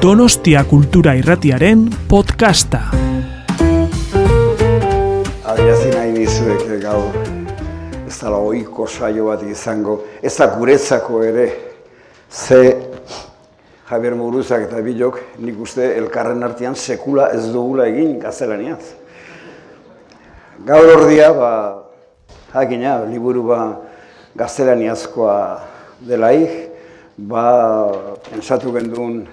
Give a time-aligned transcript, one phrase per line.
[0.00, 2.78] Donostia Kultura Irratiaren podcasta.
[5.44, 7.18] Adierazi nahi nizuek gaur
[8.08, 11.44] ez da ohiko saio bat izango, ez da guretzako ere,
[12.32, 12.62] ze
[13.90, 18.94] Javier Muguruzak eta Bilok nik uste elkarren artean sekula ez dugula egin gaztelaniaz.
[20.64, 21.50] Gaur ordia, ba,
[22.54, 23.60] jakina, liburu ba
[24.32, 25.36] gaztelaniazkoa
[26.08, 26.56] delaik,
[27.18, 27.44] ba,
[28.30, 29.26] pensatu gendun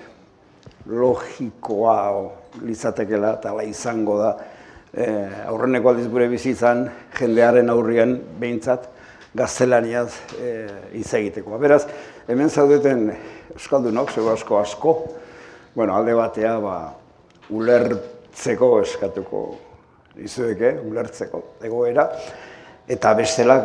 [0.87, 1.97] logikoa
[2.63, 4.31] litzatekela eta izango da,
[4.93, 6.87] eh, aurreneko aldiz gure bizitzan,
[7.17, 8.87] jendearen aurrian behintzat,
[9.37, 11.57] gaztelaniaz eh, hitz egiteko.
[11.59, 11.83] Beraz,
[12.27, 13.11] hemen zaudeten
[13.53, 14.95] Euskaldunok, zego asko asko,
[15.75, 16.77] bueno, alde batea, ba,
[17.53, 19.43] ulertzeko eskatuko
[20.23, 22.07] izueke, ulertzeko egoera,
[22.89, 23.59] eta bestela,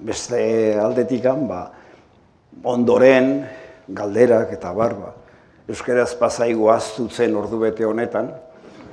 [0.00, 0.40] beste
[0.80, 1.64] aldetikan, ba,
[2.70, 3.32] ondoren,
[3.90, 5.14] galderak eta barba,
[5.70, 8.32] Euskaraz pasaigu aztutzen ordu bete honetan,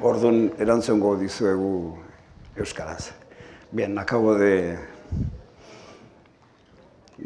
[0.06, 1.97] orduan erantzungo dizuegu
[2.53, 3.14] Euskaraz.
[3.72, 4.78] Bien, acabo de,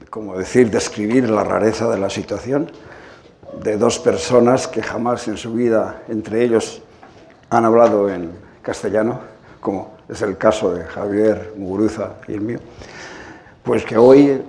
[0.09, 2.71] como decir, describir la rareza de la situación
[3.61, 6.81] de dos personas que jamás en su vida, entre ellos,
[7.49, 9.19] han hablado en castellano,
[9.59, 12.59] como es el caso de Javier Muguruza y el mío,
[13.63, 14.41] pues que hoy,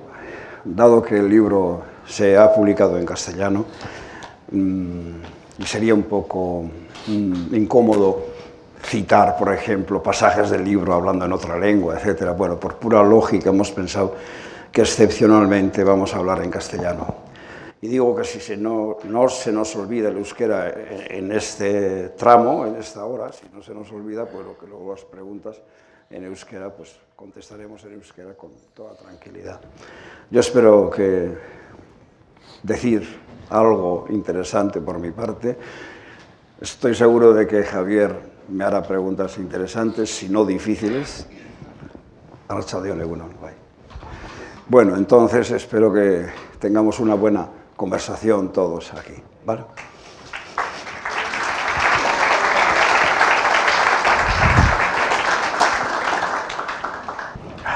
[0.64, 3.64] dado que el libro se ha publicado en castellano,
[4.53, 6.64] y sería un poco
[7.06, 8.33] incómodo
[8.83, 12.31] citar, por ejemplo, pasajes del libro hablando en otra lengua, etc.
[12.36, 14.14] Bueno, por pura lógica hemos pensado
[14.70, 17.33] que excepcionalmente vamos a hablar en castellano.
[17.80, 20.73] Y digo que si se no, no se nos olvida el euskera
[21.08, 24.92] en este tramo, en esta hora, si no se nos olvida, pues lo que luego
[24.92, 25.61] las preguntas
[26.08, 29.61] en euskera, pues contestaremos en euskera con toda tranquilidad.
[30.30, 31.36] Yo espero que
[32.62, 35.59] decir algo interesante por mi parte.
[36.61, 38.14] Estoy seguro de que Javier
[38.48, 41.27] me hará preguntas interesantes, si no difíciles.
[44.69, 46.27] Bueno, entonces espero que
[46.58, 49.14] tengamos una buena conversación todos aquí.
[49.45, 49.64] ¿vale?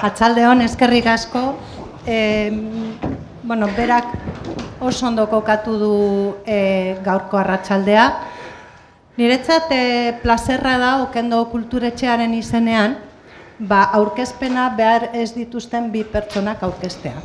[0.03, 1.06] Atxaldeon, eskerrik.
[2.06, 2.53] Eh,
[3.43, 4.25] bueno, berak
[4.81, 5.94] oso ondo kokatu du
[6.44, 8.06] e, gaurko arratsaldea.
[9.16, 12.98] Niretzat e, plazerra da okendo kulturetxearen izenean,
[13.59, 17.16] ba, aurkezpena behar ez dituzten bi pertsonak aurkeztea.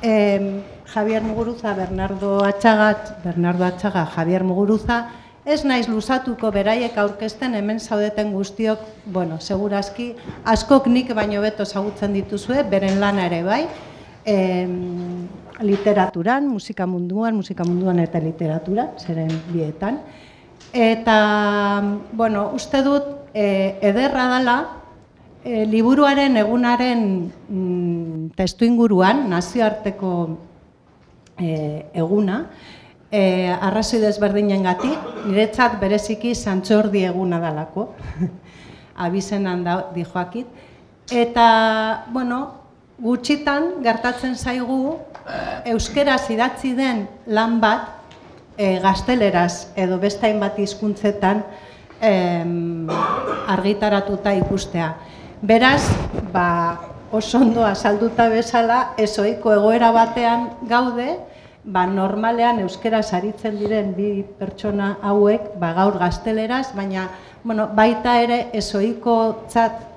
[0.00, 0.62] E,
[0.94, 5.10] Javier Muguruza, Bernardo Atxagat, Bernardo Atxaga, Javier Muguruza,
[5.44, 10.14] ez naiz luzatuko beraiek aurkezten hemen zaudeten guztiok, bueno, segurazki,
[10.44, 13.66] askok nik baino beto zagutzen dituzue, beren lana ere bai,
[14.24, 14.36] e,
[15.62, 20.00] literaturan, musika munduan, musika munduan eta literatura, zeren bietan.
[20.72, 21.18] Eta,
[22.12, 24.56] bueno, uste dut, e, ederra dela,
[25.44, 27.04] e, liburuaren egunaren
[27.48, 30.12] mm, testu inguruan, nazioarteko
[31.38, 32.42] e, eguna,
[33.10, 34.90] e, arrazoi desberdinen gati,
[35.28, 37.92] niretzat bereziki santxordi eguna dalako,
[39.06, 40.46] abizenan da, dijoakit.
[41.12, 41.48] Eta,
[42.12, 42.65] bueno,
[43.02, 44.98] gutxitan gertatzen zaigu
[45.66, 47.88] euskeraz idatzi den lan bat
[48.56, 51.42] e, gazteleraz edo beste hainbat hizkuntzetan
[53.48, 54.90] argitaratuta ikustea.
[55.40, 55.88] Beraz,
[56.32, 56.76] ba,
[57.12, 61.16] oso ondo azalduta bezala, ezoiko egoera batean gaude,
[61.64, 67.08] ba, normalean euskeraz aritzen diren bi pertsona hauek ba, gaur gazteleraz, baina
[67.44, 69.16] bueno, baita ere ezoiko
[69.48, 69.95] txat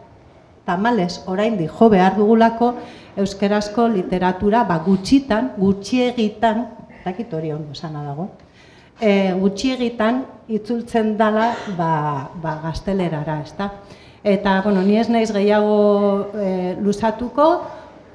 [0.69, 2.75] tamales oraindi jo behar dugulako,
[3.17, 6.67] euskerazko literatura ba, gutxitan, gutxiegitan,
[7.05, 8.29] dakit hori ondo sana dago,
[9.01, 13.71] e, gutxiegitan itzultzen dala ba, ba, gaztelerara, ezta?
[14.23, 17.49] Eta, bueno, ni ez naiz gehiago e, luzatuko,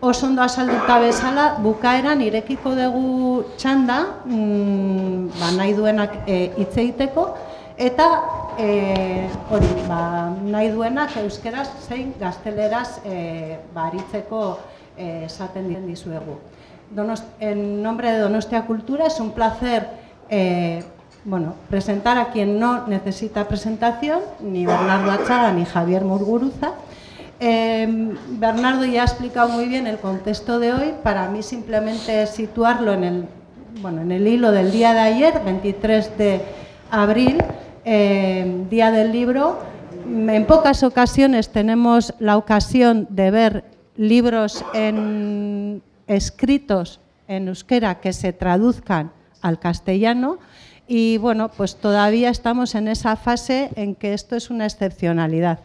[0.05, 7.31] oso ondo azalduta bezala, bukaeran irekiko dugu txanda, mm, ba, nahi duenak e, hitz egiteko,
[7.77, 8.07] eta
[8.59, 14.45] e, hori, ba, nahi duenak euskeraz zein gazteleraz e, baritzeko
[14.97, 16.39] Eh, esaten dizuegu.
[16.95, 19.89] Donost, en nombre de Donostia Cultura es un placer
[20.31, 20.85] eh,
[21.25, 26.75] bueno, presentar a quien no necesita presentación, ni Bernardo Achaga ni Javier Murguruza.
[27.41, 32.93] Eh, Bernardo ya ha explicado muy bien el contexto de hoy, para mí simplemente situarlo
[32.93, 33.25] en el,
[33.81, 36.41] bueno, en el hilo del día de ayer, 23 de
[36.91, 37.39] abril,
[37.85, 39.59] eh, día del libro.
[40.07, 43.65] En pocas ocasiones tenemos la ocasión de ver
[43.97, 50.39] libros en, escritos en euskera que se traduzcan al castellano
[50.87, 55.61] Y bueno, pues todavía estamos en esa fase en que esto es una excepcionalidad.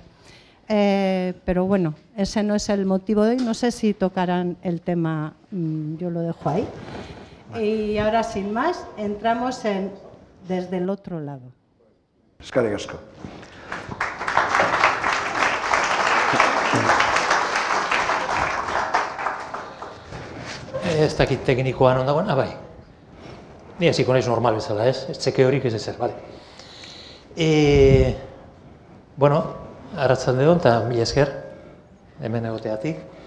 [0.69, 3.43] Eh, pero bueno, ese no es el motivo de hoy.
[3.43, 6.65] No sé si tocarán el tema, mm, yo lo dejo ahí.
[7.59, 9.91] Y ahora, sin más, entramos en
[10.49, 11.53] desde el otro lado.
[20.99, 22.49] Ez dakit teknikoan ondagoen, ah, bai.
[23.79, 25.05] Ni hasiko naiz normal bezala, ez?
[25.13, 26.17] Ez txeke horik ez ezer, bale.
[27.37, 28.15] E,
[29.15, 29.43] bueno,
[29.95, 31.31] arratzalde hon, eta mila esker,
[32.19, 33.18] hemen egoteatik.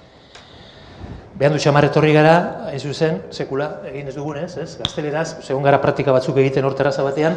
[1.43, 2.35] Behan du txamar etorri gara,
[2.71, 4.77] hain zuzen, sekula, egin ez dugunez, ez?
[4.79, 7.35] Gazteleraz, segun gara praktika batzuk egiten hor terraza batean,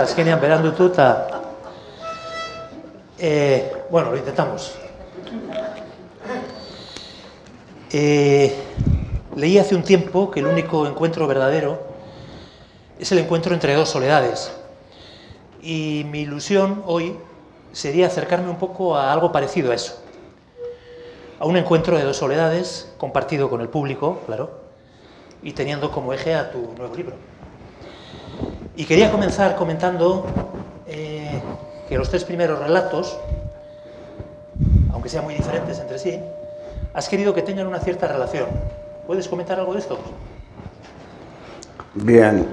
[0.00, 1.08] azkenean beran dutu, eta...
[3.20, 3.32] E,
[3.90, 4.70] bueno, lo intentamos.
[7.92, 8.48] Eh,
[9.36, 11.80] Leí hace un tiempo que el único encuentro verdadero
[12.98, 14.50] es el encuentro entre dos soledades.
[15.60, 17.18] Y mi ilusión hoy
[17.72, 20.02] sería acercarme un poco a algo parecido a eso.
[21.42, 24.60] A un encuentro de dos soledades compartido con el público, claro,
[25.42, 27.16] y teniendo como eje a tu nuevo libro.
[28.76, 30.24] Y quería comenzar comentando
[30.86, 31.42] eh,
[31.88, 33.18] que los tres primeros relatos,
[34.92, 36.20] aunque sean muy diferentes entre sí,
[36.94, 38.46] has querido que tengan una cierta relación
[39.08, 39.98] ¿Puedes comentar algo de esto?
[41.94, 42.48] Bien.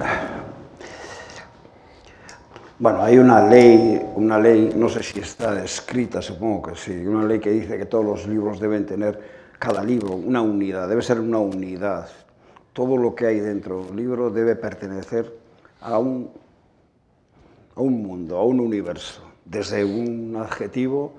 [2.80, 7.26] Bueno, hay una ley, una ley, no sé si está escrita, supongo que sí, una
[7.26, 9.20] ley que dice que todos los libros deben tener,
[9.58, 12.08] cada libro, una unidad, debe ser una unidad.
[12.72, 15.30] Todo lo que hay dentro del libro debe pertenecer
[15.82, 16.30] a un,
[17.76, 21.12] a un mundo, a un universo, desde un adjetivo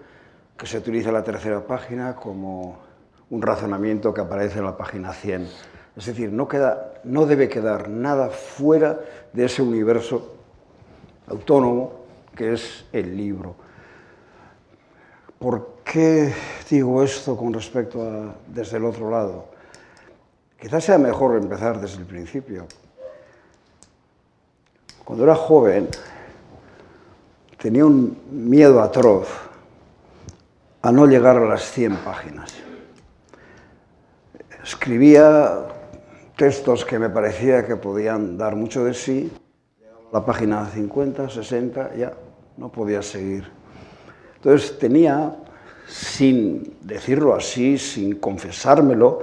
[0.58, 2.80] que se utiliza en la tercera página como
[3.30, 5.48] un razonamiento que aparece en la página 100.
[5.96, 9.00] Es decir, no, queda, no debe quedar nada fuera
[9.32, 10.41] de ese universo
[11.32, 12.02] autónomo
[12.36, 13.56] que es el libro.
[15.40, 16.34] ¿Por qué
[16.70, 19.46] digo esto con respecto a desde el otro lado?
[20.60, 22.68] Quizás sea mejor empezar desde el principio.
[25.04, 25.90] Cuando era joven
[27.58, 29.28] tenía un miedo atroz
[30.84, 32.54] a no llegar a las 100 páginas
[34.64, 35.68] escribía
[36.38, 39.32] textos que me parecía que podían dar mucho de sí.
[40.12, 42.14] La página 50, 60, ya
[42.58, 43.50] no podía seguir.
[44.36, 45.36] Entonces tenía,
[45.88, 49.20] sin decirlo así, sin confesármelo,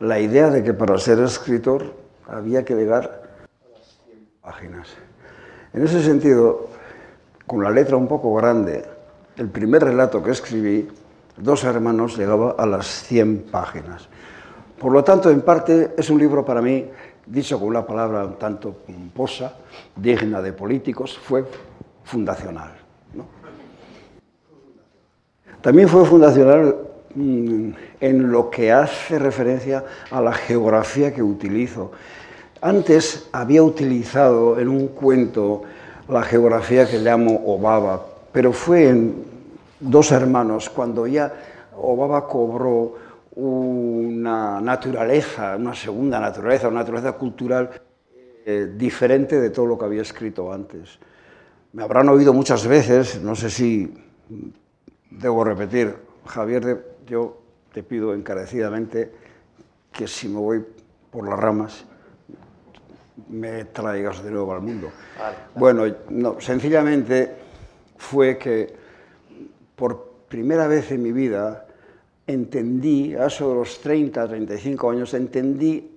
[0.00, 1.94] la idea de que para ser escritor
[2.26, 4.88] había que llegar a las 100 páginas.
[5.72, 6.68] En ese sentido,
[7.46, 8.84] con la letra un poco grande,
[9.36, 10.88] el primer relato que escribí,
[11.36, 14.06] Dos hermanos, llegaba a las 100 páginas.
[14.78, 16.90] Por lo tanto, en parte es un libro para mí,
[17.26, 19.54] dicho con una palabra un tanto pomposa,
[19.96, 21.44] digna de políticos, fue
[22.04, 22.72] fundacional.
[25.60, 26.76] También fue fundacional
[27.14, 27.70] mm,
[28.00, 31.92] en lo que hace referencia a la geografía que utilizo.
[32.60, 35.62] Antes había utilizado en un cuento
[36.08, 39.24] la geografía que llamo Obaba, pero fue en
[39.78, 41.32] Dos Hermanos cuando ya
[41.76, 42.94] Obaba cobró
[43.34, 47.70] una naturaleza, una segunda naturaleza, una naturaleza cultural
[48.44, 50.98] eh, diferente de todo lo que había escrito antes.
[51.72, 53.92] Me habrán oído muchas veces, no sé si
[55.10, 55.94] debo repetir,
[56.26, 57.40] Javier, yo
[57.72, 59.12] te pido encarecidamente
[59.90, 60.64] que si me voy
[61.10, 61.84] por las ramas,
[63.28, 64.90] me traigas de nuevo al mundo.
[65.54, 67.34] Bueno, no, sencillamente
[67.96, 68.74] fue que
[69.76, 71.66] por primera vez en mi vida
[72.32, 75.90] entendí, a eso de los 30, 35 años, entendí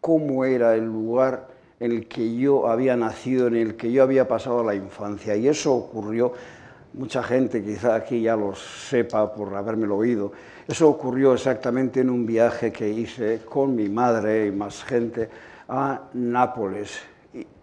[0.00, 1.48] cómo era el lugar
[1.80, 5.36] en el que yo había nacido, en el que yo había pasado la infancia.
[5.36, 6.32] Y eso ocurrió,
[6.94, 10.32] mucha gente quizá aquí ya lo sepa por habérmelo oído,
[10.66, 15.28] eso ocurrió exactamente en un viaje que hice con mi madre y más gente
[15.68, 16.98] a Nápoles,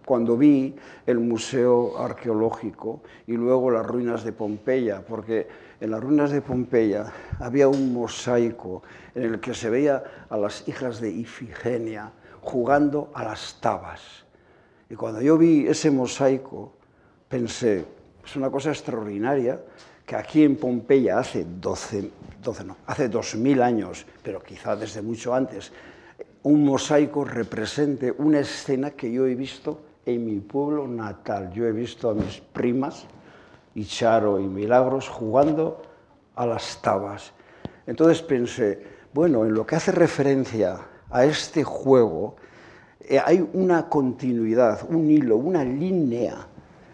[0.04, 5.46] cuando vi el Museo Arqueológico y luego las ruinas de Pompeya, porque
[5.80, 8.82] en las ruinas de Pompeya había un mosaico
[9.14, 14.00] en el que se veía a las hijas de Ifigenia jugando a las tabas.
[14.88, 16.72] Y cuando yo vi ese mosaico,
[17.28, 17.84] pensé,
[18.24, 19.60] es una cosa extraordinaria
[20.06, 22.10] que aquí en Pompeya hace 12,
[22.42, 25.72] 12 no, hace 2000 años, pero quizá desde mucho antes,
[26.44, 31.52] un mosaico represente una escena que yo he visto en mi pueblo natal.
[31.52, 33.06] Yo he visto a mis primas,
[33.84, 35.82] Charo y Milagros, jugando
[36.34, 37.32] a las tabas.
[37.86, 40.78] Entonces pensé, bueno, en lo que hace referencia
[41.10, 42.36] a este juego,
[43.00, 46.46] eh, hay una continuidad, un hilo, una línea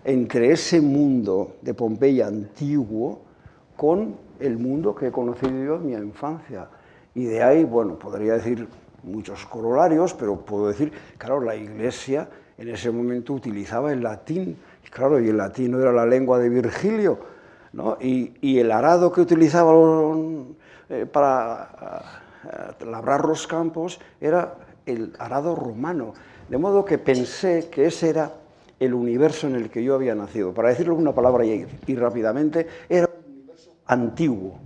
[0.04, 3.22] entre ese mundo de Pompeya antiguo
[3.76, 6.68] con el mundo que he conocido yo en mi infancia.
[7.14, 8.68] Y de ahí, bueno, podría decir
[9.02, 14.56] muchos corolarios, pero puedo decir, claro, la Iglesia en ese momento utilizaba el latín,
[14.92, 17.18] claro, y el latín no era la lengua de Virgilio,
[17.72, 17.96] ¿no?
[18.00, 20.54] y, el arado que utilizaban
[20.88, 22.02] eh, para
[22.44, 26.12] eh, labrar los campos era el arado romano,
[26.48, 28.32] de modo que pensé que ese era
[28.78, 30.52] el universo en el que yo había nacido.
[30.52, 34.58] Para decirlo con una palabra y, y rápidamente, era un universo antiguo.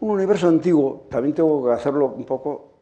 [0.00, 2.72] Un universo antiguo, también tengo que hacerlo un poco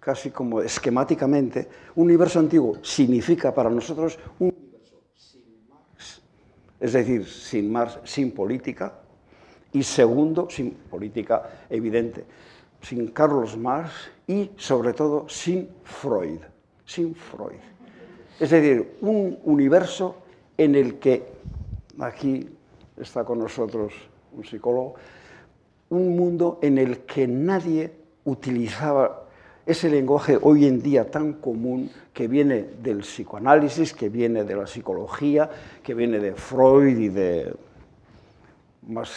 [0.00, 4.65] casi como esquemáticamente, un universo antiguo significa para nosotros un
[6.80, 9.00] es decir, sin Marx, sin política,
[9.72, 12.24] y segundo, sin política evidente,
[12.80, 13.92] sin Carlos Marx
[14.26, 16.40] y sobre todo sin Freud,
[16.84, 17.60] sin Freud.
[18.38, 20.16] Es decir, un universo
[20.56, 21.26] en el que,
[21.98, 22.48] aquí
[22.96, 23.92] está con nosotros
[24.32, 24.94] un psicólogo,
[25.90, 27.92] un mundo en el que nadie
[28.24, 29.25] utilizaba
[29.66, 34.66] ese lenguaje hoy en día tan común que viene del psicoanálisis, que viene de la
[34.68, 35.50] psicología,
[35.82, 37.52] que viene de Freud y de
[38.86, 39.10] más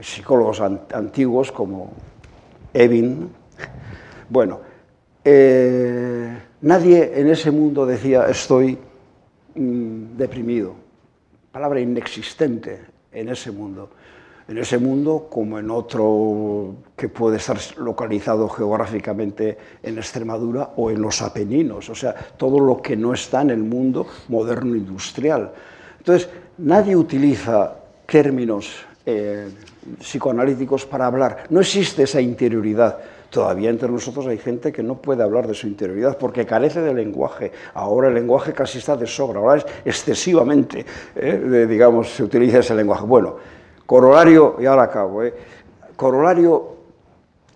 [0.00, 1.90] psicólogos antiguos como
[2.72, 3.28] Evin.
[4.30, 4.60] Bueno,
[5.24, 8.78] eh, nadie en ese mundo decía estoy
[9.56, 10.74] mm, deprimido,
[11.50, 13.90] palabra inexistente en ese mundo
[14.48, 21.02] en ese mundo como en otro que puede estar localizado geográficamente en Extremadura o en
[21.02, 25.52] los Apeninos, o sea, todo lo que no está en el mundo moderno industrial.
[25.98, 27.74] Entonces, nadie utiliza
[28.06, 29.48] términos eh,
[30.00, 32.98] psicoanalíticos para hablar, no existe esa interioridad.
[33.28, 36.94] Todavía entre nosotros hay gente que no puede hablar de su interioridad porque carece de
[36.94, 37.52] lenguaje.
[37.74, 42.74] Ahora el lenguaje casi está de sobra, ahora es excesivamente, eh, digamos, se utiliza ese
[42.74, 43.04] lenguaje.
[43.04, 43.36] Bueno,
[43.88, 45.32] Corolario, y ahora acabo, ¿eh?
[45.96, 46.76] corolario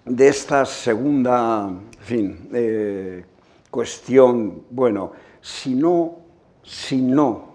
[0.06, 3.22] de esta segunda fin, eh,
[3.70, 5.12] cuestión, bueno,
[5.42, 6.20] si no,
[6.62, 7.50] si no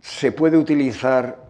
[0.00, 1.44] se puede utilizar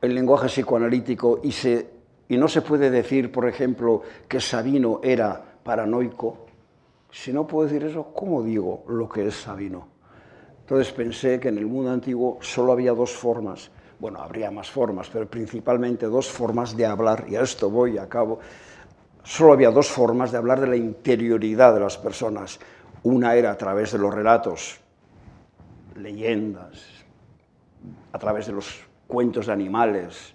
[0.00, 1.90] el lenguaje psicoanalítico y, se,
[2.28, 6.46] y no se puede decir, por ejemplo, que Sabino era paranoico,
[7.10, 9.88] si no puedo decir eso, ¿cómo digo lo que es Sabino?
[10.60, 15.10] Entonces pensé que en el mundo antiguo solo había dos formas bueno, habría más formas,
[15.12, 18.40] pero principalmente dos formas de hablar, y a esto voy a cabo,
[19.22, 22.58] solo había dos formas de hablar de la interioridad de las personas.
[23.02, 24.80] Una era a través de los relatos,
[25.96, 26.82] leyendas,
[28.12, 30.32] a través de los cuentos de animales,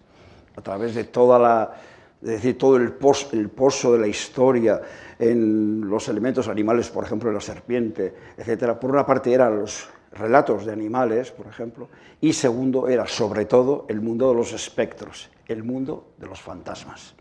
[0.55, 1.73] a través de toda la,
[2.21, 4.81] decir, todo el, pozo de la historia
[5.17, 8.73] en los elementos animales, por ejemplo, la serpiente, etc.
[8.73, 11.89] Por una parte eran los relatos de animales, por ejemplo,
[12.21, 17.13] y segundo era sobre todo el mundo de los espectros, el mundo de los fantasmas.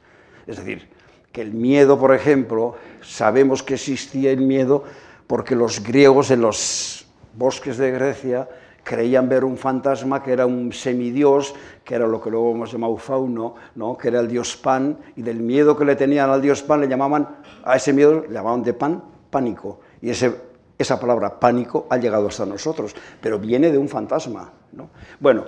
[0.46, 0.88] Es decir,
[1.32, 4.84] que el miedo, por ejemplo, sabemos que existía el miedo
[5.26, 8.48] porque los griegos en los bosques de Grecia
[8.84, 12.96] creían ver un fantasma que era un semidios, que era lo que luego hemos llamado
[12.98, 13.96] fauno, ¿no?
[13.96, 16.88] que era el dios Pan, y del miedo que le tenían al dios Pan le
[16.88, 17.28] llamaban,
[17.64, 19.80] a ese miedo le llamaban de pan, pánico.
[20.00, 24.52] Y ese esa palabra pánico ha llegado hasta nosotros, pero viene de un fantasma.
[24.72, 24.90] ¿no?
[25.20, 25.44] Bueno,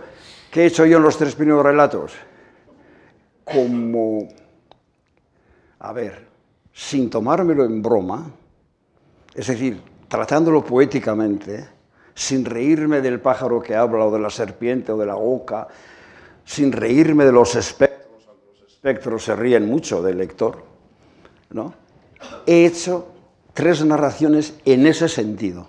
[0.50, 2.12] ¿qué he hecho yo en los tres primeros relatos?
[3.44, 4.28] Como,
[5.78, 6.26] a ver,
[6.72, 8.30] sin tomármelo en broma,
[9.34, 11.68] es decir, tratándolo poéticamente,
[12.14, 15.68] sin reírme del pájaro que habla o de la serpiente o de la boca,
[16.44, 20.64] sin reírme de los espectros, los espectros se ríen mucho del lector,
[21.50, 21.74] ¿no?
[22.46, 23.15] He hecho
[23.56, 25.66] tres narraciones en ese sentido.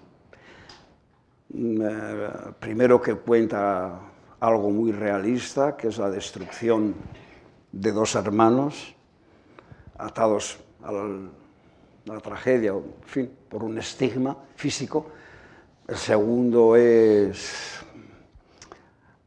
[1.54, 2.30] Mm, eh,
[2.60, 4.02] primero que cuenta
[4.42, 6.94] algo muy realista, que es la destrucción
[7.72, 8.94] de dos hermanos
[9.98, 15.08] atados a la, tragedia, en fin, por un estigma físico.
[15.88, 17.80] El segundo es,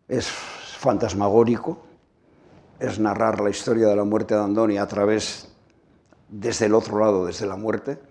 [0.07, 1.83] es fantasmagórico,
[2.79, 5.49] es narrar la historia de la muerte de Andoni a través,
[6.29, 8.10] desde el otro lado, desde la muerte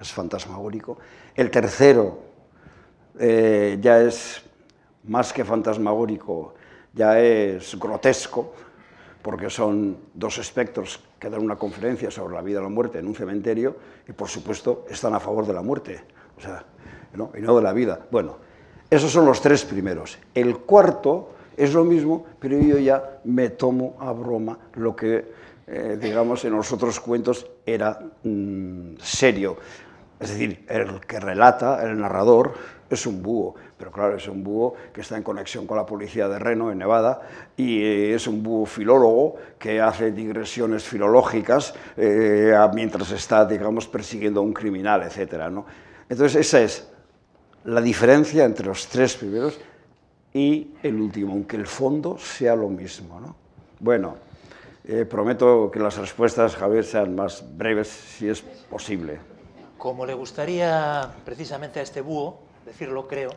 [0.00, 0.98] es fantasmagórico.
[1.34, 2.18] El tercero
[3.18, 4.42] eh, ya es
[5.04, 6.54] más que fantasmagórico,
[6.92, 8.52] ya es grotesco,
[9.22, 13.06] porque son dos espectros que dan una conferencia sobre la vida y la muerte en
[13.06, 13.76] un cementerio
[14.06, 16.00] y, por supuesto, están a favor de la muerte,
[16.36, 16.64] o sea,
[17.12, 18.06] y no de la vida.
[18.10, 18.36] Bueno,
[18.88, 20.18] esos son los tres primeros.
[20.34, 25.24] El cuarto es lo mismo, pero yo ya me tomo a broma lo que,
[25.66, 29.56] eh, digamos, en los otros cuentos era mm, serio
[30.18, 32.54] Es decir, el que relata, el narrador,
[32.88, 36.28] es un búho, pero claro, es un búho que está en conexión con la policía
[36.28, 37.20] de Reno, en Nevada,
[37.56, 44.40] y eh, es un búho filólogo que hace digresiones filológicas eh, mientras está, digamos, persiguiendo
[44.40, 45.48] a un criminal, etc.
[45.50, 45.66] ¿no?
[46.08, 46.88] Entonces, esa es
[47.64, 49.58] la diferencia entre los tres primeros
[50.32, 53.20] y el último, aunque el fondo sea lo mismo.
[53.20, 53.34] ¿no?
[53.80, 54.16] Bueno,
[54.84, 59.35] eh, prometo que las respuestas, Javier, sean más breves si es posible.
[59.78, 63.30] Como le gustaría precisamente a este búho, decirlo creo,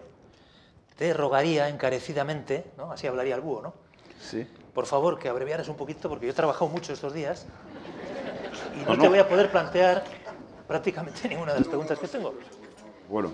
[0.98, 2.92] te rogaría encarecidamente, ¿no?
[2.92, 3.74] así hablaría el búho, ¿no?
[4.20, 4.48] Sí.
[4.74, 7.46] Por favor, que abreviaras un poquito, porque yo he trabajado mucho estos días
[8.76, 10.04] y no, te voy a poder plantear
[10.68, 12.34] prácticamente ninguna de las preguntas que tengo.
[13.10, 13.32] Bueno,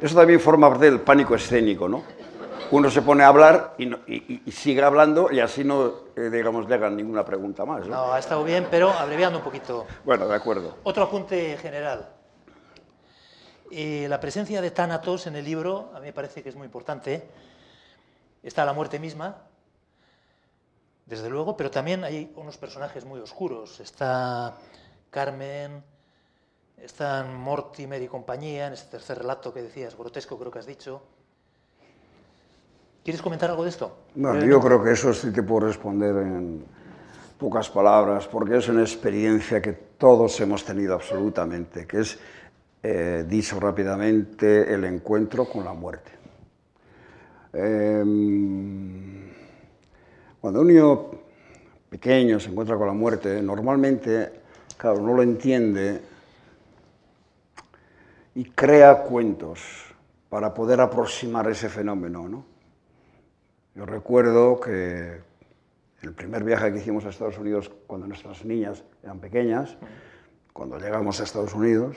[0.00, 2.02] eso también forma parte del pánico escénico, ¿no?
[2.70, 6.96] Uno se pone a hablar y, sigue hablando y así no, eh, digamos, le hagan
[6.96, 7.86] ninguna pregunta más.
[7.86, 7.94] ¿no?
[7.94, 9.86] no, ha estado bien, pero abreviando un poquito.
[10.04, 10.76] Bueno, de acuerdo.
[10.84, 12.10] Otro apunte general.
[13.70, 16.66] Eh, la presencia de Thanatos en el libro a mí me parece que es muy
[16.66, 17.28] importante.
[18.42, 19.36] Está la muerte misma,
[21.06, 23.80] desde luego, pero también hay unos personajes muy oscuros.
[23.80, 24.56] Está
[25.10, 25.82] Carmen,
[26.76, 31.02] están Mortimer y compañía, en este tercer relato que decías, grotesco creo que has dicho.
[33.08, 33.96] ¿Quieres comentar algo de esto?
[34.16, 36.62] Bueno, yo creo que eso sí te puedo responder en
[37.38, 42.18] pocas palabras, porque es una experiencia que todos hemos tenido absolutamente, que es
[42.82, 46.10] eh, dicho rápidamente, el encuentro con la muerte.
[47.54, 49.30] Em,
[50.38, 51.06] cuando un niño
[51.88, 54.32] pequeño se encuentra con la muerte, normalmente,
[54.76, 56.02] claro, no lo entiende
[58.34, 59.60] y crea cuentos
[60.28, 62.28] para poder aproximar ese fenómeno.
[62.28, 62.57] ¿no?
[63.74, 65.20] Yo recuerdo que
[66.02, 69.76] el primer viaje que hicimos a Estados Unidos cuando nuestras niñas eran pequeñas,
[70.52, 71.96] cuando llegamos a Estados Unidos,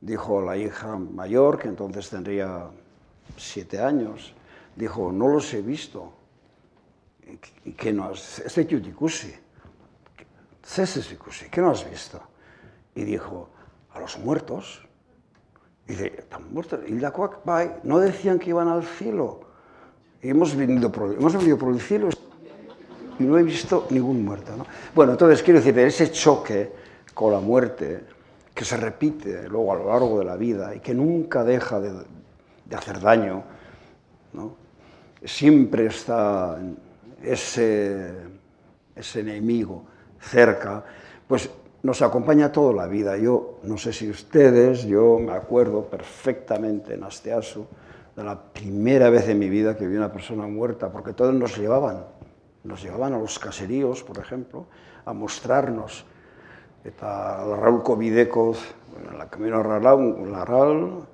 [0.00, 2.70] Dijo la hija mayor, que entonces tendría
[3.36, 4.32] siete años,
[4.76, 6.12] dijo, no los he visto.
[7.64, 8.38] ¿Y qué no has?
[8.38, 9.34] Este Yutikusi.
[11.50, 12.22] ¿Qué no has visto?
[12.94, 13.48] Y dijo,
[13.90, 14.86] a los muertos.
[15.86, 16.80] Y dice, ¿están muertos?
[16.86, 17.12] Y la
[17.82, 19.40] no decían que iban al cielo.
[20.22, 22.08] Hemos venido por, hemos venido por el cielo
[23.18, 24.56] y no he visto ningún muerto.
[24.56, 24.66] ¿no?
[24.94, 26.72] Bueno, entonces quiero decir, ese choque
[27.14, 28.00] con la muerte
[28.54, 31.92] que se repite luego a lo largo de la vida y que nunca deja de,
[32.74, 33.44] hacer daño,
[35.24, 36.58] siempre está
[37.22, 38.12] ese,
[38.94, 39.84] ese enemigo
[40.20, 40.84] cerca,
[41.26, 41.48] pues
[41.82, 43.16] nos acompaña toda la vida.
[43.16, 47.66] Yo no sé si ustedes, yo me acuerdo perfectamente en Asteasu
[48.18, 51.56] de la primera vez en mi vida que vi una persona muerta, porque todos nos
[51.56, 52.04] llevaban,
[52.64, 54.66] nos llevaban a los caseríos, por ejemplo,
[55.04, 56.04] a mostrarnos.
[56.82, 58.58] Eta larrauko bidekoz,
[59.16, 61.06] la camino un larral,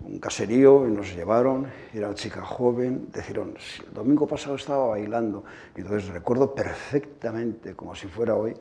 [0.00, 3.54] un caserío, y nos llevaron, era una chica joven, dijeron,
[3.86, 5.44] el domingo pasado estaba bailando,
[5.76, 8.56] y entonces recuerdo perfectamente, como si fuera hoy,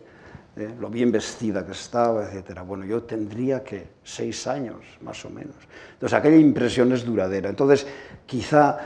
[0.54, 2.60] eh, lo bien vestida que estaba, etc.
[2.66, 5.56] Bueno, yo tendría que seis años, más o menos.
[5.94, 7.50] Entonces, aquella impresión es duradera.
[7.50, 7.88] Entonces,
[8.26, 8.80] quizá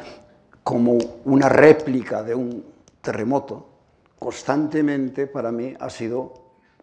[0.64, 2.64] como una réplica de un
[3.02, 3.70] terremoto,
[4.20, 6.34] constantemente para mí ha sido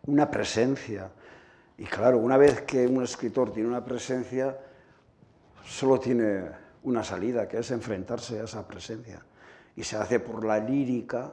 [0.07, 1.11] una presencia.
[1.79, 4.59] Y claro, una vez que un escritor tiene una presencia,
[5.65, 6.43] solo tiene
[6.83, 9.25] una salida, que es enfrentarse a esa presencia.
[9.77, 11.33] Y se hace por la lírica.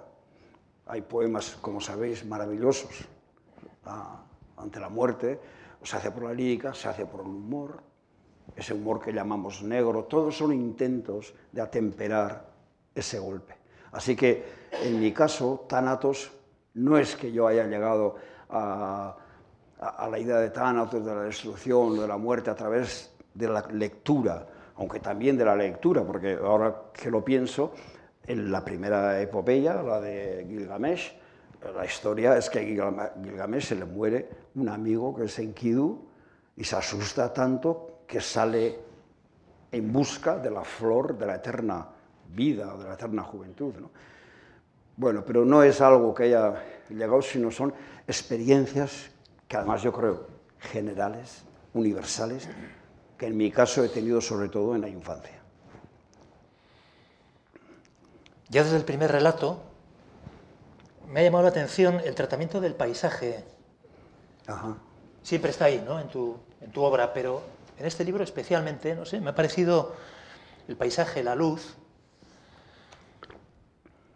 [0.85, 3.07] Hay poemas, como sabéis, maravillosos
[4.57, 5.39] ante la muerte.
[5.83, 7.81] Se hace por la lírica, se hace por el humor,
[8.55, 10.03] ese humor que llamamos negro.
[10.05, 12.45] Todos son intentos de atemperar
[12.93, 13.55] ese golpe.
[13.91, 14.43] Así que,
[14.83, 16.31] en mi caso, Thanatos
[16.75, 18.15] no es que yo haya llegado
[18.49, 19.15] a,
[20.09, 24.47] la idea de Thanatos, de la destrucción, de la muerte a través de la lectura,
[24.75, 27.73] aunque también de la lectura, porque ahora que lo pienso,
[28.25, 31.18] en la primera epopeya, la de Gilgamesh,
[31.61, 36.07] la historia es que a Gilgamesh se le muere un amigo que es Enkidu
[36.55, 38.79] y se asusta tanto que sale
[39.71, 41.87] en busca de la flor de la eterna
[42.29, 43.73] vida, de la eterna juventud.
[44.95, 46.53] Bueno, pero no es algo que haya
[46.89, 47.73] llegado, sino son
[48.07, 49.11] experiencias
[49.47, 50.27] que además yo creo
[50.59, 51.43] generales,
[51.73, 52.49] universales,
[53.17, 55.39] que en mi caso he tenido sobre todo en la infancia.
[58.49, 59.68] Ya desde el primer relato
[61.09, 63.43] me ha llamado la atención el tratamiento del paisaje.
[65.23, 65.99] Siempre está ahí, ¿no?
[65.99, 67.41] En tu, en tu obra, pero
[67.77, 69.95] en este libro especialmente, no sé, me ha parecido
[70.67, 71.75] el paisaje, la luz.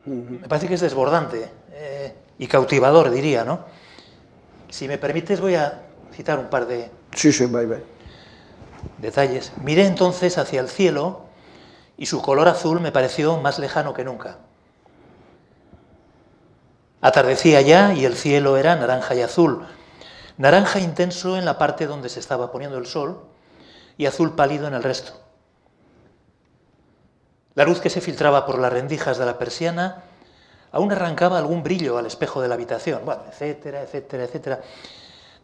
[0.06, 3.66] Me parece que es desbordante eh, y cautivador, diría, ¿no?
[4.70, 5.82] Si me permites, voy a
[6.14, 7.84] citar un par de Sí, sí, bye, bye.
[8.98, 9.54] Detalles.
[9.62, 11.26] Miré entonces hacia el cielo
[11.98, 14.38] y su color azul me pareció más lejano que nunca.
[17.04, 19.66] Atardecía ya y el cielo era naranja y azul.
[20.38, 23.20] Naranja intenso en la parte donde se estaba poniendo el sol
[23.98, 25.12] y azul pálido en el resto.
[27.56, 30.04] La luz que se filtraba por las rendijas de la persiana
[30.72, 34.62] aún arrancaba algún brillo al espejo de la habitación, bueno, etcétera, etcétera, etcétera.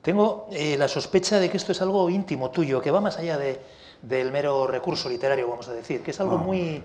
[0.02, 3.38] Tengo eh, la sospecha de que esto es algo íntimo tuyo, que va más allá
[3.38, 3.60] de,
[4.02, 6.44] del mero recurso literario, vamos a decir, que es algo Ah.
[6.44, 6.82] muy...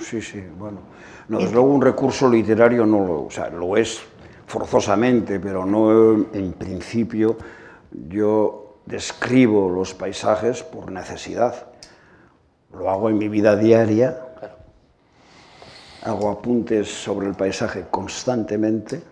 [0.00, 0.80] Sí, sí, bueno.
[1.28, 4.00] No, desde luego un recurso literario no lo, o sea, lo es
[4.46, 7.36] forzosamente, pero no en principio
[8.08, 11.66] yo describo los paisajes por necesidad.
[12.72, 14.18] Lo hago en mi vida diaria,
[16.02, 19.02] hago apuntes sobre el paisaje constantemente.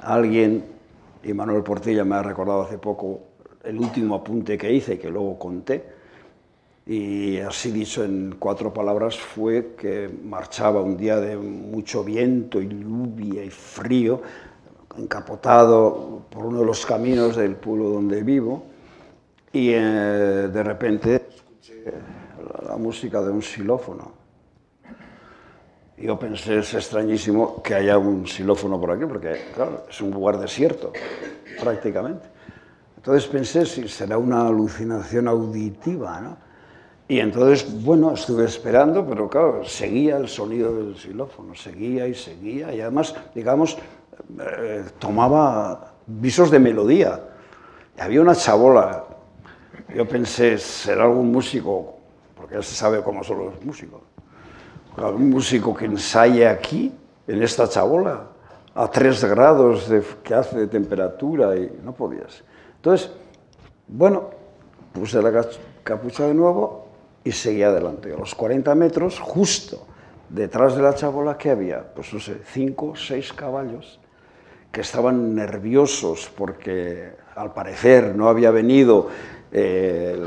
[0.00, 0.64] Alguien,
[1.24, 3.20] y Manuel Portilla me ha recordado hace poco
[3.64, 5.93] el último apunte que hice, que luego conté,
[6.86, 12.68] y así dicho en cuatro palabras fue que marchaba un día de mucho viento y
[12.68, 14.20] lluvia y frío,
[14.98, 18.66] encapotado por uno de los caminos del pueblo donde vivo,
[19.50, 19.80] y eh,
[20.52, 21.84] de repente escuché
[22.68, 24.12] la, música de un xilófono.
[25.96, 30.38] Yo pensé, es extrañísimo que haya un xilófono por aquí, porque claro, es un lugar
[30.38, 30.92] desierto,
[31.58, 32.26] prácticamente.
[32.96, 36.43] Entonces pensé si será una alucinación auditiva, ¿no?
[37.06, 42.72] Y entonces, bueno, estuve esperando, pero claro, seguía el sonido del xilófono, seguía y seguía,
[42.74, 43.76] y además, digamos,
[44.40, 47.20] eh, tomaba visos de melodía.
[47.96, 49.04] Y había una chabola.
[49.94, 51.96] Yo pensé, será algún músico,
[52.34, 54.00] porque ya se sabe cómo son los músicos
[54.96, 56.92] algún músico que ensaye aquí,
[57.26, 58.28] en esta chabola,
[58.74, 62.44] a 3 grados de, que hace de temperatura y no podías.
[62.76, 63.10] Entonces,
[63.88, 64.30] bueno,
[64.92, 65.48] puse la ca-
[65.82, 66.83] capucha de nuevo
[67.24, 68.12] y seguí adelante.
[68.12, 69.86] A los 40 metros, justo
[70.28, 71.82] detrás de la chabola, ¿qué había?
[71.94, 73.98] Pues no sé, 5 o 6 caballos
[74.70, 79.08] que estaban nerviosos porque al parecer no había venido
[79.52, 80.26] eh, el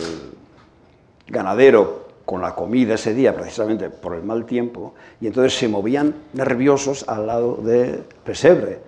[1.28, 6.14] ganadero con la comida ese día, precisamente por el mal tiempo, y entonces se movían
[6.34, 8.80] nerviosos al lado del pesebre.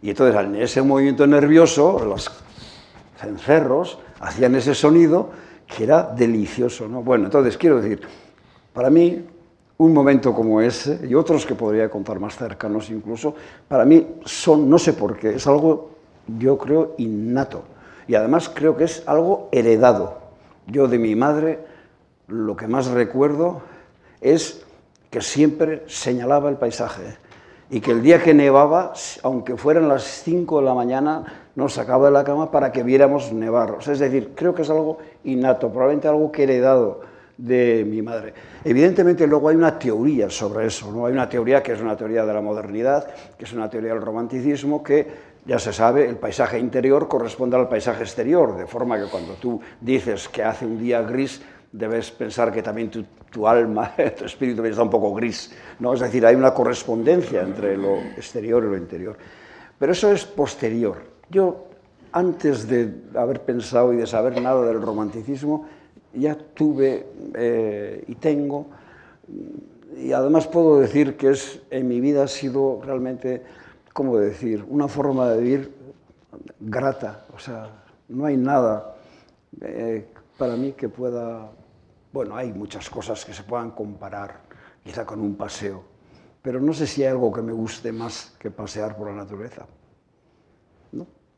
[0.00, 2.30] Y entonces en ese movimiento nervioso, los
[3.18, 5.30] cencerros hacían ese sonido
[5.74, 6.88] que era delicioso.
[6.88, 7.02] ¿no?
[7.02, 8.00] Bueno, entonces quiero decir,
[8.72, 9.24] para mí
[9.78, 13.34] un momento como ese, y otros que podría contar más cercanos incluso,
[13.68, 15.90] para mí son, no sé por qué, es algo,
[16.38, 17.62] yo creo, innato.
[18.08, 20.18] Y además creo que es algo heredado.
[20.66, 21.60] Yo de mi madre
[22.26, 23.62] lo que más recuerdo
[24.20, 24.64] es
[25.10, 27.16] que siempre señalaba el paisaje
[27.70, 32.06] y que el día que nevaba, aunque fueran las 5 de la mañana, nos sacaba
[32.06, 33.72] de la cama para que viéramos nevar.
[33.72, 37.00] O sea, es decir, creo que es algo innato, probablemente algo que he heredado
[37.36, 38.32] de mi madre.
[38.62, 41.06] Evidentemente luego hay una teoría sobre eso, ¿no?
[41.06, 44.02] Hay una teoría que es una teoría de la modernidad, que es una teoría del
[44.02, 45.08] romanticismo, que
[45.46, 49.60] ya se sabe, el paisaje interior corresponde al paisaje exterior, de forma que cuando tú
[49.80, 51.42] dices que hace un día gris,
[51.72, 55.52] debes pensar que también tu, tu, alma, tu espíritu está un poco gris.
[55.80, 55.92] ¿no?
[55.92, 59.16] Es decir, hay una correspondencia entre lo exterior y lo interior.
[59.76, 61.17] Pero eso es posterior.
[61.30, 61.66] Yo,
[62.12, 65.66] antes de haber pensado y de saber nada del romanticismo,
[66.14, 68.66] ya tuve eh, y tengo,
[69.96, 73.42] y además puedo decir que es, en mi vida ha sido realmente,
[73.92, 75.74] ¿cómo decir?, una forma de vivir
[76.60, 77.26] grata.
[77.34, 77.70] O sea,
[78.08, 78.96] no hay nada
[79.60, 80.06] eh,
[80.38, 81.50] para mí que pueda
[82.12, 84.40] bueno, hay muchas cosas que se puedan comparar,
[84.82, 85.82] quizá con un paseo,
[86.40, 89.66] pero no sé si hay algo que me guste más que pasear por la naturaleza.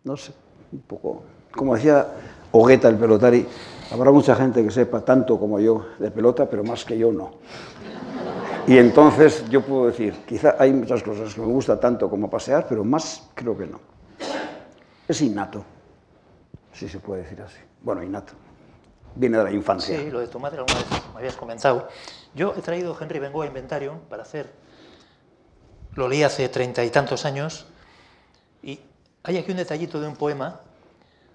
[0.04, 0.32] No, sé,
[0.72, 1.22] un poco.
[1.52, 2.06] Como decía
[2.52, 3.46] Hogueta, el pelotari,
[3.90, 7.32] habrá mucha gente que sepa tanto como yo de pelota, pero más que yo no.
[8.66, 12.66] Y entonces yo puedo decir, quizá hay muchas cosas que me gusta tanto como pasear,
[12.68, 13.80] pero más creo que no.
[15.08, 15.64] Es innato,
[16.72, 17.58] si se puede decir así.
[17.82, 18.32] Bueno, innato
[19.14, 19.98] viene de la infancia.
[19.98, 21.88] Sí, lo de tu madre alguna vez me habías comentado.
[22.34, 24.50] Yo he traído Henry Bengoa Inventario para hacer.
[25.94, 27.66] Lo leí hace treinta y tantos años
[29.22, 30.60] hay aquí un detallito de un poema.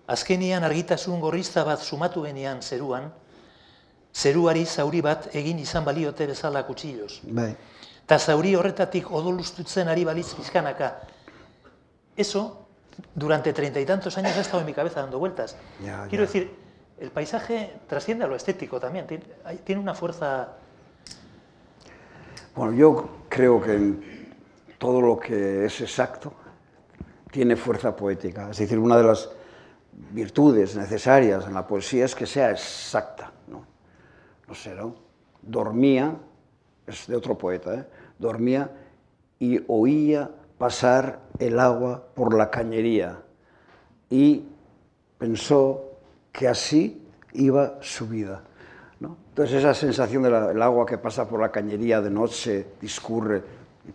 [0.08, 3.12] Azkenian argitasun gorrizta bat sumatu genian zeruan,
[4.13, 7.21] zeruari zauri bat egin izan baliote bezala kutsillos.
[7.24, 7.56] Bai.
[8.06, 11.02] Ta zauri horretatik odolustutzen ari pizkanaka.
[12.15, 12.67] Eso,
[13.13, 15.58] durante treinta y tantos años ha estado en mi cabeza dando vueltas.
[15.84, 16.28] Ya, Quiero ya.
[16.28, 16.56] decir,
[17.00, 20.50] el paisaje trasciende a lo estético también, tiene, una fuerza...
[22.56, 26.32] Bueno, yo creo que todo lo que es exacto
[27.36, 28.50] tiene fuerza poética.
[28.50, 29.30] Es decir, una de las
[30.12, 33.30] virtudes necesarias en la poesía es que sea exacta.
[33.50, 33.65] No,
[34.48, 34.95] no sé, ¿no?
[35.41, 36.15] Dormía,
[36.88, 37.86] es de otro poeta, ¿eh?
[38.17, 38.71] dormía
[39.38, 43.19] y oía pasar el agua por la cañería
[44.10, 44.45] y
[45.17, 45.91] pensó
[46.32, 48.43] que así iba su vida.
[49.02, 49.17] ¿no?
[49.28, 53.43] Entonces esa sensación del agua que pasa por la cañería de noche, discurre,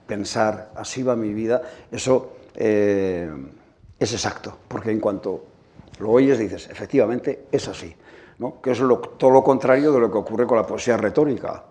[0.07, 3.31] pensar, así va mi vida, eso eh,
[3.99, 5.45] es exacto, porque en cuanto
[5.99, 7.95] lo oyes dices, efectivamente, es así,
[8.39, 8.61] ¿no?
[8.61, 11.65] que es todo lo contrario de lo que ocurre con la poesía retórica,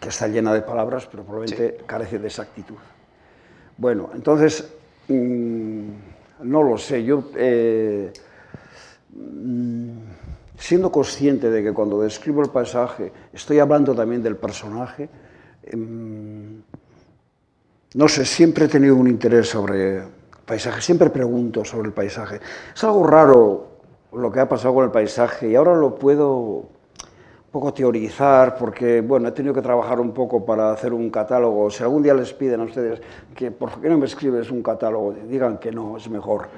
[0.00, 2.76] que está llena de palabras, pero probablemente carece de exactitud.
[3.76, 4.72] Bueno, entonces,
[5.08, 5.88] mm,
[6.42, 7.30] no lo sé, yo...
[7.34, 8.12] Eh,
[9.10, 10.16] mm,
[10.58, 15.08] siendo consciente de que cuando describo el paisaje estoy hablando también del personaje,
[15.64, 16.62] em,
[17.96, 20.02] no sé, siempre he tenido un interés sobre
[20.44, 22.40] paisaje, siempre pregunto sobre el paisaje.
[22.74, 23.68] Es algo raro
[24.12, 26.64] lo que ha pasado con el paisaje y ahora lo puedo
[27.50, 31.70] poco teorizar porque, bueno, he tenido que trabajar un poco para hacer un catálogo.
[31.70, 33.00] Si algún día les piden a ustedes
[33.34, 35.14] que, ¿por qué no me escribes un catálogo?
[35.26, 36.48] Digan que no, es mejor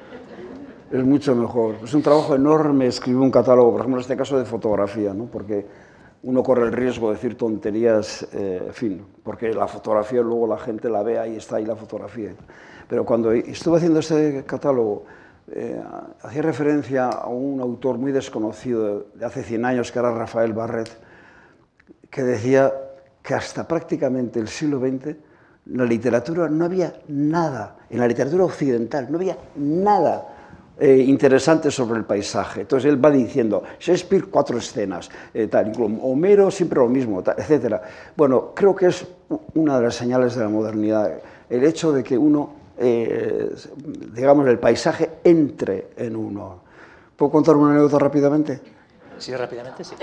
[0.90, 1.76] es mucho mejor.
[1.84, 5.24] Es un trabajo enorme escribir un catálogo, por ejemplo, en este caso de fotografía, ¿no?
[5.24, 5.66] porque
[6.22, 10.88] uno corre el riesgo de decir tonterías, eh, fin, porque la fotografía luego la gente
[10.88, 12.32] la ve, ahí está ahí la fotografía.
[12.88, 15.04] Pero cuando estuve haciendo este catálogo,
[15.50, 15.80] eh,
[16.22, 20.90] hacía referencia a un autor muy desconocido de hace 100 años, que era Rafael Barret,
[22.10, 22.72] que decía
[23.22, 25.16] que hasta prácticamente el siglo XX
[25.66, 30.37] la literatura no había nada, en la literatura occidental no había nada
[30.80, 32.60] eh, interesantes sobre el paisaje.
[32.60, 37.80] Entonces él va diciendo, Shakespeare, cuatro escenas, eh, tal, Homero siempre lo mismo, tal, etc.
[38.16, 39.06] Bueno, creo que es
[39.54, 43.50] una de las señales de la modernidad, el hecho de que uno, eh,
[44.14, 46.60] digamos, el paisaje entre en uno.
[47.16, 48.60] ¿Puedo contar una anécdota rápidamente?
[49.18, 49.96] Sí, rápidamente, sí.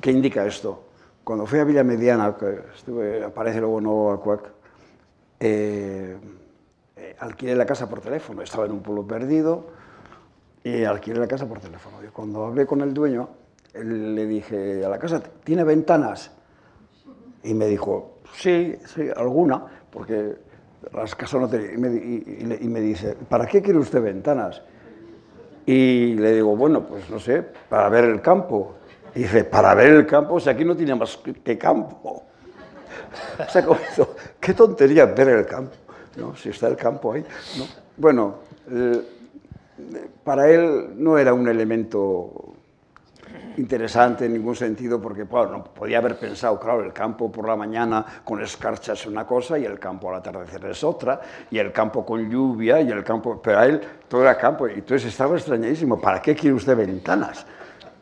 [0.00, 0.84] ¿Qué indica esto?
[1.22, 4.50] Cuando fui a Villa Mediana, que estuve, aparece luego Nuevo Acuac,
[5.38, 6.16] eh,
[7.20, 8.42] alquilé la casa por teléfono.
[8.42, 9.66] Estaba en un pueblo perdido
[10.64, 11.96] y alquilé la casa por teléfono.
[12.04, 13.28] Y cuando hablé con el dueño,
[13.74, 16.30] le dije, ¿a la casa tiene ventanas?
[17.42, 20.36] Y me dijo, sí, sí, alguna, porque
[20.92, 22.56] las casas no tenían.
[22.60, 24.62] Y me, dice, ¿para qué quiere usted ventanas?
[25.66, 28.74] Y le digo, bueno, pues no sé, para ver el campo.
[29.14, 32.24] Y dice, para ver el campo, si aquí no tiene más que campo.
[33.38, 33.64] O sea,
[34.38, 35.74] qué tontería ver el campo.
[36.18, 36.36] ¿No?
[36.36, 37.24] si está el campo ahí.
[37.58, 37.64] ¿no?
[37.96, 38.34] Bueno,
[38.70, 39.02] eh,
[40.24, 42.54] para él no era un elemento
[43.58, 48.04] interesante en ningún sentido porque no podía haber pensado, claro, el campo por la mañana
[48.24, 52.06] con escarcha es una cosa y el campo al atardecer es otra, y el campo
[52.06, 53.40] con lluvia y el campo...
[53.42, 57.44] Pero a él todo era campo y entonces estaba extrañadísimo, ¿para qué quiere usted ventanas?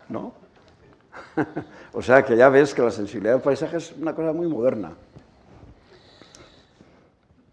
[0.09, 0.33] ¿No?
[1.93, 4.93] o sea que ya ves que la sensibilidad del paisaje es una cosa muy moderna.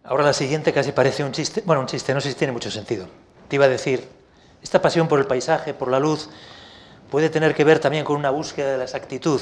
[0.04, 1.64] Ahora la siguiente casi parece un chiste.
[1.66, 3.08] Bueno, un chiste, no sé si tiene mucho sentido.
[3.48, 4.06] Te iba a decir,
[4.62, 6.30] esta pasión por el paisaje, por la luz,
[7.10, 9.40] puede tener que ver también con una búsqueda de la exactitud,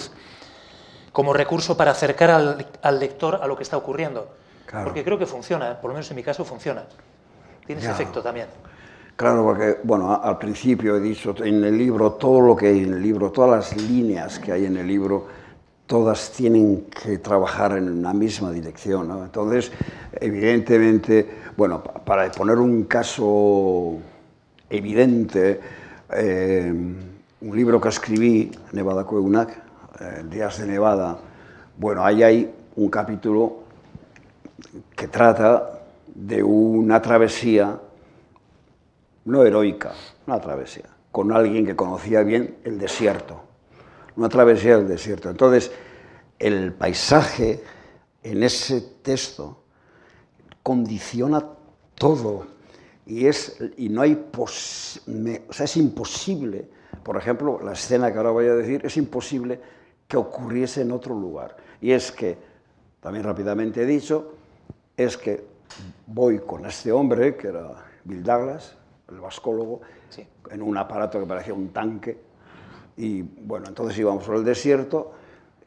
[1.11, 4.29] como recurso para acercar al, lector a lo que está ocurriendo.
[4.83, 6.83] Porque creo que funciona, por lo menos en mi caso funciona.
[7.65, 8.47] Tiene ese efecto también.
[9.15, 12.93] Claro, porque, bueno, al principio he dicho, en el libro, todo lo que hay en
[12.93, 15.27] el libro, todas las líneas que hay en el libro,
[15.91, 19.09] todas tienen que trabajar en la misma dirección.
[19.09, 19.25] ¿no?
[19.25, 19.73] Entonces,
[20.13, 23.97] evidentemente, bueno, para poner un caso
[24.69, 25.59] evidente,
[26.13, 26.73] eh,
[27.41, 29.49] un libro que escribí, Nevada Cueunac,
[29.99, 31.19] eh, Días de Nevada,
[31.75, 33.63] bueno, ahí hay un capítulo
[34.95, 37.77] que trata de una travesía,
[39.25, 39.91] no heroica,
[40.25, 43.50] una travesía, con alguien que conocía bien el desierto
[44.15, 45.29] una travesía del desierto.
[45.29, 45.71] Entonces,
[46.39, 47.63] el paisaje
[48.23, 49.63] en ese texto
[50.63, 51.43] condiciona
[51.95, 52.47] todo
[53.05, 56.67] y, es, y no hay o sea, es imposible,
[57.03, 59.59] por ejemplo, la escena que ahora voy a decir, es imposible
[60.07, 61.57] que ocurriese en otro lugar.
[61.81, 62.37] Y es que,
[62.99, 64.35] también rápidamente he dicho,
[64.95, 65.43] es que
[66.07, 68.75] voy con este hombre, que era Bill Douglas,
[69.09, 69.81] el vascólogo,
[70.49, 72.17] en un aparato que parecía un tanque,
[72.97, 75.11] y bueno, entonces íbamos por el desierto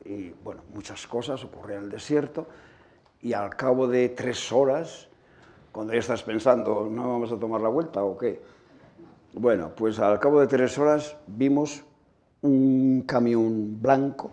[0.05, 2.47] y bueno, muchas cosas ocurrían en el desierto
[3.21, 5.09] y al cabo de tres horas,
[5.73, 8.43] cuando ya estás pensando, ¿no vamos a tomar la vuelta o qué?
[9.33, 11.85] Bueno, pues al cabo de tres horas vimos
[12.43, 14.31] un camión blanco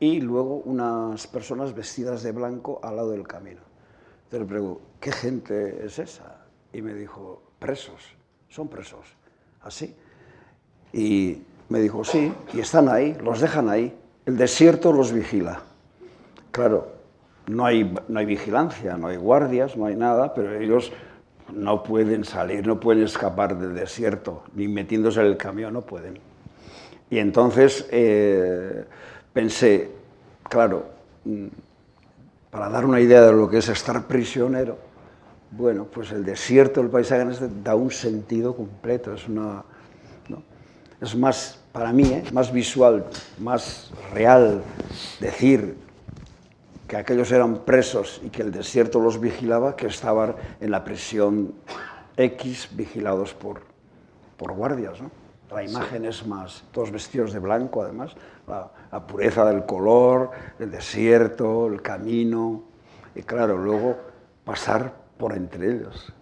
[0.00, 3.60] y luego unas personas vestidas de blanco al lado del camino.
[4.24, 6.46] Entonces le pregunto, ¿qué gente es esa?
[6.72, 8.16] Y me dijo, presos,
[8.48, 9.16] son presos.
[9.60, 9.94] así.
[10.92, 13.96] Y me dijo, sí, y están ahí, los dejan ahí.
[14.26, 15.60] El desierto los vigila.
[16.50, 16.88] Claro,
[17.46, 20.92] no hay, no hay vigilancia, no hay guardias, no hay nada, pero ellos
[21.54, 26.18] no pueden salir, no pueden escapar del desierto, ni metiéndose en el camión, no pueden.
[27.10, 28.84] Y entonces eh,
[29.32, 29.90] pensé,
[30.42, 30.86] claro,
[31.24, 31.46] mm,
[32.50, 34.76] para dar una idea de lo que es estar prisionero,
[35.50, 37.24] bueno, pues el desierto, el paisaje
[37.64, 39.64] da un sentido completo, es una,
[41.00, 42.24] es más, para mí, ¿eh?
[42.32, 43.06] más visual,
[43.38, 44.62] más real
[45.20, 45.76] decir
[46.86, 51.54] que aquellos eran presos y que el desierto los vigilaba que estaban en la prisión
[52.16, 53.60] X vigilados por,
[54.36, 55.00] por guardias.
[55.00, 55.10] ¿no?
[55.54, 60.70] La imagen es más, todos vestidos de blanco además, la, la, pureza del color, el
[60.70, 62.64] desierto, el camino,
[63.14, 63.96] y claro, luego
[64.44, 66.12] pasar por entre ellos.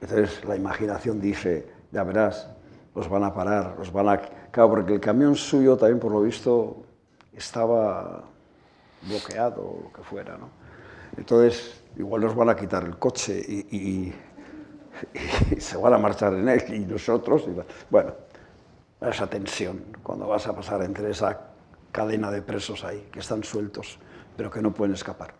[0.00, 2.48] Entonces la imaginación dice, ya verás,
[2.94, 4.18] los van a parar, los van a...
[4.50, 6.82] Claro, porque el camión suyo también, por lo visto,
[7.32, 8.24] estaba
[9.02, 10.48] bloqueado o lo que fuera, ¿no?
[11.16, 14.12] Entonces, igual nos van a quitar el coche y,
[15.58, 17.56] se van a marchar en él y nosotros, y,
[17.90, 18.12] bueno,
[19.00, 21.40] esa tensión cuando vas a pasar entre esa
[21.92, 23.98] cadena de presos ahí, que están sueltos,
[24.36, 25.34] pero que no pueden escapar.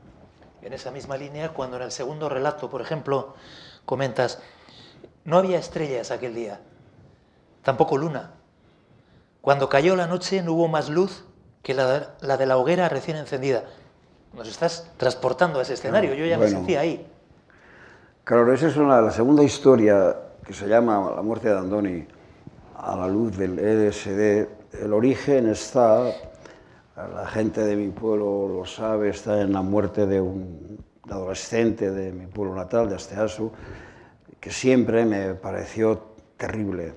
[0.63, 3.35] En esa misma línea, cuando en el segundo relato, por ejemplo,
[3.85, 4.41] comentas,
[5.25, 6.61] no había estrellas aquel día,
[7.63, 8.33] tampoco luna.
[9.41, 11.25] Cuando cayó la noche no hubo más luz
[11.63, 13.65] que la, de la hoguera recién encendida.
[14.35, 17.07] Nos estás transportando a ese escenario, yo ya me sentía ahí.
[18.25, 22.07] Claro, esa es una, la segunda historia que se llama La muerte de Andoni
[22.77, 24.83] a la luz del EDSD.
[24.83, 26.13] El origen está,
[26.97, 30.79] la gente de mi pueblo lo sabe, está en la muerte de un
[31.11, 33.51] adolescente de mi pueblo natal, de Asteasu,
[34.39, 36.01] que siempre me pareció
[36.37, 36.93] terrible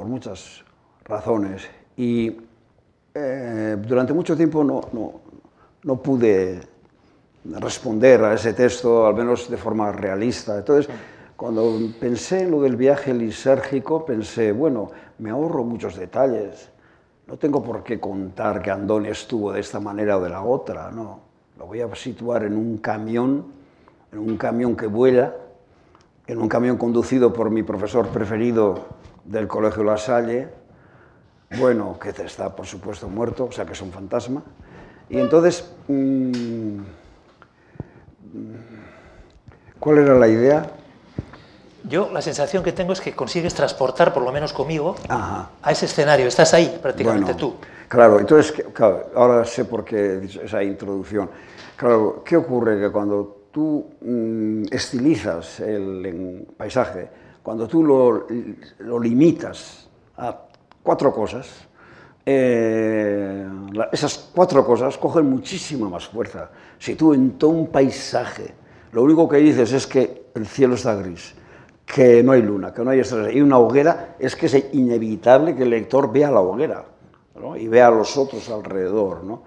[0.00, 0.64] por muchas
[1.04, 1.68] razones.
[1.94, 2.34] Y
[3.12, 5.20] eh, durante mucho tiempo no, no,
[5.82, 6.58] no, pude
[7.44, 10.56] responder a ese texto, al menos de forma realista.
[10.56, 10.90] Entonces,
[11.36, 16.70] cuando pensé en lo del viaje lisérgico, pensé, bueno, me ahorro muchos detalles.
[17.26, 20.90] No tengo por qué contar que Andoni estuvo de esta manera o de la otra,
[20.90, 21.20] no.
[21.58, 23.52] Lo voy a situar en un camión,
[24.12, 25.36] en un camión que vuela,
[26.26, 30.48] en un camión conducido por mi profesor preferido del Colegio La Salle,
[31.58, 34.42] bueno, que está por supuesto muerto, o sea que es un fantasma.
[35.08, 36.78] Y entonces, mm,
[39.78, 40.70] ¿cuál era la idea?
[41.84, 45.86] Yo la sensación que tengo es que consigues transportar, por lo menos conmigo, a ese
[45.86, 46.26] escenario.
[46.26, 47.56] Estás ahí prácticamente tú.
[47.88, 48.64] Claro, entonces,
[49.16, 51.28] ahora sé por qué esa introducción.
[51.76, 52.78] Claro, ¿qué ocurre?
[52.78, 57.08] Que cuando tú mm, estilizas el paisaje,
[57.50, 60.38] cuando tú lo, limitas a
[60.84, 61.66] cuatro cosas,
[62.24, 63.44] eh,
[63.90, 66.48] esas cuatro cosas cogen muchísima más fuerza.
[66.78, 68.54] Si tú en todo un paisaje
[68.92, 71.34] lo único que dices es que el cielo está gris,
[71.84, 75.56] que no hay luna, que no hay estrellas y una hoguera, es que es inevitable
[75.56, 76.84] que el lector vea la hoguera
[77.58, 79.24] y vea a los otros alrededor.
[79.24, 79.42] ¿no?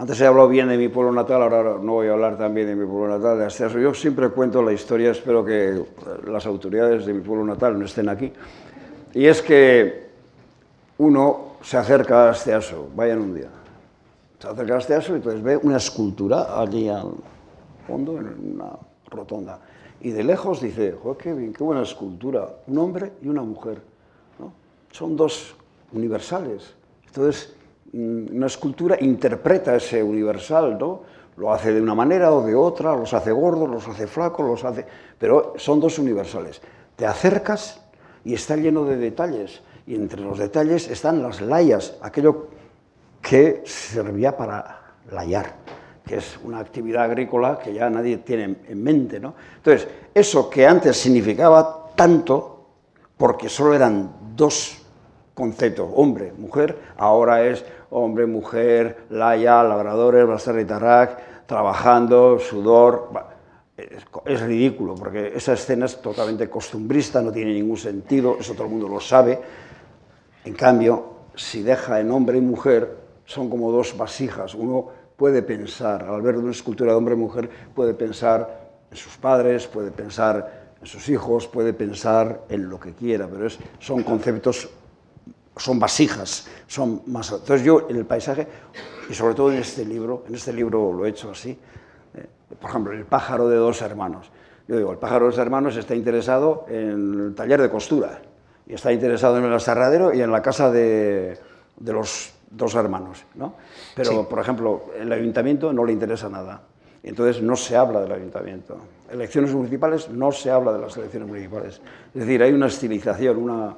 [0.00, 2.76] Antes he hablado bien de mi pueblo natal, ahora no voy a hablar también de
[2.76, 3.80] mi pueblo natal, de Asteaso.
[3.80, 5.82] Yo siempre cuento la historia, espero que
[6.24, 8.32] las autoridades de mi pueblo natal no estén aquí.
[9.12, 10.06] Y es que
[10.98, 13.48] uno se acerca a Asteaso, vayan un día.
[14.38, 17.14] Se acerca a Asteaso y entonces ve una escultura allí al
[17.84, 18.70] fondo, en una
[19.10, 19.58] rotonda.
[20.00, 23.82] Y de lejos dice, Joder, qué bien, qué buena escultura, un hombre y una mujer.
[24.38, 24.52] ¿no?
[24.92, 25.56] Son dos
[25.92, 26.76] universales.
[27.04, 27.57] Entonces,
[27.92, 31.02] una escultura interpreta ese universal, ¿no?
[31.36, 34.64] Lo hace de una manera o de otra, los hace gordos, los hace flacos, los
[34.64, 34.84] hace...
[35.18, 36.60] Pero son dos universales.
[36.96, 37.80] Te acercas
[38.24, 39.62] y está lleno de detalles.
[39.86, 42.48] Y entre los detalles están las layas, aquello
[43.22, 45.54] que servía para layar,
[46.04, 49.20] que es una actividad agrícola que ya nadie tiene en mente.
[49.20, 49.34] ¿no?
[49.56, 52.66] Entonces, eso que antes significaba tanto,
[53.16, 54.82] porque solo eran dos
[55.38, 63.10] conceptos, hombre, mujer, ahora es hombre, mujer, laya, labradores, Basterra y Tarrac, trabajando, sudor.
[64.24, 68.70] Es, ridículo, porque esa escena es totalmente costumbrista, no tiene ningún sentido, eso todo el
[68.70, 69.38] mundo lo sabe.
[70.44, 71.04] En cambio,
[71.36, 74.56] si deja en hombre y mujer, son como dos vasijas.
[74.56, 79.16] Uno puede pensar, al ver una escultura de hombre y mujer, puede pensar en sus
[79.16, 84.02] padres, puede pensar en sus hijos, puede pensar en lo que quiera, pero es, son
[84.02, 84.68] conceptos
[85.58, 87.30] son vasijas, son más...
[87.32, 88.46] Entonces yo en el paisaje,
[89.08, 91.58] y sobre todo en este libro, en este libro lo he hecho así,
[92.14, 92.26] eh,
[92.60, 94.30] por ejemplo, El pájaro de dos hermanos.
[94.66, 98.20] Yo digo, el pájaro de los hermanos está interesado en el taller de costura,
[98.66, 101.38] y está interesado en el aserradero y en la casa de,
[101.78, 103.54] de los dos hermanos, ¿no?
[103.94, 104.18] Pero, Sí.
[104.28, 106.62] por ejemplo, el ayuntamiento no le interesa nada.
[107.02, 108.76] Entonces no se habla del ayuntamiento.
[109.10, 111.80] Elecciones municipales no se habla de las elecciones municipales.
[112.14, 113.74] Es decir, hay una estilización una,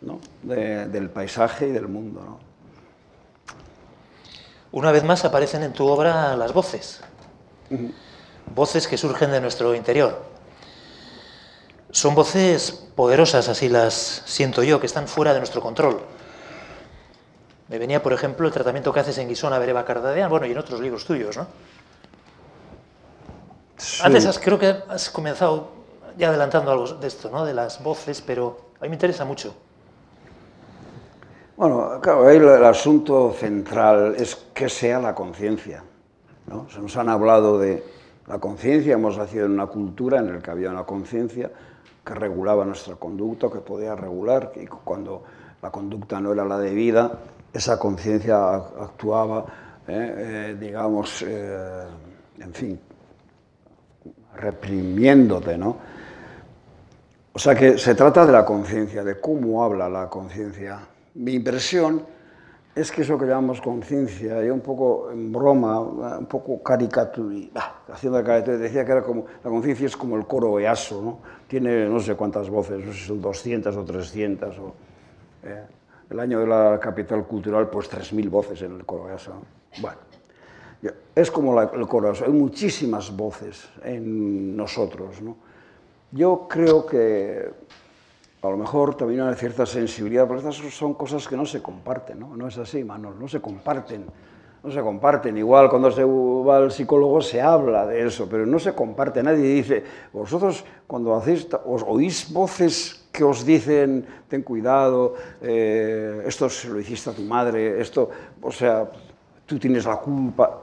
[0.00, 0.20] ¿no?
[0.42, 2.20] de- del paisaje y del mundo.
[2.24, 2.38] ¿no?
[4.72, 7.00] Una vez más aparecen en tu obra las voces.
[8.54, 10.22] Voces que surgen de nuestro interior.
[11.90, 16.00] Son voces poderosas, así las siento yo, que están fuera de nuestro control.
[17.68, 20.58] Me venía, por ejemplo, el tratamiento que haces en Guisona Bereba Cardadean, bueno, y en
[20.58, 21.46] otros libros tuyos, ¿no?
[24.02, 25.68] Antes has- creo que has comenzado
[26.16, 27.44] ya adelantando algo de esto, ¿no?
[27.44, 29.54] De las voces, pero a mí me interesa mucho.
[31.56, 35.84] Bueno, claro, ahí el asunto central es que sea la conciencia.
[36.48, 36.68] ¿no?
[36.68, 37.82] Se nos han hablado de
[38.26, 41.50] la conciencia, hemos nacido en una cultura en la que había una conciencia
[42.04, 45.22] que regulaba nuestra conducta, que podía regular, y cuando
[45.62, 47.18] la conducta no era la debida,
[47.52, 49.44] esa conciencia ac- actuaba,
[49.86, 50.14] eh,
[50.50, 51.84] eh, digamos, eh,
[52.40, 52.80] en fin,
[54.36, 55.76] reprimiéndote, ¿no?
[57.32, 60.78] O sea que se trata de la conciencia, de cómo habla la conciencia.
[61.14, 62.04] Mi impresión
[62.74, 68.18] es que eso que llamamos conciencia, yo un poco en broma, un poco caricatura, haciendo
[68.18, 71.18] la caricatura, decía que era como, la conciencia es como el coro EASO, ¿no?
[71.46, 74.74] Tiene no sé cuántas voces, no sé si son 200 o 300, o,
[75.44, 75.62] eh,
[76.10, 79.34] el año de la capital cultural, pues 3.000 voces en el coro EASO.
[79.80, 79.98] Bueno,
[81.14, 85.36] es como el coro EASO, hay muchísimas voces en nosotros, ¿no?
[86.10, 87.50] Yo creo que
[88.44, 92.20] a lo mejor también una cierta sensibilidad, porque estas son cosas que no se comparten,
[92.20, 92.36] ¿no?
[92.36, 94.04] No es así, Manuel, no se comparten.
[94.62, 95.36] No se comparten.
[95.36, 99.22] Igual cuando se va al psicólogo se habla de eso, pero no se comparte.
[99.22, 106.48] Nadie dice, vosotros cuando hacéis, os oís voces que os dicen, ten cuidado, eh, esto
[106.48, 108.08] se lo hiciste a tu madre, esto,
[108.40, 108.90] o sea,
[109.46, 110.60] tú tienes la culpa.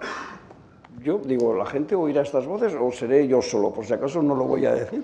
[1.01, 3.71] Yo digo, ¿la gente oirá estas voces o seré yo solo?
[3.71, 5.03] Por si acaso no lo voy a decir.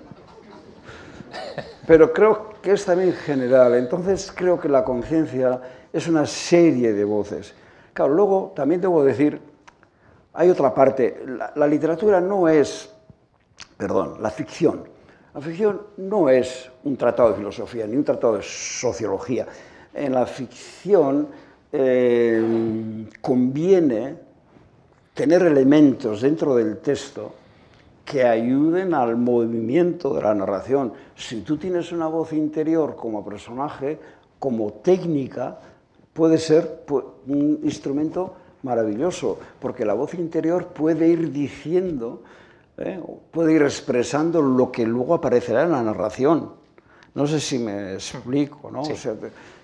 [1.87, 3.73] Pero creo que es también general.
[3.75, 5.61] Entonces creo que la conciencia
[5.91, 7.53] es una serie de voces.
[7.93, 9.39] Claro, luego también debo decir,
[10.33, 11.23] hay otra parte.
[11.55, 12.93] La, literatura no es,
[13.77, 14.83] perdón, la ficción.
[15.33, 19.47] La ficción no es un tratado de filosofía ni un tratado de sociología.
[19.93, 21.29] En la ficción
[21.71, 24.15] eh, conviene
[25.13, 27.33] tener elementos dentro del texto
[28.09, 30.93] que ayuden al movimiento de la narración.
[31.15, 33.99] Si tú tienes una voz interior como personaje,
[34.39, 35.59] como técnica,
[36.13, 38.33] puede ser pu- un instrumento
[38.63, 42.23] maravilloso, porque la voz interior puede ir diciendo,
[42.77, 42.97] ¿eh?
[43.31, 46.51] puede ir expresando lo que luego aparecerá en la narración.
[47.13, 48.83] No sé si me explico, ¿no?
[48.93, 49.13] O sea,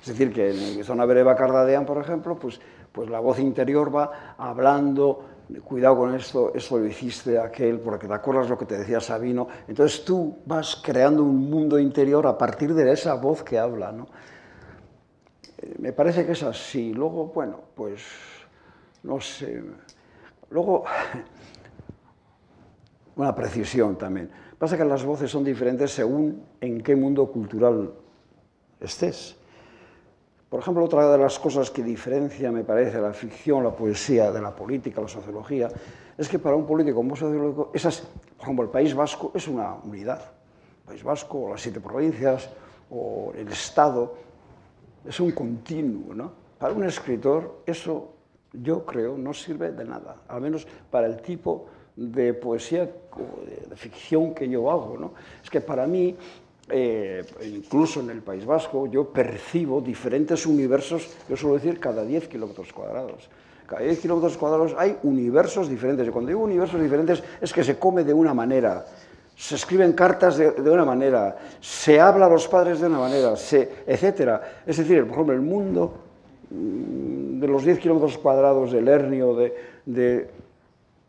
[0.01, 2.59] es decir, que en Zona Bereba Cardadean, por ejemplo, pues,
[2.91, 5.23] pues la voz interior va hablando,
[5.63, 9.47] cuidado con esto, esto lo hiciste aquel, porque te acuerdas lo que te decía Sabino.
[9.67, 14.07] Entonces tú vas creando un mundo interior a partir de esa voz que habla, ¿no?
[15.57, 16.93] Eh, Me parece que es así.
[16.93, 18.03] Luego, bueno, pues,
[19.03, 19.63] no sé.
[20.49, 20.85] Luego,
[23.15, 24.29] una precisión también.
[24.57, 27.93] Pasa que las voces son diferentes según en qué mundo cultural
[28.79, 29.37] estés.
[30.53, 34.39] Por ejemplo, otra de las cosas que diferencia, me parece, la ficción, la poesía de
[34.39, 35.67] la política, la sociología,
[36.15, 38.01] es que para un político un sociólogo, esas,
[38.37, 40.21] por ejemplo, el País Vasco es una unidad.
[40.21, 42.51] El País Vasco, o las siete provincias,
[42.91, 44.13] o el Estado,
[45.03, 46.31] es un continuo, ¿no?
[46.59, 48.13] Para un escritor eso,
[48.51, 53.69] yo creo, no sirve de nada, al menos para el tipo de poesía o de,
[53.69, 55.13] de ficción que yo hago, ¿no?
[55.43, 56.15] Es que para mí,
[56.69, 62.27] eh, incluso en el País Vasco, yo percibo diferentes universos, yo suelo decir cada 10
[62.27, 63.29] kilómetros cuadrados.
[63.65, 66.07] Cada 10 kilómetros cuadrados hay universos diferentes.
[66.07, 68.85] Y cuando digo universos diferentes es que se come de una manera,
[69.35, 73.83] se escriben cartas de, una manera, se habla a los padres de una manera, se,
[73.85, 74.61] etcétera.
[74.65, 75.93] Es decir, por ejemplo, el mundo
[76.49, 79.55] mm, de los 10 kilómetros cuadrados del Hernio, de,
[79.85, 80.29] de,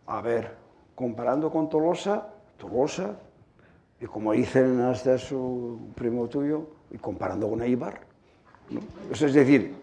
[0.07, 0.51] a ver,
[0.95, 2.27] comparando con Tolosa,
[2.57, 3.17] Tolosa,
[4.01, 8.01] y como dicen hasta su primo tuyo, y comparando con Eibar.
[9.11, 9.75] Eso es decir,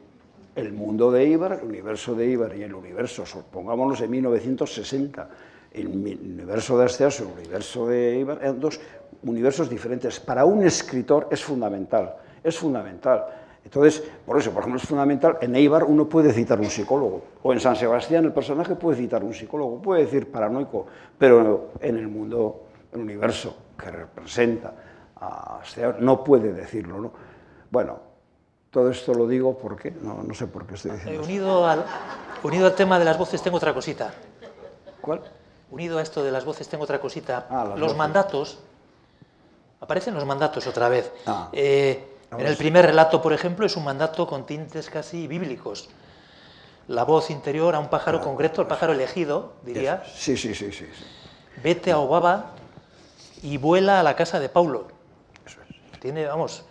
[0.55, 5.29] el mundo de Eibar, el universo de Eibar y el universo, pongámonos en 1960,
[5.73, 8.79] el universo de Asteas, el universo de Eibar, eran dos
[9.23, 10.19] universos diferentes.
[10.19, 13.25] Para un escritor es fundamental, es fundamental.
[13.63, 17.53] Entonces, por eso, por ejemplo, es fundamental, en Eibar uno puede citar un psicólogo, o
[17.53, 20.87] en San Sebastián el personaje puede citar un psicólogo, puede decir paranoico,
[21.17, 24.73] pero en el mundo, el universo que representa
[25.19, 25.59] a
[25.99, 26.99] no puede decirlo.
[26.99, 27.11] ¿no?
[27.69, 27.99] Bueno,
[28.69, 31.25] todo esto lo digo porque, no, no sé por qué estoy Eh, diciendo esto.
[31.31, 31.85] unido, al,
[32.43, 34.13] unido al tema de las voces, tengo otra cosita.
[35.01, 35.21] ¿Cuál?
[35.71, 37.47] Unido a esto de las voces, tengo otra cosita.
[37.49, 37.97] Ah, los voces.
[37.97, 38.59] mandatos.
[39.79, 41.11] Aparecen los mandatos otra vez.
[41.25, 41.49] Ah.
[41.53, 45.89] Eh, en el primer relato, por ejemplo, es un mandato con tintes casi bíblicos.
[46.87, 50.87] La voz interior a un pájaro concreto, el pájaro elegido, diría, Sí, sí, sí, sí.
[50.93, 51.05] sí.
[51.63, 52.51] vete a Obaba
[53.43, 54.87] y vuela a la casa de Paulo.
[55.99, 56.65] Tiene, vamos,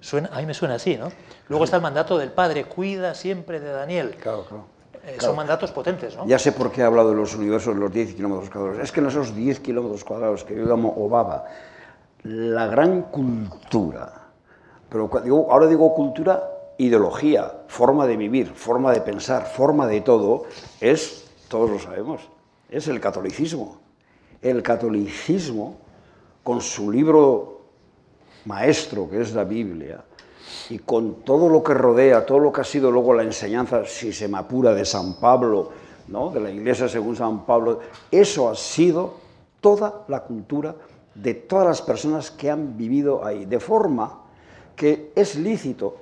[0.00, 1.10] suena, a mí me suena así, ¿no?
[1.48, 4.16] Luego está el mandato del padre, cuida siempre de Daniel.
[4.20, 4.64] Claro, claro.
[5.04, 6.26] Eh, Son mandatos potentes, ¿no?
[6.26, 8.78] Ya sé por qué he hablado de los universos los 10 kilómetros cuadrados.
[8.82, 11.46] Es que en esos 10 kilómetros cuadrados que yo llamo Obaba,
[12.22, 14.12] la gran cultura,
[14.90, 16.42] pero digo- ahora digo cultura,
[16.76, 20.44] ideología, forma de vivir, forma de pensar, forma de todo,
[20.80, 22.22] es, todos lo sabemos,
[22.70, 23.78] es el catolicismo.
[24.42, 25.76] El catolicismo,
[26.50, 27.60] con su libro
[28.46, 30.02] maestro, que es la Biblia,
[30.68, 34.12] y con todo lo que rodea, todo lo que ha sido luego la enseñanza, si
[34.12, 35.70] se me apura, de San Pablo,
[36.08, 36.30] ¿no?
[36.30, 37.78] de la iglesia según San Pablo,
[38.10, 39.14] eso ha sido
[39.60, 40.74] toda la cultura
[41.14, 44.22] de todas las personas que han vivido ahí, de forma
[44.74, 45.98] que es lícito,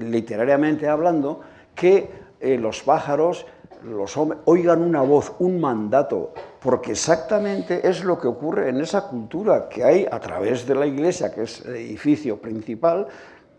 [0.00, 1.40] literariamente hablando,
[1.74, 2.10] que
[2.40, 3.44] eh, los pájaros,
[3.84, 9.08] los hombres, oigan una voz, un mandato, porque exactamente es lo que ocurre en esa
[9.08, 13.06] cultura que hay a través de la iglesia, que es el edificio principal,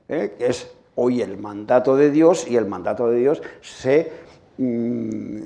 [0.08, 0.36] ¿eh?
[0.38, 4.12] que es hoy el mandato de Dios, y el mandato de Dios se
[4.58, 5.42] mm,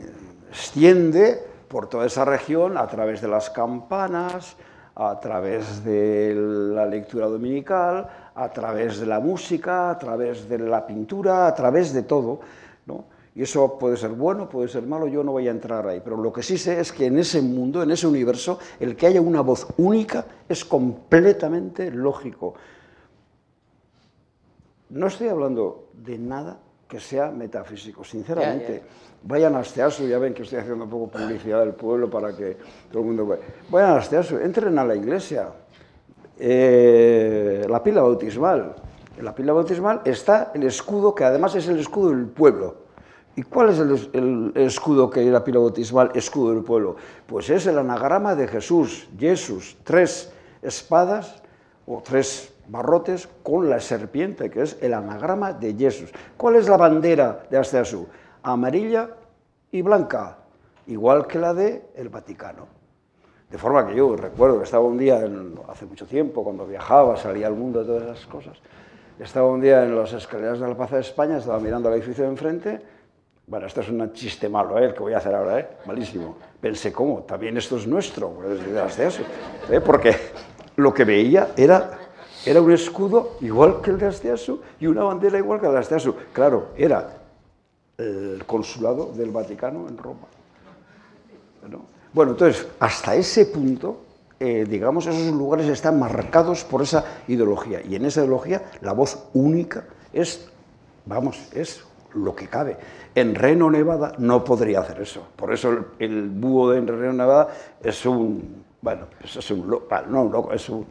[0.50, 4.56] extiende por toda esa región a través de las campanas,
[4.96, 10.86] a través de la lectura dominical, a través de la música, a través de la
[10.86, 12.40] pintura, a través de todo.
[12.86, 13.06] ¿no?
[13.36, 16.02] Y eso puede ser bueno, puede ser malo, yo no voy a entrar ahí.
[16.04, 19.08] Pero lo que sí sé es que en ese mundo, en ese universo, el que
[19.08, 22.54] haya una voz única es completamente lógico.
[24.90, 28.74] No estoy hablando de nada que sea metafísico, sinceramente.
[28.74, 28.84] Ya, ya.
[29.24, 32.56] Vayan a Asteasu, ya ven que estoy haciendo un poco publicidad del pueblo para que
[32.92, 33.42] todo el mundo vaya.
[33.72, 35.50] Vayan a Asteasu, entren a la iglesia.
[36.38, 38.76] Eh, la pila bautismal.
[39.18, 42.83] En la pila bautismal está el escudo, que además es el escudo del pueblo.
[43.36, 45.60] ¿Y cuál es el, es- el escudo que la pila
[46.14, 46.96] escudo del pueblo?
[47.26, 50.32] Pues es el anagrama de Jesús, Jesús, tres
[50.62, 51.42] espadas
[51.88, 56.12] o tres barrotes con la serpiente, que es el anagrama de Jesús.
[56.38, 58.08] ¿Cuál es la bandera de Asteasú?
[58.44, 59.10] Amarilla
[59.72, 60.38] y blanca,
[60.88, 62.68] igual que la de el Vaticano.
[63.50, 65.22] De forma que yo recuerdo que estaba un día,
[65.68, 68.58] hace mucho tiempo, cuando viajaba, salía al mundo de todas esas cosas,
[69.20, 72.24] estaba un día en las escaleras de la Plaza de España, estaba mirando el edificio
[72.24, 72.82] de enfrente,
[73.46, 74.86] bueno, esto es un chiste malo, ¿eh?
[74.86, 75.68] el que voy a hacer ahora, ¿eh?
[75.86, 76.38] malísimo.
[76.62, 77.24] Pensé, ¿cómo?
[77.24, 79.24] También esto es nuestro, pues, Asteasu,
[79.70, 79.82] ¿eh?
[79.82, 80.16] porque
[80.78, 82.00] lo que veía era,
[82.46, 85.80] era un escudo igual que el de Asteasu y una bandera igual que la de
[85.80, 86.16] Asteasu.
[86.32, 87.18] Claro, era
[87.98, 90.28] el consulado del Vaticano en Roma.
[91.70, 91.86] ¿no?
[92.14, 94.04] Bueno, entonces, hasta ese punto,
[94.40, 97.82] eh, digamos, esos lugares están marcados por esa ideología.
[97.82, 100.48] Y en esa ideología, la voz única es,
[101.06, 101.84] vamos, es
[102.16, 102.78] lo que cabe.
[103.16, 105.28] En Reno, Nevada, no podría hacer eso.
[105.36, 107.50] Por eso el, el búho de Reno, Nevada
[107.82, 109.68] es un, bueno, es, es un,
[110.10, 110.86] no un loco, es un,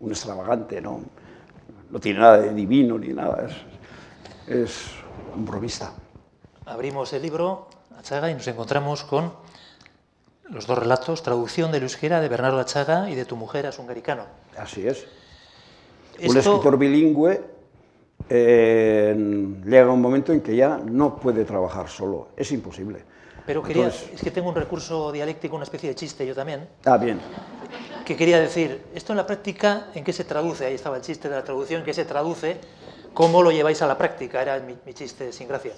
[0.00, 1.00] un extravagante, ¿no?
[1.90, 4.90] No tiene nada de divino ni nada, es, es
[5.34, 5.92] un bromista.
[6.66, 7.68] Abrimos el libro,
[7.98, 9.32] Achaga, y nos encontramos con
[10.50, 14.24] los dos relatos, traducción del euskera de Bernardo Achaga y de Tu mujer a hungaricano.
[14.56, 15.06] Así es.
[16.22, 17.57] Un escritor bilingüe
[18.28, 19.14] eh,
[19.64, 23.02] llega un momento en que ya no puede trabajar solo, es imposible.
[23.46, 26.68] Pero quería, Entonces- es que tengo un recurso dialéctico, una especie de chiste yo también,
[26.84, 27.20] Ah, bien.
[28.04, 30.66] que quería decir, esto en la práctica, ¿en qué se traduce?
[30.66, 32.58] Ahí estaba el chiste de la traducción, ¿en qué se traduce?
[33.14, 34.42] ¿Cómo lo lleváis a la práctica?
[34.42, 35.72] Era mi, mi chiste sin gracia.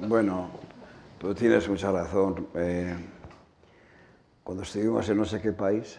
[0.00, 0.50] Bueno,
[1.18, 2.48] tú tienes mucha razón.
[2.56, 2.94] Eh,
[4.42, 5.98] cuando estuvimos en no sé qué país,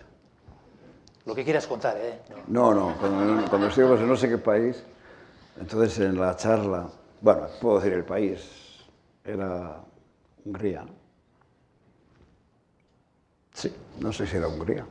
[1.25, 2.19] Lo que quieras contar, ¿eh?
[2.47, 2.73] No.
[2.73, 4.83] no, cuando, cuando estuvimos en no sé qué país,
[5.59, 6.87] entonces en la charla,
[7.21, 8.41] bueno, puedo decir el país,
[9.23, 9.77] era
[10.43, 10.85] Hungría.
[13.53, 14.85] Sí, no sé si era Hungría.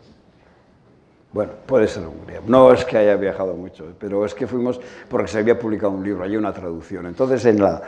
[1.32, 2.40] Bueno, puede ser Hungría.
[2.46, 4.80] No es que haya viajado mucho, pero es que fuimos
[5.10, 7.06] porque se había publicado un libro, hay una traducción.
[7.06, 7.82] Entonces en la,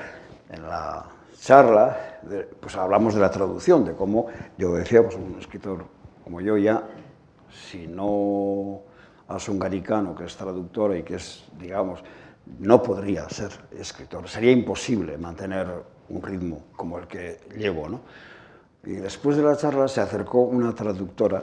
[0.51, 1.07] en la
[1.39, 2.21] charla,
[2.61, 4.27] pues hablamos de la traducción, de cómo
[4.59, 5.85] yo decía, pues un escritor
[6.25, 6.83] como yo ya,
[7.55, 8.83] si no
[9.29, 12.01] asungaricano, que es traductor y que es, digamos,
[12.59, 14.29] no podría ser escritor.
[14.29, 15.67] Sería imposible mantener
[16.09, 18.01] un ritmo como el que llevo, ¿no?
[18.85, 21.43] Y después de la charla se acercó una traductora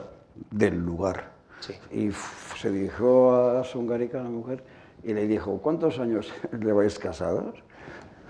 [0.50, 1.32] del lugar.
[1.60, 1.74] Sí.
[1.90, 2.10] Y
[2.56, 4.62] se dirigió a Sungarica, la mujer,
[5.02, 7.62] y le dijo, ¿cuántos años lleváis casados?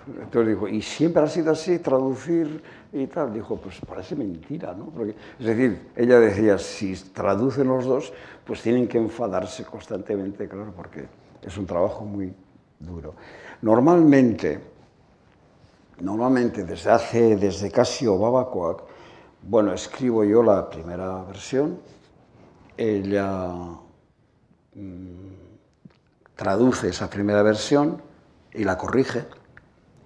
[0.07, 3.33] Entonces dijo, ¿y siempre ha sido así, traducir y tal?
[3.33, 4.93] Dijo, pues parece mentira, ¿no?
[5.39, 8.13] Es decir, ella decía, si traducen los dos,
[8.45, 11.07] pues tienen que enfadarse constantemente, claro, porque
[11.43, 12.35] es un trabajo muy
[12.81, 13.15] duro.
[13.63, 14.61] Normalmente,
[16.01, 18.83] normalmente desde hace, desde casi Obabacoac,
[19.43, 21.79] bueno, escribo yo la primera versión,
[22.77, 23.53] ella
[26.35, 28.03] traduce esa primera versión
[28.53, 29.27] y la corrige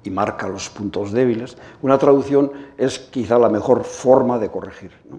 [0.06, 1.56] y marca los puntos débiles.
[1.82, 4.92] Una traducción es quizá la mejor forma de corregir.
[5.10, 5.18] ¿no?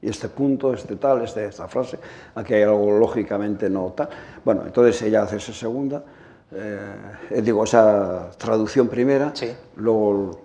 [0.00, 1.98] Y este punto, este tal, este, esta frase,
[2.34, 4.08] aquí hay algo lógicamente no tal.
[4.44, 6.04] Bueno, entonces ella hace esa segunda,
[6.52, 9.52] eh, digo, esa traducción primera, Sí.
[9.76, 10.40] luego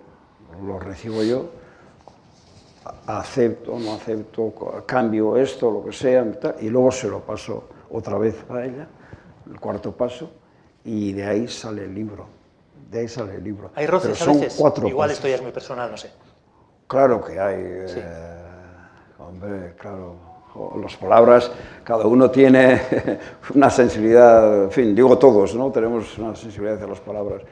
[0.64, 1.50] lo recibo yo,
[3.06, 4.52] acepto, no acepto,
[4.86, 6.26] cambio esto, lo que sea,
[6.60, 8.88] y luego se lo paso otra vez a ella,
[9.50, 10.30] el cuarto paso,
[10.84, 12.33] y de ahí sale el libro.
[12.90, 13.70] De ahí sale el libro.
[13.74, 14.56] Hay roces Pero a son veces.
[14.58, 15.18] cuatro Igual pasos.
[15.18, 16.10] esto ya es muy personal, no sé.
[16.86, 17.98] Claro que hay, Sí.
[18.02, 18.36] eh,
[19.18, 20.34] hombre, claro.
[20.80, 21.50] Las palabras,
[21.82, 22.80] cada uno tiene
[23.54, 25.72] una sensibilidad, en fin, digo todos, ¿no?
[25.72, 27.42] Tenemos una sensibilidad hacia las palabras.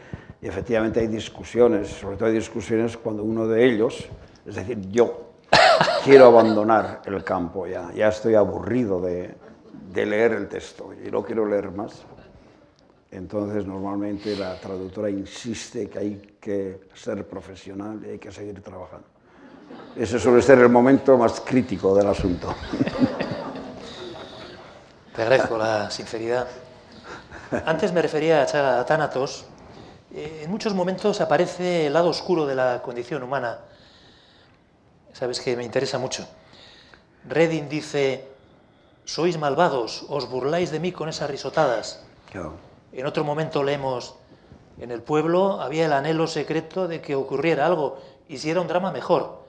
[0.41, 4.09] Y efectivamente hay discusiones, sobre todo hay discusiones cuando uno de ellos,
[4.47, 5.31] es decir, yo,
[6.05, 9.35] quiero abandonar el campo ya, ya estoy aburrido de,
[9.93, 12.05] de leer el texto y no quiero leer más.
[13.13, 19.07] Entonces, normalmente la traductora insiste que hay que ser profesional y hay que seguir trabajando.
[19.95, 22.55] Ese suele ser el momento más crítico del asunto.
[25.15, 26.49] Te agradezco la sinceridad.
[27.67, 29.45] Antes me refería a Tánatos.
[30.15, 33.59] Eh, En muchos momentos aparece el lado oscuro de la condición humana.
[35.13, 36.27] Sabes que me interesa mucho.
[37.29, 38.27] Redding dice,
[39.05, 42.03] sois malvados, os burláis de mí con esas risotadas.
[42.31, 42.72] Claro.
[42.93, 44.15] En otro momento leemos,
[44.79, 48.69] en el pueblo había el anhelo secreto de que ocurriera algo, y si era un
[48.69, 49.43] drama mejor.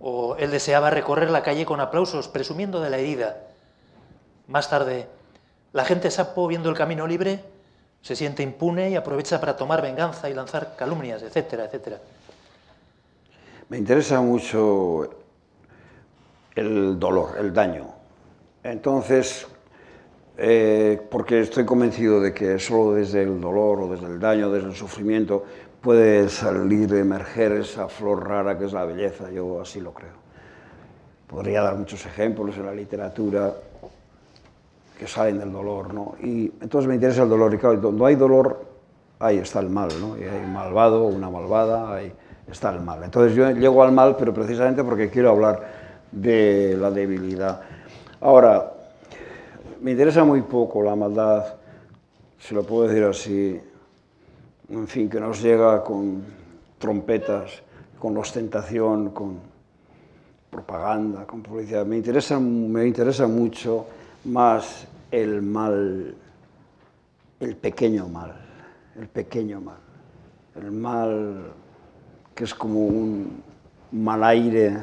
[0.00, 3.36] O él deseaba recorrer la calle con aplausos, presumiendo de la herida.
[4.46, 5.08] Más tarde,
[5.72, 7.44] la gente sapo, viendo el camino libre,
[8.02, 11.98] se siente impune y aprovecha para tomar venganza y lanzar calumnias, etcétera, etcétera.
[13.68, 15.10] Me interesa mucho
[16.54, 17.88] el dolor, el daño.
[18.62, 19.46] Entonces,
[20.40, 24.68] eh, porque estoy convencido de que solo desde el dolor o desde el daño, desde
[24.68, 25.44] el sufrimiento,
[25.80, 29.30] puede salir, emerger esa flor rara que es la belleza.
[29.32, 30.14] Yo así lo creo.
[31.26, 33.52] Podría dar muchos ejemplos en la literatura
[34.96, 36.14] que salen del dolor, ¿no?
[36.22, 37.52] Y entonces me interesa el dolor.
[37.52, 38.64] Y claro, donde hay dolor,
[39.18, 40.16] ahí está el mal, ¿no?
[40.16, 42.12] Y hay un malvado, una malvada, ahí
[42.48, 43.02] está el mal.
[43.02, 45.66] Entonces yo llego al mal, pero precisamente porque quiero hablar
[46.12, 47.60] de la debilidad.
[48.20, 48.77] Ahora,
[49.80, 51.54] me interesa muy poco la maldad,
[52.38, 53.60] si lo puedo decir así,
[54.70, 56.24] en fin, que nos llega con
[56.78, 57.62] trompetas,
[57.98, 59.38] con ostentación, con
[60.50, 61.84] propaganda, con publicidad.
[61.84, 63.86] Me interesa, me interesa mucho
[64.24, 66.14] más el mal,
[67.40, 68.34] el pequeño mal,
[68.96, 69.78] el pequeño mal,
[70.56, 71.52] el mal
[72.34, 73.42] que es como un
[73.92, 74.76] mal aire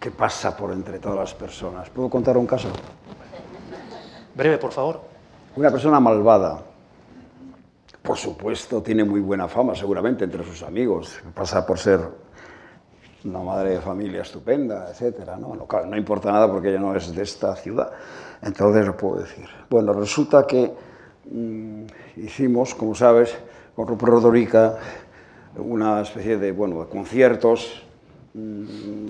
[0.00, 1.90] que pasa por entre todas las personas.
[1.90, 2.68] ¿Puedo contar un caso?
[4.34, 5.02] Breve, por favor.
[5.56, 6.62] Una persona malvada,
[8.02, 11.20] por supuesto, tiene muy buena fama, seguramente, entre sus amigos.
[11.34, 12.00] Pasa por ser
[13.24, 15.36] una madre de familia estupenda, etcétera.
[15.36, 15.54] ¿no?
[15.54, 17.92] No, claro, no importa nada porque ella no es de esta ciudad.
[18.40, 19.46] Entonces lo puedo decir.
[19.68, 20.72] Bueno, resulta que
[21.30, 21.84] mm,
[22.16, 23.36] hicimos, como sabes,
[23.76, 24.78] con Rupert Rodorica
[25.56, 27.82] una especie de, bueno, de conciertos,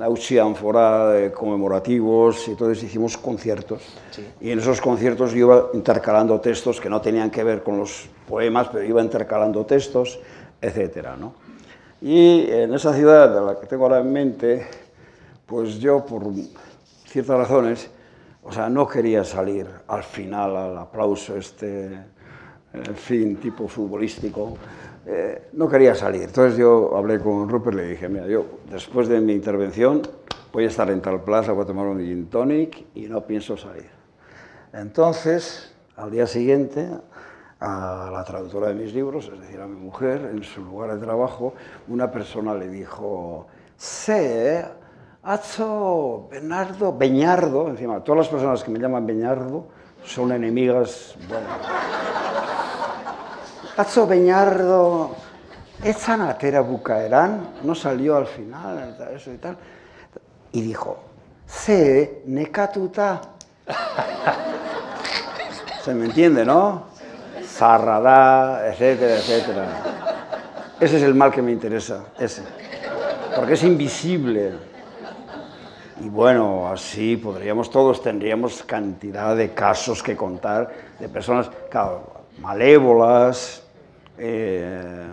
[0.01, 3.83] Auchi Anfora, conmemorativos, y entonces hicimos conciertos.
[4.11, 4.27] Sí.
[4.41, 8.09] Y en esos conciertos yo iba intercalando textos que no tenían que ver con los
[8.27, 10.19] poemas, pero iba intercalando textos,
[10.61, 11.35] etcétera, ¿no?
[12.01, 14.67] Y en esa ciudad de la que tengo ahora en mente,
[15.45, 16.23] pues yo por
[17.07, 17.91] ciertas razones,
[18.43, 21.91] o sea, no quería salir al final al aplauso este,
[22.73, 24.57] en fin, tipo futbolístico,
[25.07, 26.23] eh, no quería salir.
[26.23, 30.03] Entonces yo hablé con Rupert y le dije, mira, yo después de mi intervención
[30.53, 33.57] voy a estar en tal plaza, voy a tomar un gin tonic y no pienso
[33.57, 33.89] salir.
[34.73, 36.89] Entonces, al día siguiente,
[37.61, 41.05] a la traductora de mis libros, es decir, a mi mujer, en su lugar de
[41.05, 41.55] trabajo,
[41.89, 43.47] una persona le dijo,
[43.77, 44.65] sé,
[45.23, 49.67] Atzo Bernardo, Beñardo, encima, todas las personas que me llaman Beñardo
[50.05, 51.17] son enemigas.
[53.81, 55.17] Atzo Beñardo,
[55.83, 59.57] etzan atera bucaerán, no salió al final, eso y tal.
[60.53, 60.99] Y dijo,
[61.49, 63.23] ze nekatuta.
[65.83, 66.89] Se me entiende, ¿no?
[67.43, 69.67] Zarrada, etcétera, etcétera.
[70.79, 72.43] Ese es el mal que me interesa, ese.
[73.35, 74.59] Porque es invisible.
[76.03, 83.63] Y bueno, así podríamos todos, tendríamos cantidad de casos que contar de personas, claro, malévolas,
[84.23, 85.09] eh,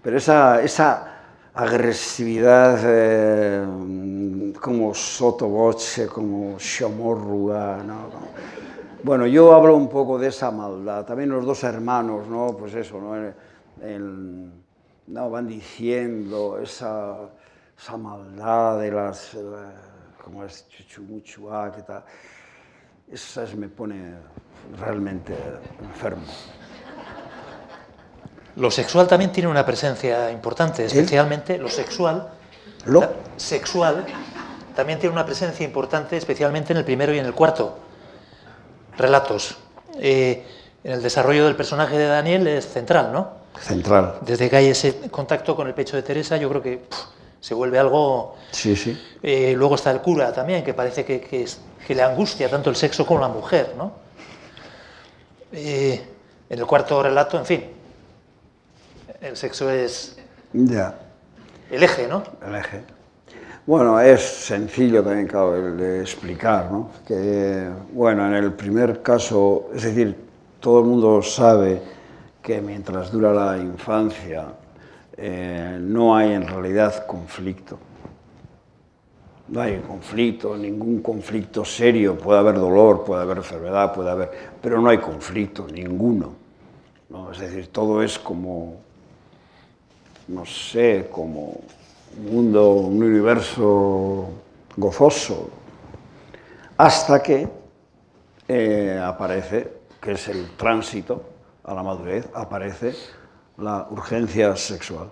[0.00, 1.12] pero esa, esa
[1.52, 8.08] agresividad eh, como sotoboche, como chamorrua, ¿no?
[9.02, 11.04] Bueno, yo hablo un poco de esa maldad.
[11.04, 12.56] También los dos hermanos, ¿no?
[12.56, 13.16] Pues eso, ¿no?
[13.84, 14.52] El,
[15.08, 17.16] no van diciendo esa,
[17.76, 19.36] esa maldad de las...
[20.22, 22.04] como es chuchumuchua, que tal.
[23.10, 24.14] Eso me pone
[24.78, 25.34] realmente
[25.80, 26.22] enfermo.
[28.56, 32.28] Lo sexual también tiene una presencia importante, especialmente lo sexual.
[32.84, 34.04] Lo sexual
[34.74, 37.78] también tiene una presencia importante, especialmente en el primero y en el cuarto
[38.96, 39.56] relatos.
[39.98, 40.44] Eh,
[40.84, 43.42] en el desarrollo del personaje de Daniel es central, ¿no?
[43.60, 44.18] Central.
[44.22, 46.84] Desde que hay ese contacto con el pecho de Teresa, yo creo que
[47.40, 48.36] se vuelve algo.
[48.50, 49.00] Sí, sí.
[49.22, 53.04] Eh, luego está el cura también, que parece que, que, le angustia tanto el sexo
[53.04, 53.92] como la mujer, ¿no?
[55.52, 56.02] Eh,
[56.48, 57.64] en el cuarto relato, en fin,
[59.22, 60.16] el sexo es
[60.52, 60.98] ya.
[61.70, 62.22] el eje, ¿no?
[62.44, 62.82] El eje.
[63.64, 66.90] Bueno, es sencillo también, claro, de explicar, ¿no?
[67.06, 70.16] Que, bueno, en el primer caso, es decir,
[70.58, 71.80] todo el mundo sabe
[72.42, 74.46] que mientras dura la infancia
[75.16, 77.78] eh, no hay en realidad conflicto.
[79.46, 82.18] No hay conflicto, ningún conflicto serio.
[82.18, 86.34] Puede haber dolor, puede haber enfermedad, puede haber, pero no hay conflicto, ninguno.
[87.10, 87.30] ¿no?
[87.30, 88.80] Es decir, todo es como
[90.28, 91.60] no sé, como
[92.16, 94.28] un mundo, un universo
[94.76, 95.50] gozoso,
[96.76, 97.48] hasta que
[98.48, 101.22] eh, aparece, que es el tránsito
[101.64, 102.94] a la madurez, aparece
[103.58, 105.10] la urgencia sexual.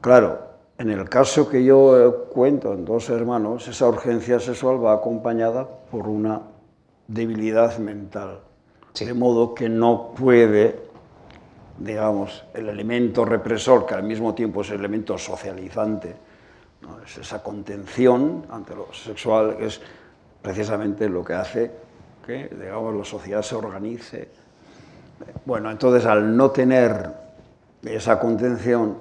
[0.00, 0.38] Claro,
[0.76, 6.08] en el caso que yo cuento en dos hermanos, esa urgencia sexual va acompañada por
[6.08, 6.42] una
[7.06, 8.40] debilidad mental,
[8.98, 10.93] de modo que no puede
[11.78, 16.14] digamos, el elemento represor, que al mismo tiempo es el elemento socializante,
[17.04, 19.80] es esa contención ante lo sexual, que es
[20.42, 21.70] precisamente lo que hace
[22.24, 24.28] que, digamos, la sociedad se organice.
[25.44, 27.10] Bueno, entonces al no tener
[27.82, 28.96] esa contención,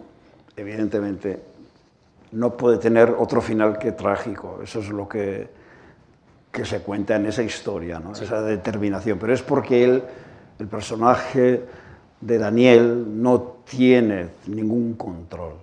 [0.56, 1.42] evidentemente
[2.34, 4.60] no puede tener otro final que trágico.
[4.64, 5.48] Eso es lo que,
[6.52, 8.14] que se cuenta en esa historia, ¿no?
[8.14, 9.20] esa determinación.
[9.20, 10.04] Pero es porque él,
[10.60, 11.64] el personaje
[12.26, 15.54] de Daniel no tiene ningún control.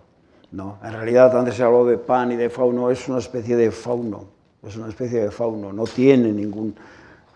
[0.53, 0.79] ¿no?
[0.83, 4.25] En realidad, antes se habló de pan y de fauno, es una especie de fauno,
[4.67, 6.75] es una especie de fauno, no tiene ningún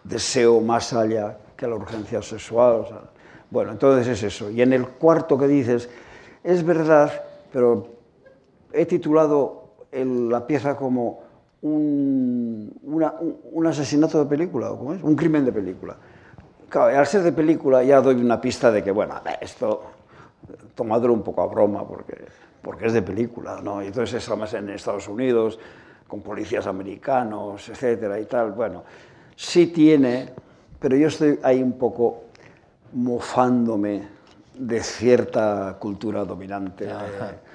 [0.02, 2.84] deseo más allá que la urgencia sexual.
[3.50, 4.50] bueno, entonces es eso.
[4.50, 5.88] Y en el cuarto que dices,
[6.42, 7.10] es verdad,
[7.52, 7.86] pero
[8.72, 11.22] he titulado la pieza como
[11.62, 12.72] un,
[13.66, 15.02] asesinato de película, ¿cómo es?
[15.02, 15.96] Un crimen de película.
[16.74, 19.84] Claro, al ser de película ya doy una pista de que, bueno, esto
[20.74, 22.24] tomadlo un poco a broma porque,
[22.60, 23.80] porque es de película, ¿no?
[23.80, 25.56] Y entonces es además en Estados Unidos,
[26.08, 28.50] con policías americanos, etcétera y tal.
[28.50, 28.82] Bueno,
[29.36, 30.30] sí tiene,
[30.80, 32.24] pero yo estoy ahí un poco
[32.94, 34.08] mofándome
[34.58, 36.92] de cierta cultura dominante, de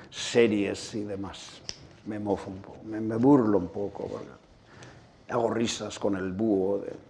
[0.09, 1.61] series y demás.
[2.05, 4.09] Me mofo un poco, me, me burlo un poco,
[5.27, 6.77] hago risas con el búho.
[6.77, 7.08] De,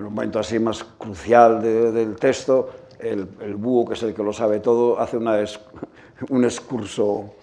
[0.00, 4.32] en un momento así más crucial del texto, el, búho, que es el que lo
[4.32, 5.36] sabe todo, hace una
[6.30, 7.34] un excurso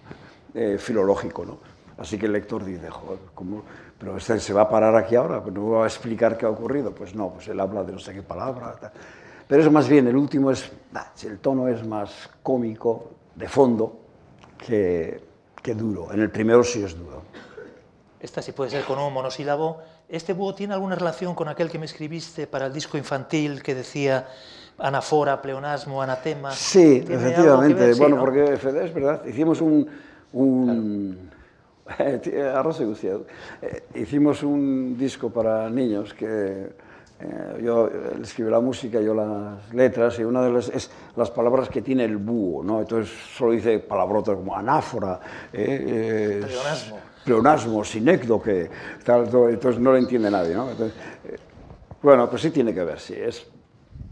[0.54, 1.46] eh, filológico.
[1.46, 1.60] ¿no?
[1.98, 3.64] Así que el lector dice, joder, ¿cómo?
[3.98, 6.50] pero este se va a parar aquí ahora, pero no va a explicar qué ha
[6.50, 6.92] ocurrido.
[6.92, 8.76] Pues no, pues él habla de no sé qué palabra.
[9.48, 10.72] Pero eso más bien, el último es,
[11.24, 14.00] el tono es más cómico, de fondo,
[14.58, 15.24] que,
[15.62, 16.12] que duro.
[16.12, 17.22] En el primero sí es duro.
[18.20, 19.80] Esta sí puede ser con un monosílabo
[20.10, 23.76] ¿Este búho tiene alguna relación con aquel que me escribiste para el disco infantil que
[23.76, 24.26] decía
[24.78, 26.52] anafora, pleonasmo, anatema?
[26.52, 27.94] Sí, efectivamente.
[27.96, 29.90] bueno, porque es verdad, hicimos un...
[30.34, 31.30] un
[32.54, 36.70] Arroz y eh, hicimos un disco para niños que
[37.20, 41.32] eh, yo él escribe la música, yo las letras, y una de las es las
[41.32, 42.82] palabras que tiene el búho, ¿no?
[42.82, 45.18] Entonces solo dice palabrotas como anáfora,
[45.54, 48.70] eh, pleonasmo pleonasmo, sinécdoque,
[49.04, 50.56] tal, entonces no lo entiende nadie.
[50.56, 50.70] ¿no?
[50.72, 51.38] Eh,
[52.02, 53.16] bueno, pues sí tiene que ver, sí.
[53.18, 53.46] Es,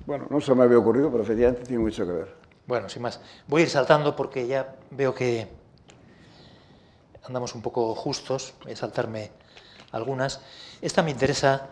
[0.05, 2.36] bueno, no se me había ocurrido, pero efectivamente tiene mucho que ver.
[2.68, 3.22] Bueno, sin más.
[3.47, 5.47] Voy a ir saltando porque ya veo que
[7.26, 9.32] andamos un poco justos, voy a saltarme
[9.93, 10.41] algunas.
[10.82, 11.70] Esta me interesa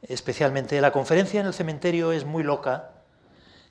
[0.00, 0.80] especialmente.
[0.80, 2.92] La conferencia en el cementerio es muy loca,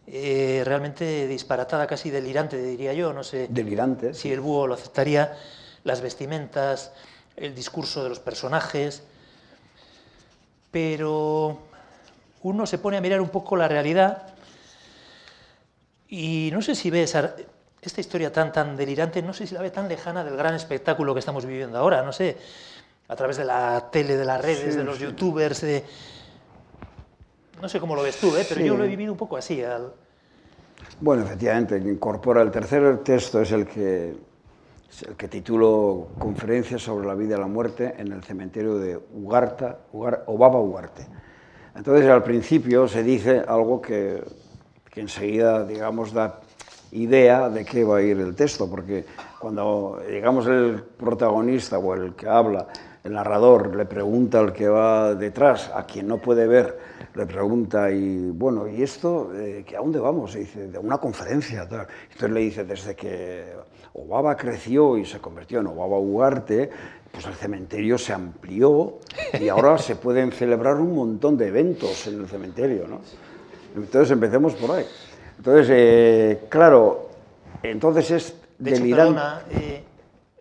[0.06, 3.12] eh, realmente disparatada, casi delirante, diría yo.
[3.12, 4.14] No sé Delirante.
[4.14, 5.36] si el búho lo aceptaría.
[5.88, 6.92] Las vestimentas,
[7.38, 9.04] el discurso de los personajes.
[10.70, 11.60] Pero
[12.44, 14.34] uno se pone a mirar un poco la realidad
[16.10, 17.36] y no sé si ve esa,
[17.82, 21.14] esta historia tan, tan delirante, no sé si la ve tan lejana del gran espectáculo
[21.14, 22.38] que estamos viviendo ahora, no sé,
[23.08, 25.04] a través de la tele, de las redes, Sí, de los sí.
[25.06, 25.84] youtubers, de...
[27.62, 28.46] No sé cómo lo ves tú, ¿eh?
[28.48, 28.68] pero Sí.
[28.68, 29.64] yo lo he vivido un poco así.
[29.64, 29.94] al-
[31.00, 34.16] Bueno, efectivamente, que incorpora el tercer texto, es el que,
[35.08, 39.80] el que titulo Conferencia sobre la vida y la muerte en el cementerio de Ugarta,
[39.92, 41.06] Ugar, Obaba Ugarte.
[41.76, 44.24] Entonces, al principio se dice algo que,
[44.90, 46.40] que enseguida, digamos, da
[46.92, 49.06] idea de qué va a ir el texto, porque
[49.40, 52.68] cuando, digamos, el protagonista o el que habla,
[53.08, 56.78] el narrador, le pregunta al que va detrás, a quien no puede ver,
[57.16, 60.36] le pregunta, y bueno, ¿y esto eh, a dónde vamos?
[60.36, 61.68] Y dice, de una conferencia.
[61.68, 61.88] Tal.
[62.04, 63.46] Entonces le dice, desde que
[63.94, 66.70] Obaba creció y se convirtió en Obaba Ugarte,
[67.12, 69.00] pues el cementerio se amplió
[69.40, 73.00] y ahora se pueden celebrar un montón de eventos en el cementerio, ¿no?
[73.76, 74.86] Entonces empecemos por ahí.
[75.38, 77.10] Entonces, eh, claro,
[77.64, 79.84] entonces es De hecho, perdona, eh,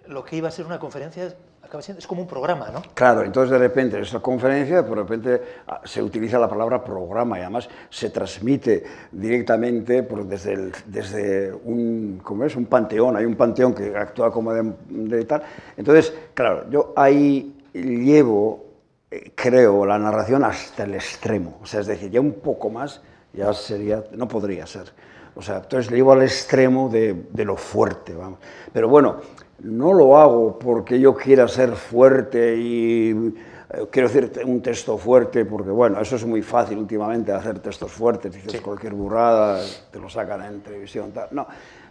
[0.08, 1.34] lo que iba a ser una conferencia
[1.66, 2.82] acaba siendo, es como un programa, ¿no?
[2.94, 7.42] Claro, entonces de repente esa conferencia, de repente ah, se utiliza la palabra programa y
[7.42, 12.56] además se transmite directamente por desde, desde un, ¿cómo es?
[12.56, 15.42] un panteón, hay un panteón que actúa como de, de tal.
[15.76, 18.64] Entonces, claro, yo ahí llevo,
[19.10, 23.02] eh, creo, la narración hasta el extremo, o sea, es decir, ya un poco más
[23.32, 24.92] ya sería, no podría ser.
[25.34, 28.38] O sea, entonces le llevo al extremo de, de lo fuerte, vamos.
[28.72, 29.20] Pero bueno,
[29.61, 33.11] no lo hago porque yo quiera ser fuerte y
[33.70, 37.90] eh, quiero decir un texto fuerte, porque bueno, eso es muy fácil últimamente hacer textos
[37.92, 41.28] fuertes, dices cualquier burrada, te lo sacan en televisión, tal.
[41.32, 41.46] No,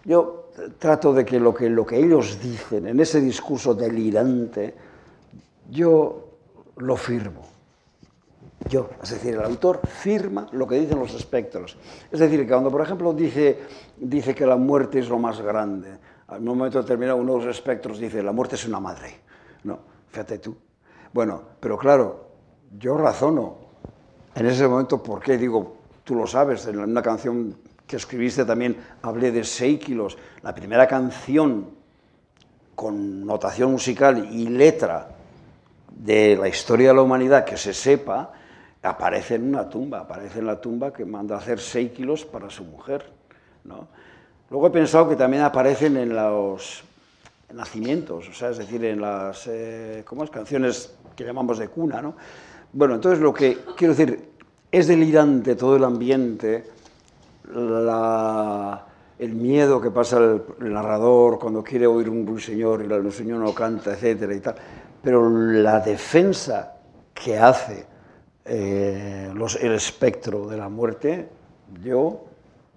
[0.05, 0.49] yo
[0.79, 4.73] trato de que lo que, lo que ellos dicen en ese discurso delirante,
[5.69, 6.25] yo
[6.77, 7.41] lo firmo.
[8.69, 11.77] Yo, es decir, el autor firma lo que dicen los espectros.
[12.11, 13.59] Es decir, que cuando, por ejemplo, dice,
[13.97, 15.89] dice que la muerte es lo más grande,
[16.27, 19.19] al momento determinado uno de los espectros dice, la muerte es una madre.
[19.63, 20.55] No, fíjate tú.
[21.13, 22.29] Bueno, pero claro,
[22.77, 23.57] yo razono
[24.35, 25.37] en ese momento, ¿por qué?
[25.37, 27.57] Digo, tú lo sabes, en una canción
[27.87, 31.69] que escribiste también hablé de Seikilos, la primera canción
[32.73, 35.09] con notación musical y letra
[35.89, 38.33] de la historia de la humanidad que se sepa,
[38.81, 42.63] aparece en una tumba, aparece en la tumba que manda hacer seis kilos para su
[42.65, 43.09] mujer.
[43.63, 43.87] ¿no?
[44.49, 46.83] Luego he pensado que también aparecen en los
[47.53, 50.29] nacimientos, o sea, es decir, en las eh, ¿cómo es?
[50.29, 52.01] canciones que llamamos de cuna.
[52.01, 52.15] ¿no?
[52.73, 54.29] Bueno, entonces lo que quiero decir,
[54.71, 56.65] es delirante todo el ambiente,
[59.17, 60.43] el miedo que pasa el,
[60.73, 64.55] narrador cuando quiere oír un ruiseñor y el ruiseñor no canta, etcétera y tal.
[65.01, 66.75] Pero la defensa
[67.13, 67.85] que hace
[68.43, 69.31] eh,
[69.61, 71.29] el espectro de la muerte,
[71.81, 72.25] yo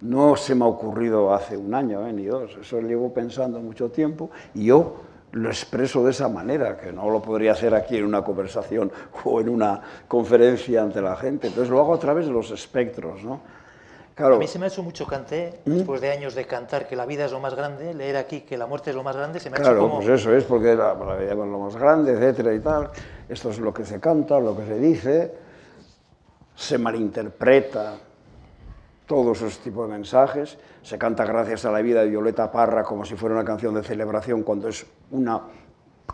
[0.01, 3.89] no se me ha ocurrido hace un año eh, ni dos, eso llevo pensando mucho
[3.89, 4.95] tiempo y yo
[5.31, 8.91] lo expreso de esa manera, que no lo podría hacer aquí en una conversación
[9.25, 11.47] o en una conferencia ante la gente.
[11.47, 13.41] Entonces lo hago a través de los espectros, ¿no?
[14.15, 15.71] Claro, A mí se me ha hecho mucho cante, ¿Mm?
[15.75, 18.57] después de años de cantar que la vida es lo más grande, leer aquí que
[18.57, 19.95] la muerte es lo más grande, se me ha Claro, hecho como...
[20.01, 22.89] pues eso es, porque la, la vida es lo más grande, etcétera y tal.
[23.29, 25.33] Esto es lo que se canta, lo que se dice,
[26.53, 27.93] se malinterpreta
[29.09, 30.59] todos esos tipos de mensajes.
[30.83, 33.81] Se canta gracias a la vida de Violeta Parra como si fuera una canción de
[33.81, 35.41] celebración cuando es una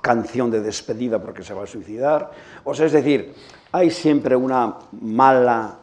[0.02, 2.32] canción de despedida porque se va a suicidar.
[2.64, 3.34] O sea, es decir,
[3.74, 5.80] hay siempre una mala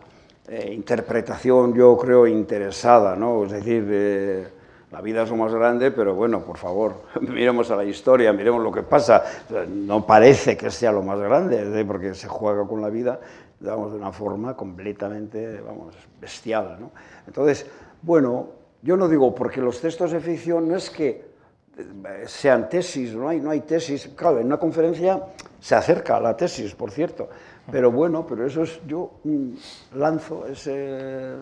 [0.48, 3.44] eh, interpretación, yo creo, interesada, ¿no?
[3.44, 4.48] Es decir, eh,
[4.90, 8.62] la vida es lo más grande, pero bueno, por favor, miremos a la historia, miremos
[8.62, 9.22] lo que pasa.
[9.68, 11.84] No parece que sea lo más grande, ¿eh?
[11.84, 13.20] porque se juega con la vida,
[13.62, 16.90] digamos, de una forma completamente, vamos, bestial, ¿no?
[17.26, 17.64] Entonces,
[18.02, 18.48] bueno,
[18.82, 21.32] yo no digo, porque los textos de ficción no es que
[21.78, 24.10] eh, sean tesis, no hay, no hay tesis.
[24.16, 25.22] Claro, en una conferencia
[25.60, 27.28] se acerca a la tesis, por cierto,
[27.70, 29.52] pero bueno, pero eso es, yo mm,
[29.94, 31.36] lanzo ese,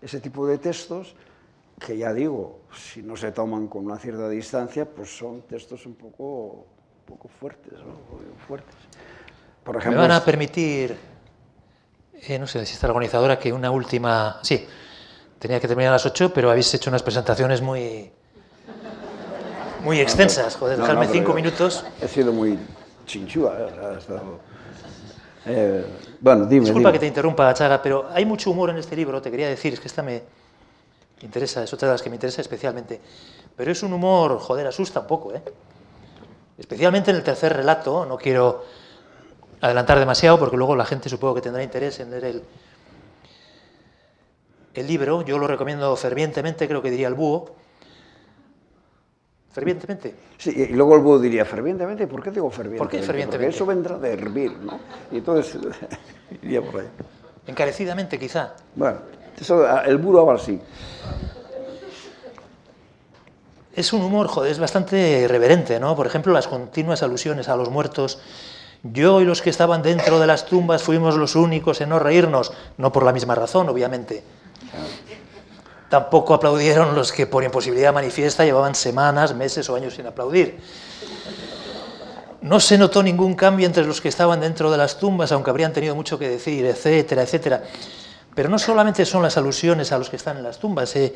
[0.00, 1.16] ese tipo de textos
[1.84, 5.96] que ya digo, si no se toman con una cierta distancia, pues son textos un
[5.96, 6.66] poco,
[7.00, 7.96] un poco fuertes, ¿no?
[8.46, 8.76] Fuertes.
[9.64, 10.94] Por Me van a permitir,
[12.22, 14.38] eh, no sé si está la organizadora, que una última...
[14.42, 14.66] Sí,
[15.38, 18.10] tenía que terminar a las 8, pero habéis hecho unas presentaciones muy...
[19.82, 20.56] muy extensas.
[20.56, 21.84] Joder, No, dejarme no, cinco minutos.
[22.00, 22.58] He sido muy
[23.06, 23.56] chinchúa.
[23.58, 23.98] ¿eh?
[25.46, 25.84] Eh,
[26.20, 26.64] bueno, dime.
[26.64, 26.92] Disculpa dime.
[26.92, 29.80] que te interrumpa, Chaga, pero hay mucho humor en este libro, te quería decir, es
[29.80, 30.22] que esta me
[31.20, 33.00] interesa, es otra de las que me interesa especialmente.
[33.56, 35.42] Pero es un humor, joder, asusta un poco, ¿eh?
[36.56, 38.64] Especialmente en el tercer relato, no quiero
[39.64, 42.42] adelantar demasiado porque luego la gente supongo que tendrá interés en leer el,
[44.74, 45.22] el libro.
[45.22, 47.54] Yo lo recomiendo fervientemente, creo que diría el búho.
[49.52, 50.14] Fervientemente.
[50.36, 52.06] Sí, y luego el búho diría fervientemente.
[52.06, 52.78] ¿Por qué digo fervientemente?
[52.78, 53.46] ¿Por qué fervientemente?
[53.46, 54.78] Porque eso vendrá de hervir, ¿no?
[55.10, 55.58] Y entonces
[56.42, 56.88] iría por ahí.
[57.46, 58.54] Encarecidamente, quizá.
[58.74, 58.98] Bueno,
[59.40, 60.60] eso, el búho va así.
[63.74, 65.96] Es un humor, joder, es bastante irreverente, ¿no?
[65.96, 68.20] Por ejemplo, las continuas alusiones a los muertos.
[68.84, 72.52] Yo y los que estaban dentro de las tumbas fuimos los únicos en no reírnos,
[72.76, 74.22] no por la misma razón, obviamente.
[75.88, 80.58] Tampoco aplaudieron los que por imposibilidad manifiesta llevaban semanas, meses o años sin aplaudir.
[82.42, 85.72] No se notó ningún cambio entre los que estaban dentro de las tumbas, aunque habrían
[85.72, 87.62] tenido mucho que decir, etcétera, etcétera.
[88.34, 90.94] Pero no solamente son las alusiones a los que están en las tumbas.
[90.96, 91.14] eh,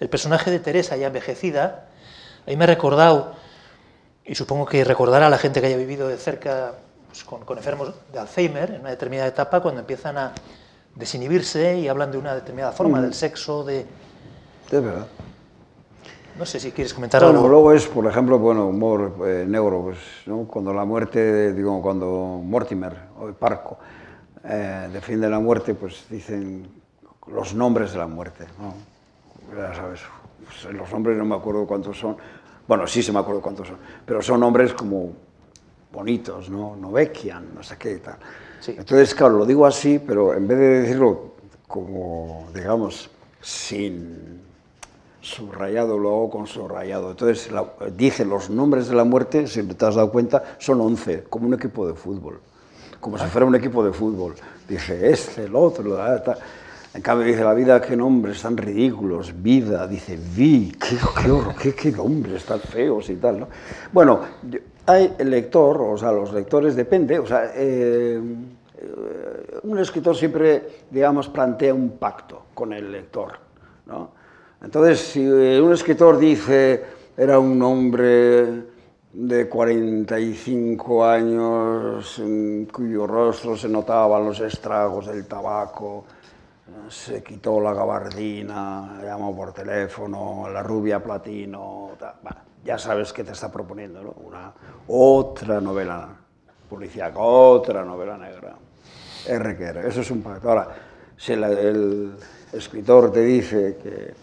[0.00, 1.88] el personaje de Teresa, ya envejecida,
[2.46, 3.32] ahí me he recordado,
[4.22, 6.74] y supongo que recordará a la gente que haya vivido de cerca
[7.16, 10.32] pues, con, con enfermos de Alzheimer en una determinada etapa, cuando empiezan a
[10.94, 13.86] desinhibirse y hablan de una determinada forma, del sexo, de...
[14.70, 15.06] Es verdad.
[16.38, 17.48] No sé si quieres comentar Bueno, algo.
[17.48, 20.44] luego es, por ejemplo, bueno, humor eh, negro, pues, ¿no?
[20.46, 22.06] Cuando la muerte, digo, cuando
[22.44, 23.78] Mortimer o Parco
[24.44, 26.68] eh, defiende la muerte, pues dicen
[27.28, 28.74] los nombres de la muerte, ¿no?
[29.56, 30.00] Ya sabes,
[30.44, 32.18] pues, los nombres no me acuerdo cuántos son,
[32.68, 35.12] bueno, sí se me acuerdo cuántos son, pero son nombres como
[35.96, 36.76] bonitos, ¿no?
[36.76, 38.16] Novekian, no sé qué y tal.
[38.60, 38.74] Sí.
[38.78, 41.32] Entonces, claro, lo digo así, pero en vez de decirlo
[41.66, 44.40] como, digamos, sin
[45.20, 47.10] subrayado, lo hago con subrayado.
[47.10, 47.66] Entonces, la-
[47.96, 51.54] dice los nombres de la muerte, si te has dado cuenta, son 11, como un
[51.54, 52.40] equipo de fútbol.
[53.00, 54.34] Como si fuera un equipo de fútbol.
[54.68, 56.38] Dice este, el otro, ah, tal.
[56.94, 59.32] En cambio, dice la vida, qué nombres tan ridículos.
[59.42, 63.40] Vida, dice vi, qué, qué, horror, qué, qué nombres tan feos y tal.
[63.40, 63.48] ¿no?
[63.92, 68.20] Bueno, yo- hay el lector, o sea, los lectores, depende, o sea, eh,
[68.78, 73.32] eh, un escritor siempre, digamos, plantea un pacto con el lector,
[73.86, 74.10] ¿no?
[74.62, 76.84] Entonces, si eh, un escritor dice,
[77.16, 78.62] era un hombre
[79.12, 86.04] de 45 años, en cuyo rostro se notaban los estragos del tabaco,
[86.88, 93.24] se quitó la gabardina, llamó por teléfono, la rubia platino, ta- bueno, ya sabes qué
[93.24, 94.10] te está proponiendo, ¿no?
[94.26, 94.52] Una,
[94.88, 96.08] otra novela
[96.68, 98.56] policíaca, otra novela negra.
[99.26, 100.48] R que R, eso es un pacto.
[100.48, 100.68] Ahora,
[101.16, 102.12] si el, el
[102.52, 104.14] escritor te dice que,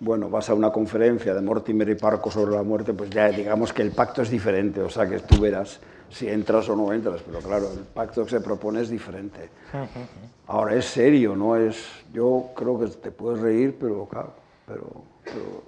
[0.00, 3.72] bueno, vas a una conferencia de Mortimer y Parco sobre la muerte, pues ya digamos
[3.72, 5.80] que el pacto es diferente, o sea que tú verás
[6.10, 9.48] si entras o no entras, pero claro, el pacto que se propone es diferente.
[10.48, 11.86] Ahora, es serio, no es...
[12.12, 14.32] Yo creo que te puedes reír, pero claro,
[14.66, 14.88] pero,
[15.24, 15.62] pero,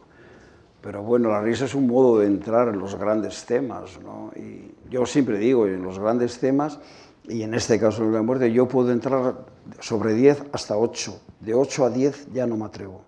[0.83, 4.33] pero bueno, la risa es un modo de entrar en los grandes temas, ¿no?
[4.37, 6.79] Y yo siempre digo, en los grandes temas,
[7.25, 9.37] y en este caso en la muerte, yo puedo entrar
[9.81, 11.21] sobre 10 hasta 8.
[11.41, 13.03] De 8 a 10 ya no me atrevo.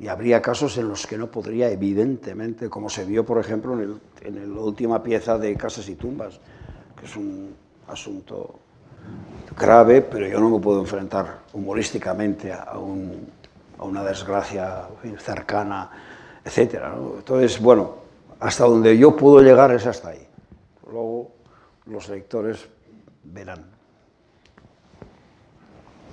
[0.00, 3.80] Y habría casos en los que no podría, evidentemente, como se vio, por ejemplo, en,
[3.80, 6.40] el- en la última pieza de Casas y Tumbas,
[6.98, 7.54] que es un
[7.86, 8.56] asunto
[9.56, 13.28] grave, pero yo no me puedo enfrentar humorísticamente a, un-
[13.78, 15.90] a una desgracia cercana,
[16.44, 16.90] etcétera.
[16.90, 17.16] ¿no?
[17.16, 17.96] Entonces, bueno,
[18.40, 20.26] hasta donde yo puedo llegar es hasta ahí.
[20.90, 21.30] Luego
[21.86, 22.68] los lectores
[23.24, 23.70] verán.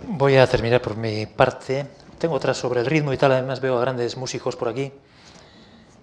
[0.07, 1.85] Voy a terminar por mi parte.
[2.17, 4.91] Tengo otras sobre el ritmo y tal, además veo a grandes músicos por aquí.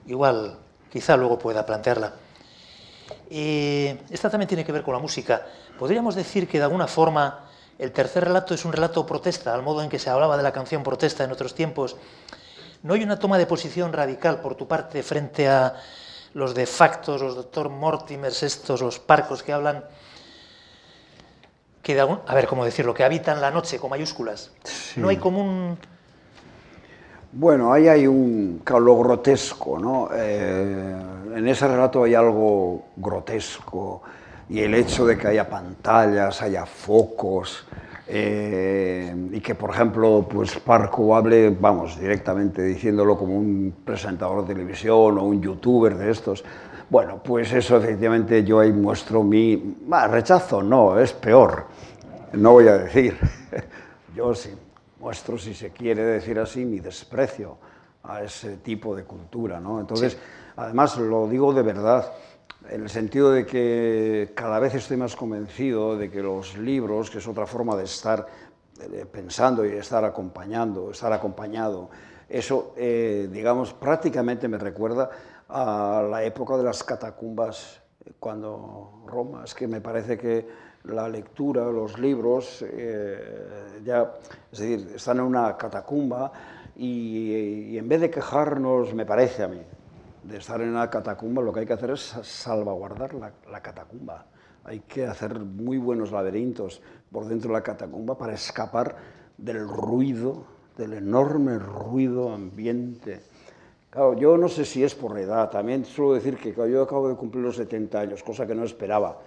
[0.06, 0.58] Igual,
[0.90, 2.14] quizá luego pueda plantearla.
[3.30, 5.46] Eh, esta también tiene que ver con la música.
[5.78, 7.46] Podríamos decir que de alguna forma
[7.78, 10.52] el tercer relato es un relato protesta, al modo en que se hablaba de la
[10.52, 11.96] canción protesta en otros tiempos.
[12.86, 15.74] No hay una toma de posición radical por tu parte frente a
[16.34, 19.84] los de factos, los doctor Mortimers, estos, los parcos que hablan
[21.82, 24.52] que de algún- a ver cómo decirlo, que habitan la noche con mayúsculas.
[24.94, 25.76] No hay como un
[27.32, 30.08] Bueno, ahí hay un, claro, lo grotesco, ¿no?
[30.14, 30.96] Eh,
[31.34, 34.00] en ese relato hay algo grotesco
[34.48, 37.66] y el hecho de que haya pantallas, haya focos
[38.08, 44.54] eh, y que, por ejemplo, pues Parco hable, vamos, directamente diciéndolo como un presentador de
[44.54, 46.44] televisión o un youtuber de estos.
[46.88, 51.66] Bueno, pues eso efectivamente yo ahí muestro mi bah, rechazo, no, es peor,
[52.32, 53.18] no voy a decir.
[54.14, 54.50] Yo sí
[55.06, 57.58] muestro, si se quiere decir así, mi desprecio
[58.02, 59.60] a ese tipo de cultura.
[59.60, 59.78] ¿no?
[59.78, 60.18] Entonces,
[60.56, 62.12] además lo digo de verdad,
[62.70, 67.18] en el sentido de que cada vez estoy más convencido de que los libros, que
[67.18, 68.26] es otra forma de estar
[68.80, 71.90] eh, pensando y estar acompañando, estar acompañado,
[72.28, 75.10] eso, eh, digamos, prácticamente me recuerda
[75.48, 77.80] a la época de las catacumbas
[78.18, 80.46] cuando Roma, es que me parece que
[80.84, 84.12] la lectura, los libros, eh, ya,
[84.52, 86.32] es decir, están en una catacumba
[86.76, 89.60] y, en vez de quejarnos, me parece a mí,
[90.28, 94.26] de estar en una catacumba, lo que hay que hacer es salvaguardar la, la catacumba.
[94.64, 98.96] Hay que hacer muy buenos laberintos por dentro de la catacumba para escapar
[99.38, 100.44] del ruido,
[100.76, 103.20] del enorme ruido ambiente
[103.96, 107.08] Claro, yo no sé si es por la edad, también suelo decir que yo acabo
[107.08, 109.18] de cumplir los 70 años, cosa que no esperaba.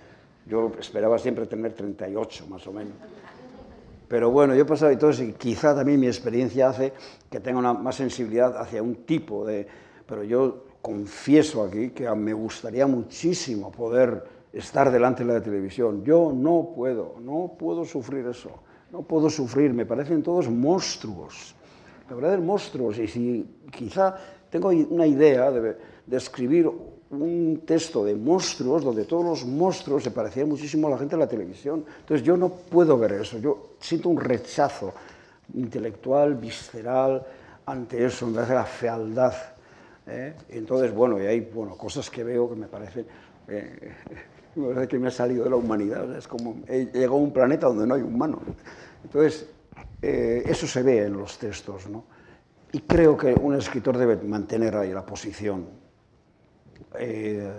[0.46, 2.94] Yo esperaba siempre tener 38, más o menos.
[4.08, 6.94] Pero bueno, yo he pasado, entonces quizá también mi experiencia hace
[7.32, 9.66] que tenga una más sensibilidad hacia un tipo de...
[10.06, 14.24] Pero yo confieso aquí que me gustaría muchísimo poder
[14.54, 16.04] estar delante de la televisión.
[16.04, 18.50] Yo no puedo, no puedo sufrir eso,
[18.92, 21.54] no puedo sufrir, me parecen todos monstruos,
[22.10, 24.16] me parecen monstruos y si quizá
[24.50, 25.78] tengo una idea de,
[26.12, 26.70] escribir
[27.12, 31.20] un texto de monstruos donde todos los monstruos se parecían muchísimo a la gente de
[31.20, 31.86] la televisión.
[32.00, 34.94] Entonces yo no puedo ver eso, yo siento un rechazo
[35.54, 37.24] intelectual, visceral
[37.66, 39.34] ante eso, parece la fealdad.
[40.10, 40.34] ¿Eh?
[40.50, 43.06] Entonces, bueno, y hay bueno, cosas que veo que me parecen...
[43.48, 43.94] Eh,
[44.56, 47.32] me parece que me ha salido de la humanidad, es como he llegado a un
[47.32, 48.42] planeta donde no hay humanos.
[49.04, 49.48] Entonces,
[50.02, 52.06] eh, eso se ve en los textos, ¿no?
[52.72, 55.68] Y creo que un escritor debe mantener ahí la posición.
[56.98, 57.52] Eh,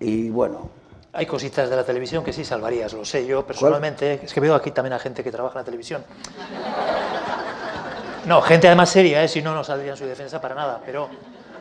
[0.00, 0.70] y bueno.
[1.12, 4.20] Hay cositas de la televisión que sí salvarías, lo sé yo personalmente.
[4.24, 6.02] Es que veo aquí también a gente que trabaja en la televisión.
[8.26, 9.28] No, gente además seria, ¿eh?
[9.28, 10.80] si no, no saldría en su defensa para nada.
[10.84, 11.08] Pero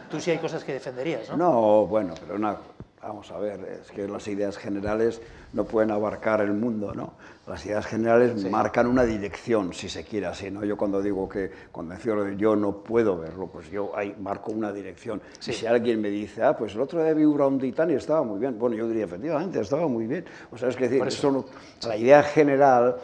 [0.09, 1.37] tú sí hay cosas que defenderías, ¿no?
[1.37, 2.57] No, bueno, pero una,
[3.01, 5.21] Vamos a ver, es que las ideas generales
[5.53, 7.13] no pueden abarcar el mundo, ¿no?
[7.47, 10.63] Las ideas generales marcan una dirección, si se quiere así, ¿no?
[10.63, 14.51] Yo cuando digo que, cuando decía de yo no puedo verlo, pues yo ahí marco
[14.51, 15.19] una dirección.
[15.39, 17.25] Si alguien me dice, ah, pues el otro día vi
[17.59, 20.23] Titán y estaba muy bien, bueno, yo diría, efectivamente, estaba muy bien.
[20.51, 21.45] O sea, es que decir, eso
[21.87, 22.97] la idea general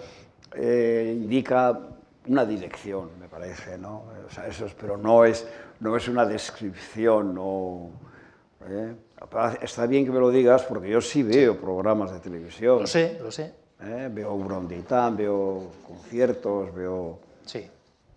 [0.54, 1.80] eh, indica
[2.28, 4.04] una dirección, parece, ¿no?
[4.26, 5.48] O sea, eso es, pero no es,
[5.80, 7.92] no es una descripción, no...
[8.68, 8.96] ¿eh?
[9.62, 12.80] Está bien que me lo digas porque yo sí veo programas de televisión.
[12.82, 13.54] Lo sé, lo sé.
[13.80, 14.10] ¿Eh?
[14.12, 17.20] Veo Bronditán, veo conciertos, veo...
[17.46, 17.70] Sí.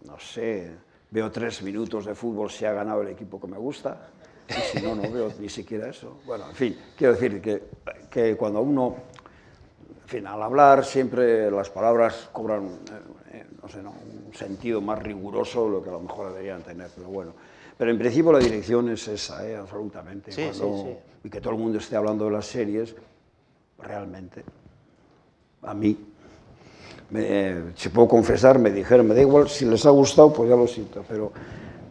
[0.06, 0.70] No sé,
[1.10, 4.08] veo tres minutos de fútbol si ha ganado el equipo que me gusta.
[4.48, 6.18] Y si no, no veo ni siquiera eso.
[6.24, 7.62] Bueno, en fin, quiero decir que,
[8.10, 8.96] que cuando uno,
[10.02, 13.19] en fin, al hablar siempre las palabras cobran, eh,
[13.62, 13.90] no sé, ¿no?
[13.90, 17.32] un sentido más riguroso de lo que a lo mejor deberían tener, pero bueno.
[17.76, 19.56] Pero en principio la dirección es esa, ¿eh?
[19.56, 20.32] absolutamente.
[20.32, 20.96] Sí, sí, sí.
[21.24, 22.94] Y que todo el mundo esté hablando de las series,
[23.78, 24.44] realmente,
[25.62, 25.96] a mí,
[27.10, 30.56] me, si puedo confesar, me dijeron, me da igual, si les ha gustado, pues ya
[30.56, 31.32] lo siento, pero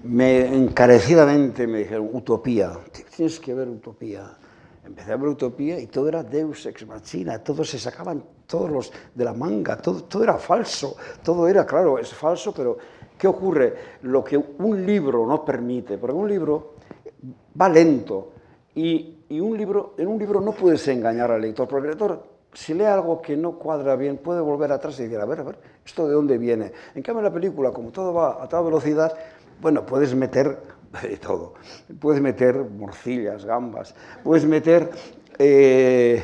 [0.04, 2.72] me encarecidamente me dijeron, Utopía,
[3.16, 4.38] tienes que ver Utopía.
[4.86, 8.92] Empecé a ver Utopía y todo era Deus ex machina, todos se sacaban todos los
[9.14, 12.78] de la manga, todo, todo era falso, todo era, claro, es falso, pero
[13.20, 13.76] ¿Qué ocurre?
[14.04, 16.76] Lo que un libro no permite, porque un libro
[17.60, 18.32] va lento
[18.74, 22.24] y, un libro, en un libro no puedes engañar al lector, porque el lector,
[22.54, 25.44] si lee algo que no cuadra bien, puede volver atrás y decir, a ver, a
[25.44, 26.72] ver, ¿esto de dónde viene?
[26.96, 29.14] En cambio, en la película, como todo va a toda velocidad,
[29.60, 30.58] bueno, puedes meter
[31.04, 31.56] de todo.
[32.00, 33.94] Puedes meter morcillas, gambas,
[34.24, 34.90] puedes meter...
[35.38, 36.24] Eh,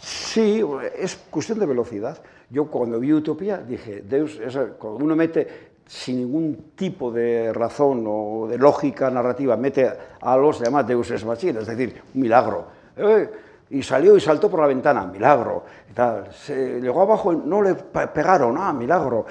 [0.00, 0.64] sí,
[0.96, 2.18] es cuestión de velocidad.
[2.48, 4.40] Yo cuando vi Utopía dije, Deus,
[4.78, 9.90] cuando uno mete sin ningún tipo de razón o de lógica narrativa, mete
[10.20, 12.66] a los, se llama Deus es machina, es decir, un milagro.
[12.96, 13.30] Eh,
[13.70, 15.64] y salió y saltó por la ventana, milagro.
[15.88, 16.26] Y.
[16.32, 19.26] Se llegó abajo, no le pegaron, ah, milagro.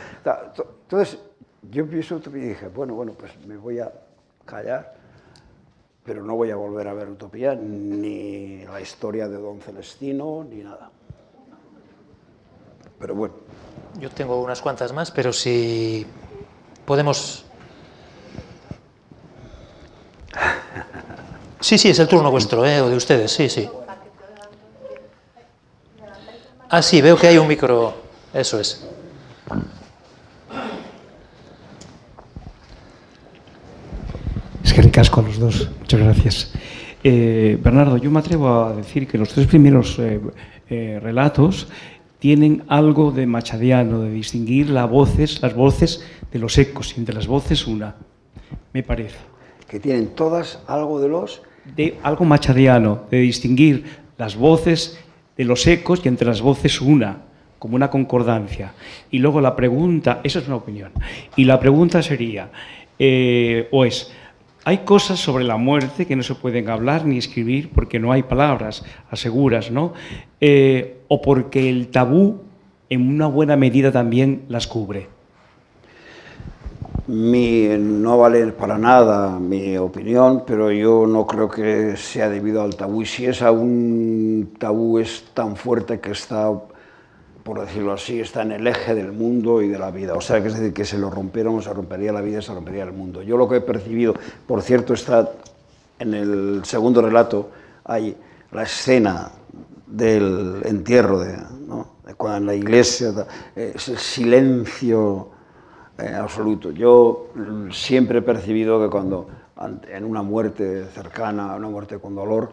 [0.83, 1.19] Entonces,
[1.69, 3.91] yo pienso y dije, bueno, bueno, pues me voy a
[4.45, 4.93] callar,
[6.09, 10.63] pero no voy a volver a ver Utopía, ni la historia de Don Celestino, ni
[10.63, 10.89] nada.
[12.97, 13.35] Pero bueno.
[13.99, 16.07] Yo tengo unas cuantas más, pero si
[16.83, 17.45] Podemos...
[21.59, 22.81] Sí, sí, es el turno vuestro, ¿eh?
[22.81, 23.69] o de ustedes, sí, sí.
[26.71, 27.93] Ah, sí, veo que hay un micro.
[28.33, 28.83] Eso es.
[34.69, 35.67] Es que ricasco a los dos.
[35.79, 36.53] Muchas gracias.
[37.03, 40.21] Eh, Bernardo, yo me atrevo a decir que los tres primeros eh,
[40.69, 41.67] eh, relatos
[42.19, 47.15] tienen algo de machadiano, de distinguir las voces, las voces de los ecos, y entre
[47.15, 47.95] las voces una,
[48.71, 49.17] me parece.
[49.67, 51.41] Que tienen todas algo de los...
[51.75, 53.85] De algo machadiano, de distinguir
[54.19, 54.99] las voces
[55.35, 57.23] de los ecos y entre las voces una,
[57.57, 58.73] como una concordancia.
[59.09, 60.91] Y luego la pregunta, eso es una opinión,
[61.35, 62.51] y la pregunta sería,
[63.71, 64.11] o es,
[64.65, 68.23] hay cosas sobre la muerte que no se pueden hablar ni escribir porque no hay
[68.23, 69.93] palabras aseguras, ¿no?
[70.41, 72.41] Eh, o porque el tabú
[72.89, 75.07] en una buena medida también las cubre.
[77.07, 83.01] No vale para nada mi opinión, pero yo no creo que sea debido al tabú.
[83.01, 86.51] Y si es un tabú es tan fuerte que está
[87.49, 90.13] por decirlo así, está en el eje del mundo y de la vida.
[90.13, 92.83] O sea, que es decir, que se lo rompieron, se rompería la vida, se rompería
[92.83, 93.23] el mundo.
[93.23, 94.13] Yo lo que he percibido,
[94.45, 95.31] por cierto, está
[95.97, 97.49] en el segundo relato,
[97.85, 98.15] hay
[98.51, 99.31] la escena
[99.87, 101.39] del entierro, de,
[102.17, 105.29] cuando en la iglesia, es el silencio
[105.97, 106.69] eh, absoluto.
[106.69, 107.31] Yo
[107.71, 109.27] siempre he percibido que cuando
[109.89, 112.51] en una muerte cercana, una muerte con dolor,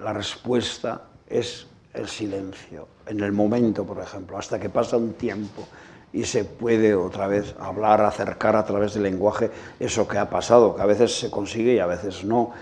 [0.00, 5.66] la respuesta es el silencio, en el momento, por ejemplo, hasta que pasa un tiempo
[6.12, 10.74] y se puede otra vez hablar, acercar a través del lenguaje eso que ha pasado,
[10.74, 12.52] que a veces se consigue y a veces no.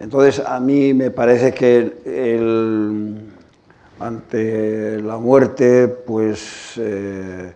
[0.00, 1.98] Entonces, a mí me parece que
[3.98, 7.52] ante la muerte, pues eh,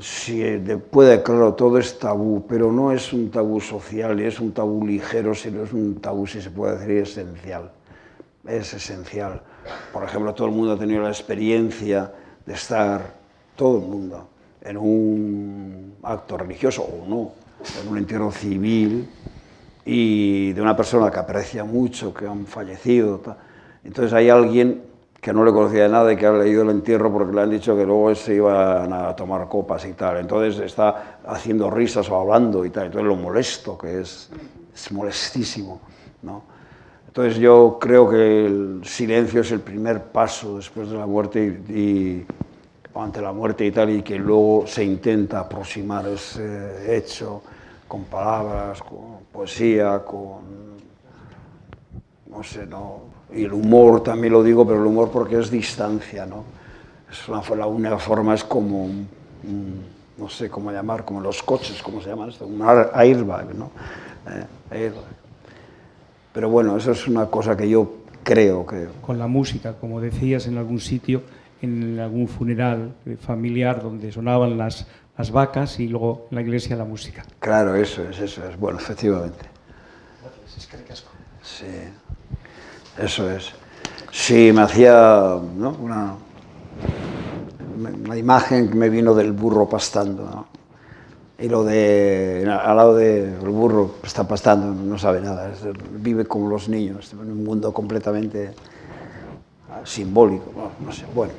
[0.00, 0.58] si
[0.90, 5.34] puede, claro, todo es tabú, pero no es un tabú social, es un tabú ligero,
[5.34, 7.72] sino es un tabú, si se puede decir, esencial.
[8.46, 9.42] Es esencial.
[9.92, 12.12] Por ejemplo, todo el mundo ha tenido la experiencia
[12.44, 13.14] de estar,
[13.56, 14.28] todo el mundo,
[14.62, 17.32] en un acto religioso o no,
[17.82, 19.08] en un entierro civil
[19.84, 23.20] y de una persona que aprecia mucho, que han fallecido.
[23.84, 24.82] Entonces hay alguien
[25.20, 27.50] que no le conocía de nada y que ha leído el entierro porque le han
[27.50, 30.18] dicho que luego se iban a tomar copas y tal.
[30.18, 32.86] Entonces está haciendo risas o hablando y tal.
[32.86, 34.30] Entonces lo molesto que es,
[34.72, 35.80] es molestísimo.
[36.22, 36.42] ¿no?
[37.18, 42.24] Entonces yo creo que el silencio es el primer paso después de la muerte y,
[42.94, 47.42] ante la muerte y tal, y que luego se intenta aproximar ese hecho
[47.88, 50.42] con palabras, con poesía, con,
[52.30, 53.00] no sé, no,
[53.34, 56.44] y el humor también lo digo, pero el humor porque es distancia, ¿no?
[57.10, 58.88] Es una, la única forma es como,
[60.16, 62.46] no sé cómo llamar, como los coches, ¿cómo se llama esto?
[62.46, 63.72] Un airbag, ¿no?
[64.70, 65.27] Eh, airbag.
[66.32, 67.90] Pero bueno, eso es una cosa que yo
[68.22, 68.88] creo que...
[69.00, 71.22] Con la música, como decías en algún sitio,
[71.62, 74.86] en algún funeral familiar donde sonaban las,
[75.16, 77.24] las vacas y luego en la iglesia la música.
[77.40, 78.58] Claro, eso es, eso es.
[78.58, 79.46] Bueno, efectivamente.
[80.50, 81.04] Gracias,
[81.42, 81.64] Sí,
[82.98, 83.52] eso es.
[84.12, 85.70] Sí, me hacía ¿no?
[85.80, 86.14] una,
[88.04, 90.24] una imagen que me vino del burro pastando.
[90.24, 90.57] ¿no?
[91.40, 95.52] Y lo de al lado del burro está pastando, no sabe nada,
[95.92, 98.54] vive como los niños, en un mundo completamente
[99.84, 101.32] simbólico, no, sé, bueno.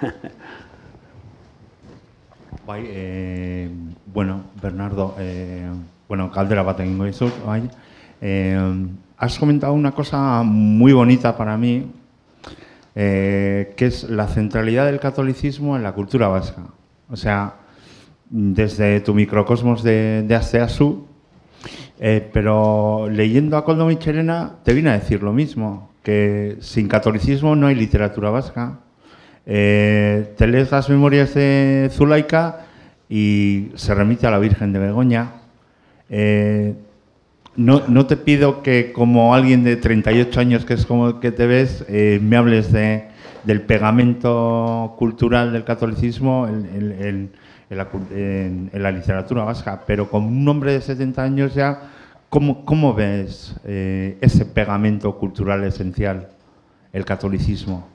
[2.72, 3.68] Eh,
[4.06, 5.68] bueno, Bernardo, eh,
[6.06, 7.32] bueno, caldera bat egingo dizut,
[8.20, 8.86] eh,
[9.18, 11.90] has comentado una cosa muy bonita para mí,
[12.94, 16.62] que es la centralidad del catolicismo en la cultura vasca.
[17.10, 17.54] O sea,
[18.30, 20.34] desde tu microcosmos de, de
[22.02, 27.54] eh, pero leyendo a Coldo Michelena te vine a decir lo mismo, que sin catolicismo
[27.56, 28.78] no hay literatura vasca.
[29.44, 32.66] Eh, te lees las memorias de Zulaika
[33.08, 35.32] y se remite a la Virgen de Begoña.
[36.08, 36.74] Eh,
[37.56, 41.46] no, no, te pido que como alguien de 38 años, que es como que te
[41.46, 43.08] ves, me hables de,
[43.44, 47.30] del pegamento cultural del catolicismo, el
[47.70, 51.90] en la, literatura vasca, pero con un hombre de 70 años ya,
[52.28, 56.30] ¿cómo, cómo ves eh, ese pegamento cultural esencial,
[56.92, 57.86] el catolicismo?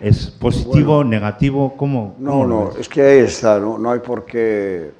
[0.00, 1.74] ¿Es positivo, negativo?
[1.76, 3.76] ¿Cómo, no, no, es que ahí está, ¿no?
[3.78, 4.92] no hay por qué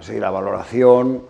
[0.00, 1.22] seguir la valoración.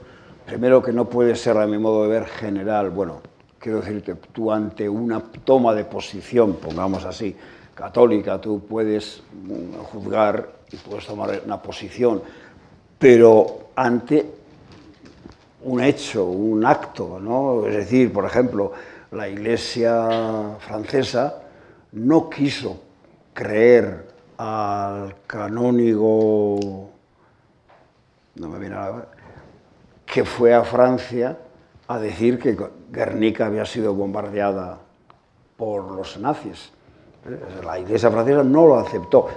[0.46, 2.90] Primero que no puede ser, a mi modo de ver, general.
[2.90, 3.20] Bueno,
[3.58, 7.36] quiero decirte, tú ante una toma de posición, pongamos así,
[7.74, 12.22] católica, tú puedes mm, juzgar y puedes tomar una posición,
[12.98, 14.26] pero ante
[15.64, 17.66] un hecho, un acto, ¿no?
[17.66, 18.72] Es decir, por ejemplo,
[19.12, 21.42] la Iglesia francesa
[21.92, 22.80] no quiso
[23.34, 24.08] creer
[24.38, 26.90] al canónigo,
[28.36, 29.06] no me viene a
[30.06, 31.38] que fue a Francia
[31.88, 32.56] a decir que
[32.90, 34.78] Guernica había sido bombardeada
[35.56, 36.72] por los nazis
[37.64, 39.28] La Iglesia francesa no lo aceptó.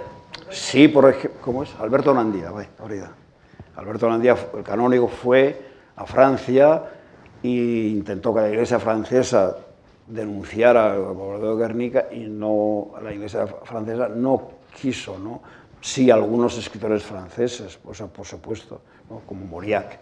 [0.50, 1.74] Sí, por ejemplo, ¿cómo es?
[1.80, 3.10] Alberto Nandía, vaya, ahorita.
[3.76, 5.60] Alberto Nandía, el canónigo, fue
[5.96, 6.82] a Francia
[7.42, 9.56] e intentó que la Iglesia francesa
[10.06, 14.50] denunciara al gobernador de Guernica y no, la Iglesia francesa no
[14.80, 15.40] quiso, ¿no?
[15.80, 18.80] Sí, algunos escritores franceses, pues, por supuesto,
[19.26, 19.98] como Mauriac.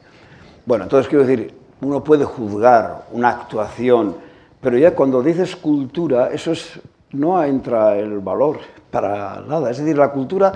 [0.65, 4.16] Bueno, entonces quiero decir, uno puede juzgar una actuación,
[4.61, 6.81] pero ya cuando dices cultura, eso es,
[7.15, 8.59] no entra el valor
[8.91, 9.70] para nada.
[9.70, 10.53] Es decir, la cultura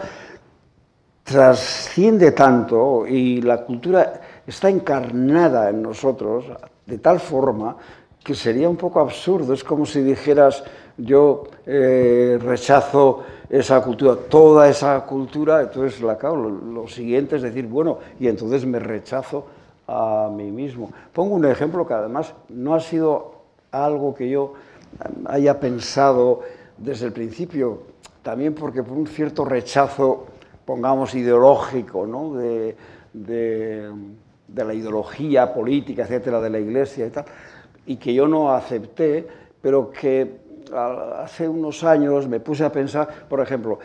[1.22, 6.44] trasciende tanto y la cultura está encarnada en nosotros
[6.86, 7.76] de tal forma
[8.24, 9.52] que sería un poco absurdo.
[9.55, 10.64] Es como si dijeras,
[10.97, 17.66] yo eh, rechazo esa cultura, toda esa cultura, entonces la, lo, lo siguiente es decir,
[17.66, 19.47] bueno, y entonces me rechazo
[19.86, 20.90] a mí mismo.
[21.12, 23.32] Pongo un ejemplo que además no ha sido
[23.70, 24.55] algo que yo
[25.27, 26.40] haya pensado
[26.77, 27.82] desde el principio,
[28.23, 30.27] también porque por un cierto rechazo,
[30.65, 32.35] pongamos, ideológico, ¿no?
[32.35, 32.77] de,
[33.12, 33.90] de,
[34.55, 37.24] la ideología política, etcétera, de la Iglesia y tal,
[37.86, 39.27] y que yo no acepté,
[39.60, 43.78] pero que hace unos años me puse a pensar, por ejemplo,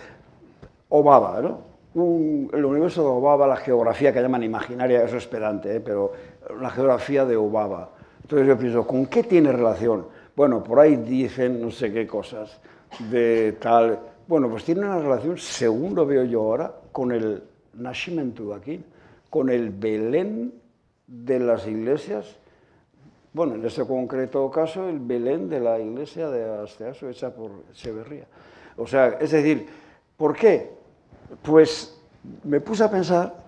[0.90, 1.74] Obama, ¿no?
[1.96, 5.80] el universo de Obaba, la geografía que llaman imaginaria, eso es pedante, ¿eh?
[5.80, 6.12] pero
[6.60, 7.90] la geografía de Obaba.
[8.22, 10.06] Entonces yo pienso, ¿con qué tiene relación?
[10.36, 12.60] Bueno, por ahí dicen no sé qué cosas
[13.12, 14.00] de tal.
[14.28, 17.44] Bueno, pues tiene una relación, según lo veo yo ahora, con el
[17.74, 18.84] nacimiento aquí,
[19.30, 20.54] con el Belén
[21.06, 22.36] de las iglesias.
[23.34, 28.26] Bueno, en este concreto caso, el Belén de la iglesia de Asteaso, hecha por Echeverría.
[28.78, 29.68] O sea, es decir,
[30.18, 30.72] ¿por qué?
[31.42, 32.00] Pues
[32.44, 33.43] me puse a pensar,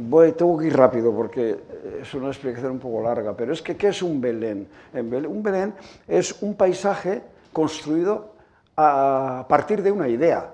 [0.00, 1.58] voy, tengo que ir rápido porque
[2.00, 4.68] es una explicación un poco larga, pero es que ¿qué es un Belén?
[4.94, 5.74] Un Belén
[6.06, 7.22] es un paisaje
[7.52, 8.34] construido
[8.76, 10.50] a partir de una idea.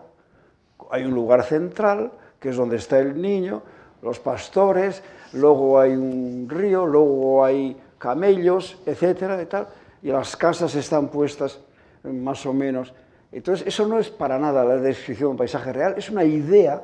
[0.90, 3.62] Hay un lugar central, que es donde está el niño,
[4.02, 5.02] los pastores,
[5.32, 9.68] luego hay un río, luego hay camellos, etcétera, y tal,
[10.02, 11.60] y las casas están puestas
[12.02, 12.92] más o menos
[13.34, 16.80] entonces, eso no es para nada la descripción de un paisaje real, es una idea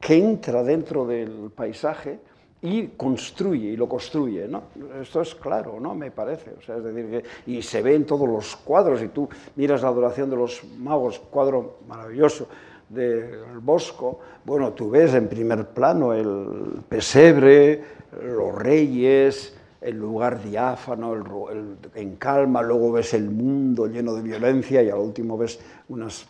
[0.00, 2.18] que entra dentro del paisaje
[2.62, 4.64] y construye, y lo construye, ¿no?
[5.00, 5.94] Esto es claro, ¿no?
[5.94, 9.08] Me parece, o sea, es decir, que, y se ve en todos los cuadros, y
[9.08, 12.48] tú miras la adoración de los magos, cuadro maravilloso
[12.88, 17.82] del Bosco, bueno, tú ves en primer plano el pesebre,
[18.22, 24.82] los reyes, el lugar diáfano, el, en calma, luego ves el mundo lleno de violencia
[24.82, 26.26] y al último ves unos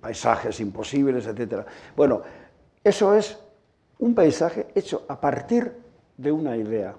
[0.00, 1.64] paisajes imposibles, etc.
[1.96, 2.22] Bueno,
[2.88, 3.38] eso es
[3.98, 5.72] un paisaje hecho a partir
[6.16, 6.94] de una idea,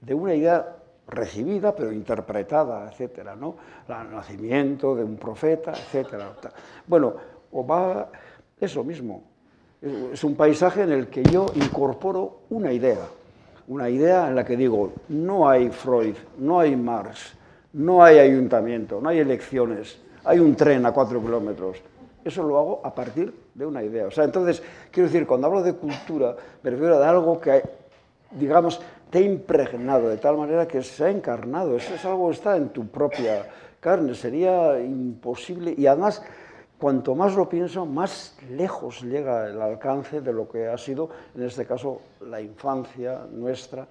[0.00, 0.76] de una idea
[1.08, 3.30] recibida pero interpretada, etc.
[3.38, 3.56] ¿no?
[3.88, 6.14] El nacimiento de un profeta, etc.
[6.86, 7.14] Bueno,
[7.52, 8.06] Obama
[8.60, 9.22] es lo mismo,
[9.82, 13.06] es un paisaje en el que yo incorporo una idea
[13.68, 17.34] una idea en la que digo, no hay Freud, no hay Marx,
[17.72, 21.78] no hay ayuntamiento, no hay elecciones, hay un tren a cuatro kilómetros.
[22.24, 24.06] Eso lo hago a partir de una idea.
[24.06, 27.62] O sea, entonces, quiero decir, cuando hablo de cultura, me refiero a algo que,
[28.32, 31.76] digamos, te ha impregnado de tal manera que se ha encarnado.
[31.76, 33.46] Eso es algo que está en tu propia
[33.80, 34.14] carne.
[34.14, 35.74] Sería imposible.
[35.76, 36.22] Y además,
[36.78, 41.44] cuanto más lo pienso, más lejos llega el alcance de lo que ha sido, en
[41.44, 43.86] este caso, la infancia nuestra,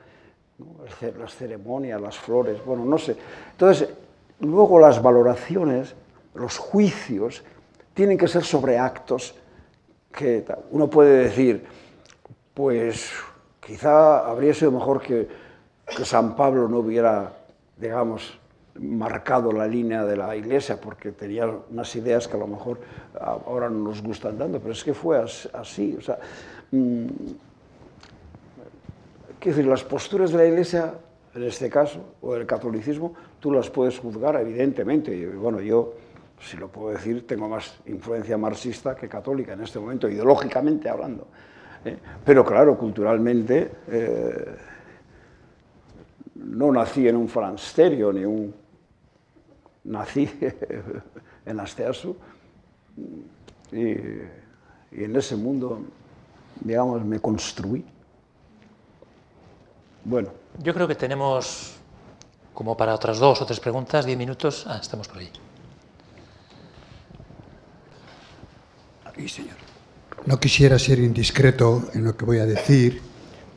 [1.17, 3.15] las ceremonias, las flores, bueno, no sé.
[3.51, 3.89] Entonces,
[4.41, 5.95] luego las valoraciones,
[6.35, 7.43] los juicios,
[7.93, 9.35] tienen que ser sobre actos
[10.71, 11.63] uno puede decir,
[12.53, 13.11] pues
[13.65, 15.43] quizá habría sido mejor que,
[16.03, 17.33] San Pablo no hubiera,
[17.77, 18.39] digamos,
[18.79, 22.79] marcado la línea de la iglesia porque tenía unas ideas que a lo mejor
[23.19, 25.95] ahora no nos gustan tanto, pero es que fue así.
[25.99, 26.17] O sea,
[26.71, 27.05] mm,
[29.49, 30.93] decir, las posturas de la iglesia,
[31.35, 35.27] en este caso, o del catolicismo, tú las puedes juzgar, evidentemente.
[35.27, 35.93] Bueno, yo,
[36.43, 41.27] si lo puedo decir, tengo más influencia marxista que católica en este momento, ideológicamente hablando.
[41.85, 41.97] ¿eh?
[42.23, 43.71] Pero claro, culturalmente.
[43.87, 44.55] Eh,
[46.35, 48.53] no nací en un fransterio ni un
[49.85, 50.29] nací
[51.45, 52.15] en Asteasu
[53.71, 55.81] y, y, en ese mundo,
[56.61, 57.83] digamos, me construí.
[60.03, 60.29] Bueno.
[60.59, 61.77] Yo creo que tenemos
[62.53, 64.65] como para otras dos o tres preguntas, diez minutos.
[64.67, 65.31] Ah, estamos por ahí.
[70.25, 73.01] No quisiera ser indiscreto en lo que voy a decir.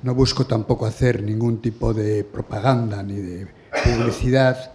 [0.03, 3.47] No busco tampoco hacer ningún tipo de propaganda ni de
[3.85, 4.73] publicidad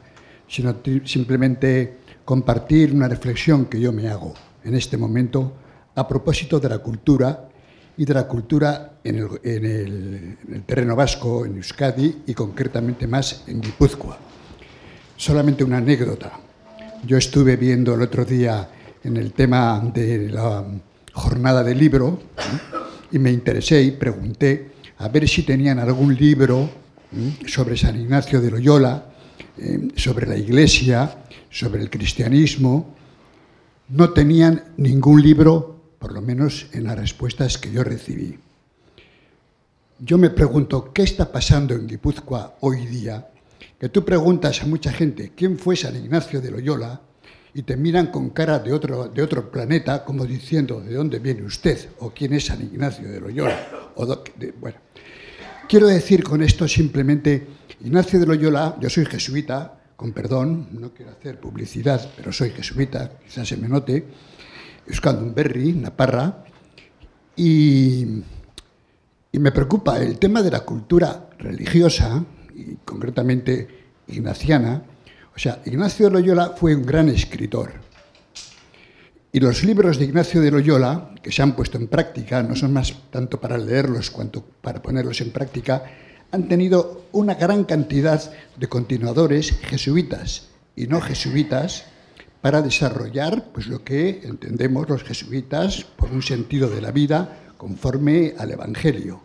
[0.52, 0.76] sino
[1.06, 4.34] simplemente compartir una reflexión que yo me hago.
[4.64, 5.54] en este momento
[5.96, 7.50] a propósito de la cultura
[7.98, 14.20] y de la cultura en el terreno vasco, en Euskadi y concretamente más en Guipúzcoa.
[15.18, 16.32] Solamente una anécdota.
[17.04, 18.68] Yo estuve viendo el otro día
[19.04, 20.66] en el tema de la
[21.14, 22.20] jornada del libro
[23.12, 26.70] y me interesé y pregunté a ver si tenían algún libro
[27.48, 29.06] sobre San Ignacio de Loyola,
[29.58, 32.96] eh, sobre la iglesia, sobre el cristianismo.
[33.90, 38.38] No tenían ningún libro, por lo menos en las respuestas que yo recibí.
[40.00, 43.28] Yo me pregunto, ¿qué está pasando en Guipúzcoa hoy día?
[43.80, 47.02] Que tú preguntas a mucha gente, ¿quién fue San Ignacio de Loyola?
[47.54, 51.44] Y te miran con cara de otro, de otro planeta, como diciendo, ¿de dónde viene
[51.44, 51.90] usted?
[52.00, 53.60] ¿O quién es San Ignacio de Loyola?
[54.60, 54.78] Bueno,
[55.68, 57.46] quiero decir con esto simplemente,
[57.82, 63.20] Ignacio de Loyola, yo soy jesuita, con perdón, no quiero hacer publicidad, pero soy jesuita,
[63.24, 64.06] quizás se me note,
[64.88, 66.46] Euskaldunberri, Naparra,
[67.36, 68.06] y,
[69.32, 72.24] y me preocupa el tema de la cultura religiosa,
[72.56, 73.68] y concretamente
[74.08, 74.84] ignaciana,
[75.42, 77.72] sea, Ignacio de Loyola fue un gran escritor.
[79.32, 82.74] Y los libros de Ignacio de Loyola, que se han puesto en práctica, no son
[82.74, 85.84] más tanto para leerlos cuanto para ponerlos en práctica,
[86.32, 88.22] han tenido una gran cantidad
[88.56, 91.86] de continuadores jesuitas y no jesuitas
[92.42, 98.36] para desarrollar pues, lo que entendemos los jesuitas por un sentido de la vida conforme
[98.38, 99.22] al Evangelio.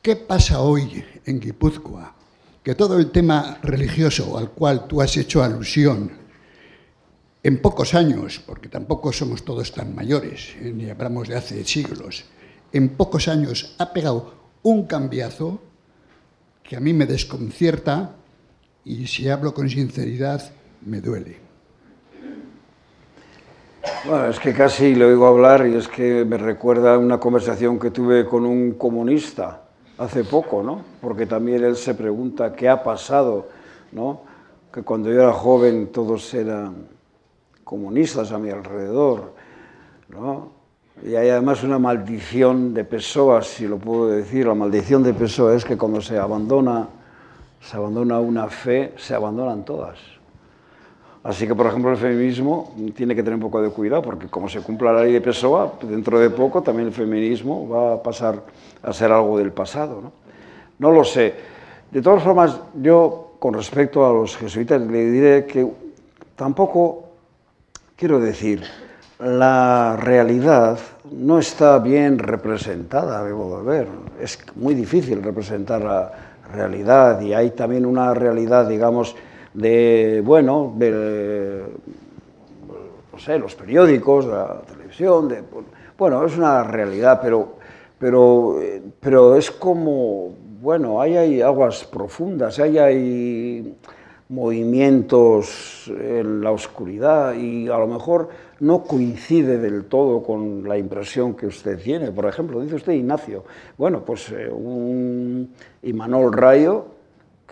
[0.00, 2.21] ¿Qué pasa hoy en Guipúzcoa?
[2.62, 6.22] Que todo el tema religioso al cual tú has hecho alusión,
[7.42, 12.24] en pocos años, porque tampoco somos todos tan mayores, eh, ni hablamos de hace siglos,
[12.72, 15.60] en pocos años ha pegado un cambiazo
[16.62, 18.14] que a mí me desconcierta
[18.84, 20.52] y si hablo con sinceridad
[20.86, 21.40] me duele.
[24.04, 27.90] Bueno, es que casi le oigo hablar y es que me recuerda una conversación que
[27.90, 29.61] tuve con un comunista
[30.02, 30.80] hace poco, ¿no?
[31.00, 33.48] Porque también él se pregunta qué ha pasado,
[33.92, 34.20] ¿no?
[34.72, 36.88] Que cuando yo era joven todos eran
[37.62, 39.32] comunistas a mi alrededor,
[40.08, 40.50] ¿no?
[41.04, 45.54] Y hay además una maldición de Pessoa, si lo puedo decir, la maldición de Pessoa
[45.54, 46.88] es que cuando se abandona,
[47.60, 49.98] se abandona una fe, se abandonan todas.
[51.24, 54.48] Así que, por ejemplo, el feminismo tiene que tener un poco de cuidado, porque como
[54.48, 58.42] se cumpla la ley de Pessoa, dentro de poco también el feminismo va a pasar
[58.82, 60.00] a ser algo del pasado.
[60.00, 60.12] ¿no?
[60.78, 61.32] no lo sé.
[61.92, 65.64] De todas formas, yo, con respecto a los jesuitas, le diré que
[66.34, 67.04] tampoco,
[67.94, 68.64] quiero decir,
[69.20, 70.80] la realidad
[71.12, 73.88] no está bien representada, debo de ver.
[74.20, 76.12] Es muy difícil representar la
[76.52, 79.14] realidad y hay también una realidad, digamos,
[79.54, 81.62] de, bueno, de,
[83.12, 85.42] no sé, los periódicos, de la televisión, de,
[85.98, 87.56] bueno, es una realidad, pero,
[87.98, 88.58] pero,
[89.00, 90.30] pero es como,
[90.60, 93.76] bueno, ahí hay aguas profundas, ahí hay
[94.32, 98.30] movimientos en la oscuridad y a lo mejor
[98.60, 102.12] no coincide del todo con la impresión que usted tiene.
[102.12, 103.44] Por ejemplo, dice usted Ignacio.
[103.76, 105.52] Bueno, pues eh, un
[105.82, 106.86] Imanol Rayo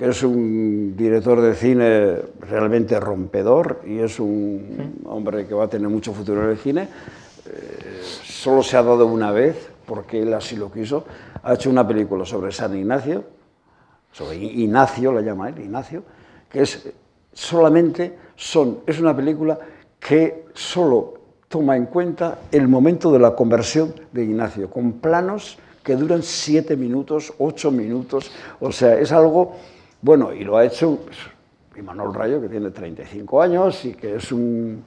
[0.00, 5.68] que es un director de cine realmente rompedor y es un hombre que va a
[5.68, 6.88] tener mucho futuro en el cine.
[7.44, 11.04] Eh, solo se ha dado una vez, porque él así lo quiso.
[11.42, 13.24] Ha hecho una película sobre San Ignacio,
[14.10, 16.02] sobre Ignacio, la llama él, Ignacio,
[16.48, 16.88] que es
[17.34, 19.58] solamente son, es una película
[19.98, 21.12] que solo
[21.46, 26.74] toma en cuenta el momento de la conversión de Ignacio, con planos que duran siete
[26.74, 29.56] minutos, ocho minutos, o sea, es algo
[30.02, 31.18] bueno, y lo ha hecho pues,
[31.76, 34.82] Imanol Rayo, que tiene 35 años y que es un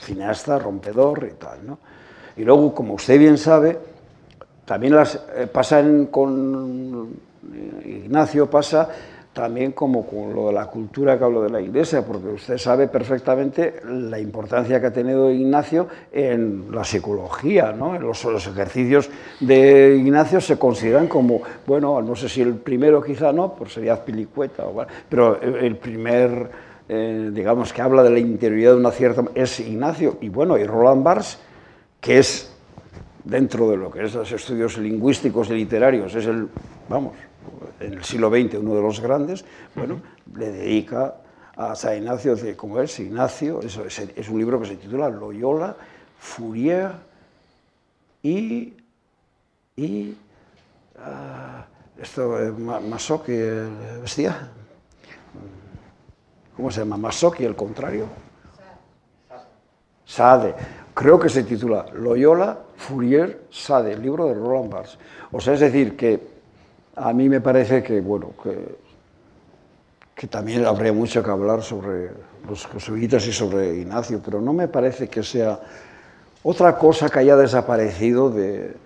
[0.00, 1.66] cineasta rompedor y tal.
[1.66, 1.78] ¿no?
[2.36, 3.78] Y luego, como usted bien sabe,
[4.64, 7.16] también las, eh, con
[7.84, 8.88] Ignacio, pasa
[9.34, 12.86] también como con lo de la cultura que hablo de la iglesia, porque usted sabe
[12.86, 17.98] perfectamente la importancia que ha tenido Ignacio en la psicología, ¿no?
[17.98, 23.32] los, los, ejercicios de Ignacio se consideran como, bueno, no sé si el primero quizá
[23.32, 24.64] no, pues sería Pilicueta,
[25.08, 26.50] pero el primer,
[26.88, 30.64] eh, digamos, que habla de la interioridad de una cierta, es Ignacio, y bueno, y
[30.64, 31.38] Roland Barthes,
[32.00, 32.54] que es
[33.24, 36.48] dentro de lo que es los estudios lingüísticos y literarios, es el,
[36.88, 37.14] vamos,
[37.80, 39.44] en el siglo XX uno de los grandes,
[39.74, 40.00] bueno,
[40.34, 41.16] le dedica
[41.56, 45.76] a San Ignacio, como es Ignacio, es, es, un libro que se titula Loyola,
[46.18, 46.92] Fourier
[48.22, 48.74] y,
[49.76, 50.16] y
[50.96, 53.32] uh, esto, eh, Masoki,
[54.00, 54.50] ¿vestía?
[56.56, 56.96] ¿Cómo se llama?
[56.96, 58.06] Masoki, el contrario.
[60.04, 60.54] Sade.
[60.92, 64.98] Creo que se titula Loyola Fourier Sade, el libro de Roland Barthes.
[65.32, 66.33] O sea, es decir, que
[66.96, 68.76] a mí me parece que, bueno, que,
[70.14, 72.10] que también habría mucho que hablar sobre
[72.48, 75.58] los jesuitas y sobre Ignacio, pero no me parece que sea
[76.42, 78.76] otra cosa que haya desaparecido de,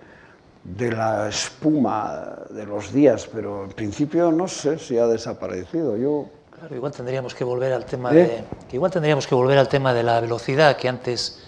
[0.63, 5.97] de la espuma de los días, pero en principio no sé si ha desaparecido.
[5.97, 6.25] Yo
[6.57, 8.15] Claro, igual tendríamos que volver al tema ¿Eh?
[8.15, 11.41] de que igual tendríamos que volver al tema de la velocidad que antes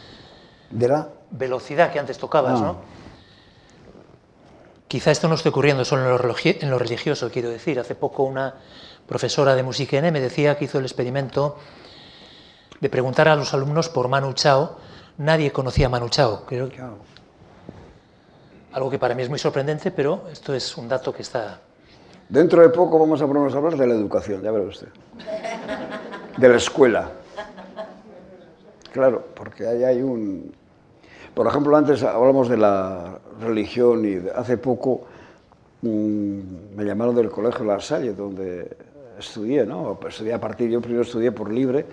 [0.70, 2.64] de la velocidad que antes tocabas, Ah.
[2.64, 3.01] ¿no?
[4.92, 7.80] Quizá esto no esté ocurriendo solo en lo, religioso, quiero decir.
[7.80, 8.56] Hace poco una
[9.08, 11.56] profesora de música N me decía que hizo el experimento
[12.82, 14.76] de preguntar a los alumnos por Manu Chao.
[15.18, 16.44] Nadie conocía a Manu Chao.
[16.46, 16.84] Creo que
[18.74, 21.62] algo que para mí es muy sorprendente, pero esto es un dato que está
[22.28, 24.90] Dentro de poco vamos a ponernos a hablar de la educación, ya verá usted.
[26.36, 27.12] De la escuela.
[28.92, 30.54] Claro, porque ahí hay un...
[31.34, 35.02] Por ejemplo, antes hablamos de la religión y hace poco
[35.82, 36.40] mm,
[36.76, 38.70] me llamaron del colegio La Salle, donde
[39.18, 39.98] estudié, ¿no?
[40.08, 41.86] Estudié a partir, yo primero estudié por libre,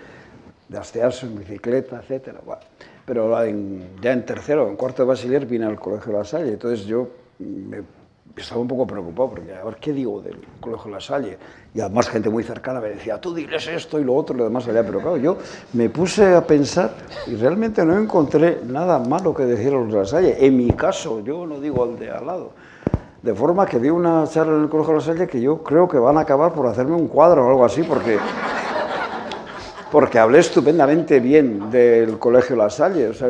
[0.67, 2.39] de Asteaso, en bicicleta, etcétera.
[2.45, 2.61] Bueno,
[3.05, 6.85] pero en- ya en tercero, en cuarto de bachiller vine al colegio La Salle, entonces
[6.85, 7.07] yo
[7.39, 7.81] me
[8.39, 11.37] estaba un poco preocupado porque a ver qué digo del colegio La Salle
[11.73, 14.45] y además gente muy cercana me decía tú diles esto y lo otro y lo
[14.45, 15.37] demás allá pero claro yo
[15.73, 16.95] me puse a pensar
[17.27, 20.45] y realmente no encontré nada malo que decir los de La Salle.
[20.45, 22.51] En mi caso yo no digo al de al lado.
[23.21, 25.97] De forma que di una charla en el colegio La Salle que yo creo que
[25.99, 28.17] van a acabar por hacerme un cuadro o algo así porque
[29.91, 33.29] porque hablé estupendamente bien del colegio La Salle, o sea,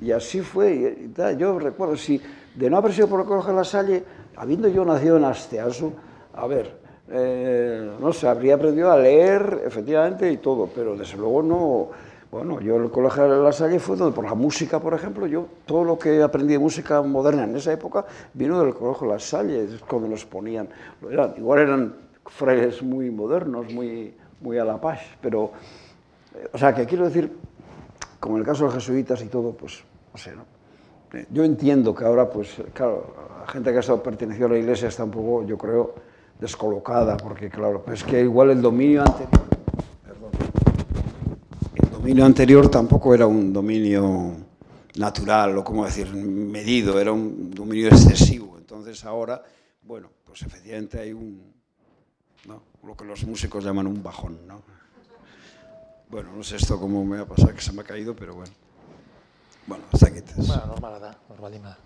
[0.00, 0.74] y así fue.
[0.74, 2.20] y- y yo recuerdo, si
[2.54, 4.04] de no haber sido por el colegio La Salle,
[4.36, 5.92] habiendo yo nacido en Asteasu,
[6.34, 6.76] a ver,
[7.10, 11.88] eh, no sé, habría aprendido a leer, efectivamente, y todo, pero desde luego no.
[12.30, 15.46] Bueno, yo el colegio de La Salle fue donde, por la música, por ejemplo, yo
[15.66, 19.66] todo lo que aprendí de música moderna en esa época vino del colegio La Salle,
[19.86, 20.68] cuando nos ponían.
[21.10, 25.50] eran- igual eran frailes muy modernos, muy, muy a la paz, pero,
[26.34, 27.30] eh, o sea, que quiero decir,
[28.18, 30.44] como en el caso de los jesuitas y todo, pues, no sé, ¿no?
[31.30, 34.88] Yo entiendo que ahora, pues, claro, la gente que ha estado pertenecido a la iglesia
[34.88, 35.94] está un poco, yo creo,
[36.40, 39.42] descolocada, porque, claro, pues es que igual el dominio anterior,
[40.04, 40.30] perdón,
[41.74, 44.32] el dominio anterior tampoco era un dominio
[44.96, 48.56] natural, o como decir, medido, era un dominio excesivo.
[48.58, 49.42] Entonces ahora,
[49.82, 51.52] bueno, pues efectivamente hay un,
[52.46, 52.62] ¿no?
[52.84, 54.62] lo que los músicos llaman un bajón, ¿no?
[56.08, 58.52] Bueno, no sé esto cómo me ha pasado, que se me ha caído, pero bueno.
[59.66, 61.78] Bueno, te- Bueno, normala da, normalima da.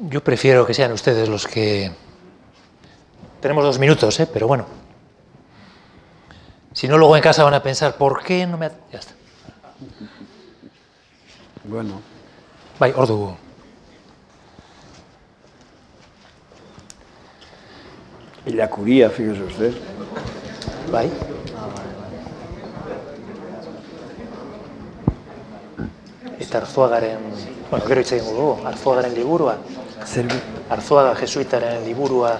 [0.00, 1.92] Yo prefiero que sean ustedes los que...
[3.40, 4.26] Tenemos dos minutos, ¿eh?
[4.26, 4.66] pero bueno.
[6.72, 8.66] Si no, luego en casa van a pensar, ¿por qué no me...?
[8.66, 9.12] ha-?" Ya está.
[11.64, 12.00] Bueno,
[12.78, 13.06] Bai, hor
[18.46, 19.72] Illacuría, fíjese usted.
[20.92, 21.10] Bai.
[26.38, 27.18] Eta Arzuagaren,
[27.70, 29.56] bueno, gero hitz egingo dugu, Arzuagaren liburua,
[30.06, 30.36] Zerbi.
[30.68, 32.38] Arzuaga jesuitaren liburua,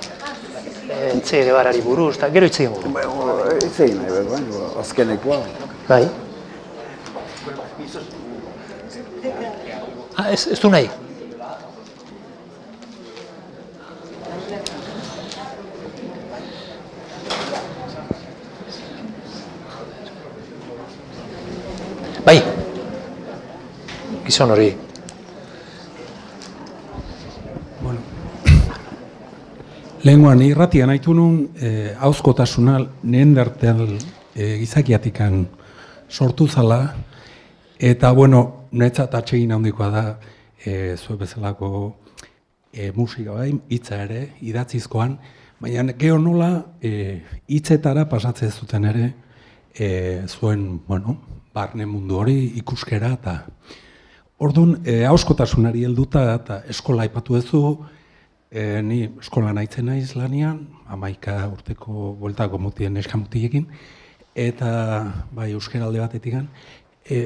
[0.91, 2.93] eh, Che Guevarari buruz, eta gero hitz egingo dugu.
[2.93, 5.41] Bueno, ez egin nahi, behar, bueno, azkenekoa.
[5.89, 6.11] Bai.
[10.17, 10.91] Ah, ez, ez du nahi?
[22.25, 22.43] Bai.
[24.25, 24.71] Gizon hori.
[27.83, 28.01] Bueno.
[30.03, 33.83] Lehenguan irratia nahitu nun eh, hauzkotasuna neandertal
[34.35, 35.45] eh, gizakiatikan
[36.09, 36.95] sortu zala
[37.79, 40.05] eta bueno, netzat atsegin handikoa da
[40.65, 41.71] eh, zue bezalako
[42.73, 45.19] eh, musika bai, hitza ere, idatzizkoan,
[45.61, 49.13] baina geho nola eh, hitzetara pasatzen zuten ere
[49.75, 51.19] eh, zuen, bueno,
[51.55, 53.43] barne mundu hori ikuskera eta
[54.43, 57.61] Orduan, e, hauskotasunari helduta eta eskola aipatu duzu,
[58.51, 60.59] e, ni eskola naitzen naiz lanian,
[60.91, 63.69] amaika urteko bueltako mutien eskamutiekin,
[64.35, 64.71] eta
[65.33, 66.35] bai euskeralde batetik
[67.07, 67.21] e,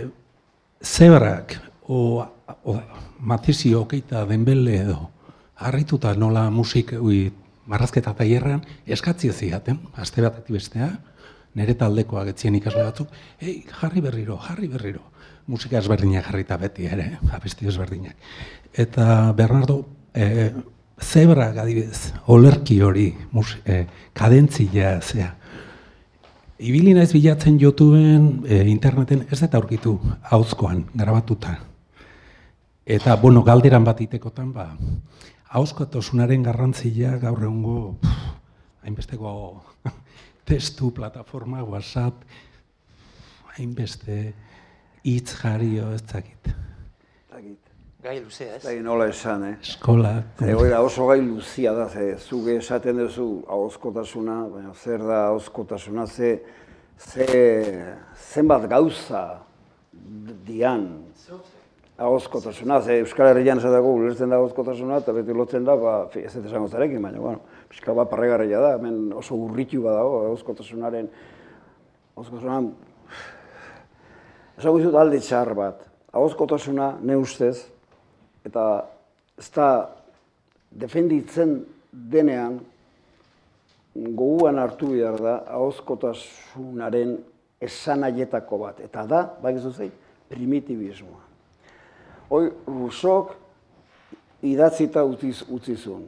[0.85, 1.57] zebrak
[1.89, 2.21] o,
[2.65, 2.77] o
[3.21, 4.99] matizio okeita denbele edo
[5.57, 7.33] harrituta nola musik ui,
[7.67, 10.93] marrazketa tailerrean eskatzi ziaten, aste batetik bestea,
[11.57, 13.09] nire taldekoak etzien ikasle batzuk,
[13.41, 15.03] ei, jarri berriro, jarri berriro.
[15.49, 18.17] Musika ezberdinak jarrita beti ere, abesti ezberdinak.
[18.77, 19.81] Eta Bernardo,
[20.13, 20.53] e,
[21.01, 25.35] zebra adibidez, olerki hori, mus, eh, kadentzia, zea.
[26.59, 29.99] Ibili naiz bilatzen YouTubeen, eh, interneten, ez dut aurkitu,
[30.31, 31.59] hauzkoan, grabatuta.
[32.85, 34.77] Eta, bueno, galderan bat itekotan, ba,
[35.51, 37.99] hauzkotosunaren garrantzia gaur egungo,
[38.83, 39.63] hainbesteko
[40.49, 42.25] testu, plataforma, WhatsApp,
[43.57, 44.35] hainbeste
[45.05, 46.51] hitz jario, ez dakit.
[47.33, 47.59] Dakit.
[48.03, 48.63] Gai luzea, ez?
[48.63, 49.57] Dakit nola esan, eh?
[49.63, 55.25] Eskola, E, oira, oso gai luzia da, ze, zuge esaten duzu ahozkotasuna, baina zer da
[55.33, 56.39] ahozkotasuna, ze,
[56.99, 57.27] ze,
[58.31, 59.25] zenbat gauza
[60.47, 60.87] dian
[61.99, 66.33] ahozkotasuna, ze Euskal Herrian esateko ulertzen da ahozkotasuna, eta beti lotzen da, ba, fi, ez
[66.37, 71.11] dut esango zarekin, baina, bueno, pixka bat parregarria da, hemen oso urritu badago ahozkotasunaren,
[72.15, 72.71] ahozkotasunaren,
[74.59, 77.69] esango dizut alde txar bat, ahozkotasuna, ne ustez,
[78.47, 78.65] eta
[79.39, 79.69] ez da
[80.71, 81.61] defenditzen
[81.93, 82.59] denean
[83.95, 87.17] goguan hartu behar da ahozkotasunaren
[87.61, 88.81] esanaietako bat.
[88.85, 89.93] Eta da, bakizu zein,
[90.29, 91.25] primitibismoa.
[92.29, 93.33] Hoi, Rusok
[94.47, 96.05] idatzita utziz, utzi zuen.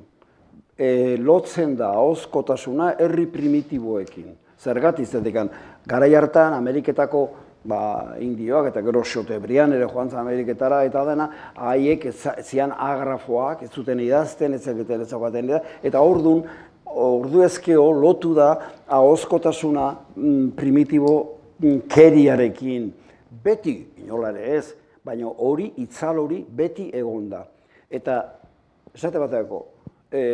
[0.77, 4.35] E, lotzen da ahozkotasuna herri primitiboekin.
[4.61, 5.49] Zergatik zetekan,
[5.89, 7.25] garai hartan Ameriketako
[7.65, 12.07] ba, indioak eta gero xotebrian ere joan zen Ameriketara eta dena, haiek
[12.43, 16.45] zian agrafoak, ez zuten idazten, ez zeketen ez eta ordun
[16.91, 18.51] ordu ezkeo lotu da
[18.89, 22.91] ahozkotasuna mm, primitibo mm, keriarekin.
[23.45, 24.75] Beti, inolare ez,
[25.05, 27.45] baina hori, itzal hori, beti egon da.
[27.91, 28.17] Eta,
[28.95, 29.63] esate bateako,
[30.11, 30.25] e,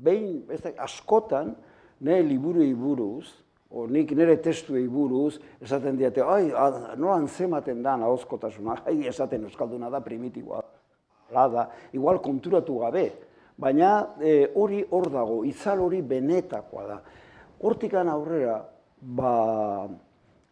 [0.00, 1.52] behin, ez askotan,
[2.00, 3.28] nire liburuei buruz,
[3.70, 6.50] o nik nire testuei buruz, esaten diate, ai,
[6.96, 10.62] nola antzematen da ahozkotasuna, ai, esaten euskalduna da primitiboa.
[11.30, 13.06] Hala da, igual konturatu gabe,
[13.60, 17.00] baina e, hori hor dago, itzal hori benetakoa da.
[17.62, 18.56] Hortikan aurrera,
[19.00, 19.88] ba,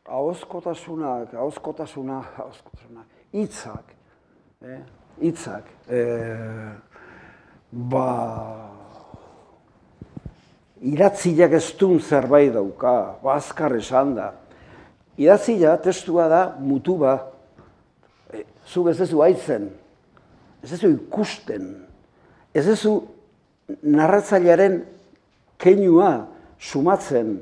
[0.09, 3.95] ahozkotasunak, ahozkotasuna, ahozkotasuna, hitzak,
[4.63, 4.81] eh,
[5.21, 6.73] hitzak, eh,
[7.73, 8.78] ba,
[10.83, 14.33] idatziak ez duen zerbait dauka, ba, azkar esan da.
[15.19, 17.17] Idatzia testua da mutu ba,
[18.31, 19.69] e, zu ez duzu haitzen,
[20.63, 21.69] ez duzu ikusten,
[22.55, 23.01] ez duzu
[23.83, 24.83] narratzailearen
[25.59, 26.29] keinua
[26.59, 27.41] sumatzen,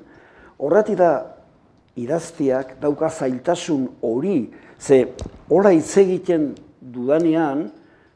[0.56, 1.10] horreti da
[1.96, 4.50] idaztiak dauka zailtasun hori,
[4.80, 5.06] ze
[5.48, 7.66] hola hitz egiten dudanean,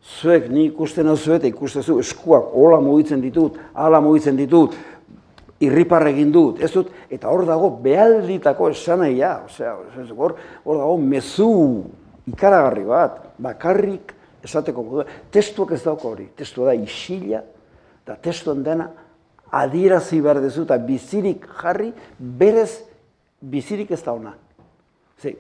[0.01, 4.77] zuek ni ikusten hau zuet, ikustezu eskuak hola mugitzen ditut, hala mugitzen ditut,
[5.61, 9.75] irripar egin dut, ez dut, eta hor dago behalditako esanaia, osea,
[10.17, 11.51] hor, hor dago mezu
[12.31, 14.15] ikaragarri bat, bakarrik
[14.45, 15.05] esateko modu.
[15.33, 17.43] Testuak ez dauka hori, testua da isila,
[18.05, 18.89] eta testuan dena
[19.61, 22.81] adierazi behar dezu, eta bizirik jarri, berez
[23.41, 24.33] bizirik ez da ona.
[25.21, 25.35] Ze,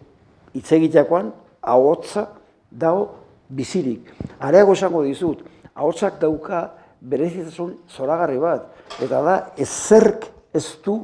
[0.52, 1.32] hitz egiteakoan,
[1.62, 2.26] ahotsa
[2.70, 3.08] dago
[3.48, 4.12] bizirik.
[4.38, 6.66] Areago esango dizut, ahotsak dauka
[7.00, 8.68] berezitasun zoragarri bat,
[9.00, 11.00] eta da ezerk ez du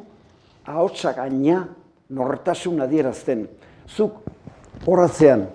[0.67, 1.65] ahotsak aina
[2.11, 3.47] nortasun adierazten.
[3.87, 4.21] Zuk
[4.87, 5.47] horatzean,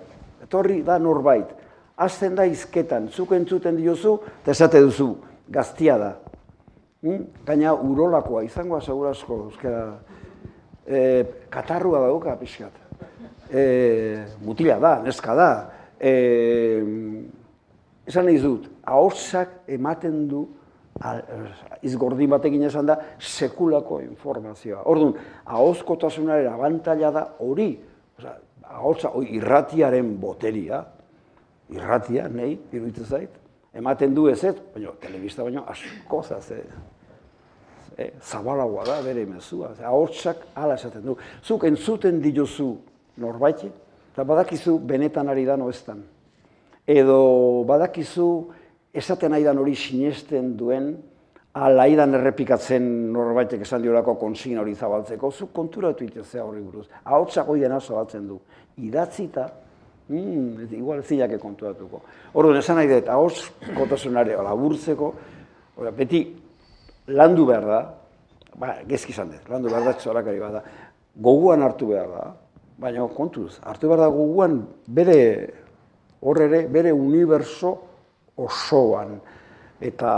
[0.42, 1.50] etorri da norbait,
[1.96, 5.12] hasten da izketan, zuk entzuten diozu, eta esate duzu,
[5.52, 6.12] gaztia da.
[7.02, 7.44] Mm?
[7.46, 9.84] Gaina urolakoa, izango asegurasko, euskara,
[10.86, 11.00] e,
[11.52, 12.80] katarrua dauka pixkat.
[13.52, 13.62] E,
[14.42, 15.50] mutila da, neska da.
[16.00, 16.12] E,
[18.06, 20.46] esan nahi dut, ahotsak ematen du,
[21.82, 24.82] izgordin batekin esan da, sekulako informazioa.
[24.90, 25.14] Orduan,
[25.46, 27.70] ahozkotasunaren abantaila da hori,
[28.18, 28.34] Osea,
[28.68, 30.82] ahotsa, hori irratiaren boteria,
[31.72, 33.38] irratia, nahi, iruditzen zait,
[33.74, 36.62] ematen du ez ez, baina telebista baino asko ze,
[37.96, 39.72] e, zabalagoa da bere mezua.
[39.84, 41.16] Ahotsak hala esaten du.
[41.42, 42.76] Zuk entzuten diozu
[43.16, 43.70] norbaiti,
[44.12, 46.02] eta badakizu benetan ari da noeztan.
[46.86, 48.28] Edo badakizu
[48.92, 50.92] esaten ari dan hori sinesten duen,
[51.52, 56.86] ala aidan errepikatzen norbaitek esan diolako konsigna hori zabaltzeko, zuk konturatu itezea horri buruz.
[57.04, 58.38] Ahotsak hori dena zabaltzen du.
[58.80, 59.48] Idatzita,
[60.08, 62.02] mm, igual zilake konturatuko.
[62.34, 65.12] Orduan, esan nahi dut, ahots kotasunare laburtzeko,
[65.76, 66.24] ora, beti
[67.08, 67.82] landu behar da,
[68.56, 70.62] ba, gezki izan dut, landu behar da txorakari bat da,
[71.20, 72.30] goguan hartu behar da,
[72.78, 75.18] baina kontuz, hartu behar da goguan bere,
[76.22, 77.72] hor ere, bere uniberso
[78.42, 79.16] osoan,
[79.82, 80.12] eta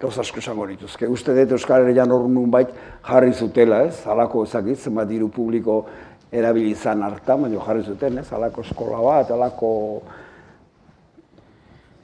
[0.00, 1.08] gauza asko esango nituzke.
[1.08, 2.68] Uste dut Euskal Herrian hor bait
[3.06, 4.04] jarri zutela, ez?
[4.04, 5.86] Halako ezakit, zenbat diru publiko
[6.30, 8.28] erabili izan hartan, baina jarri zuten, ez?
[8.30, 9.72] Halako eskola bat, halako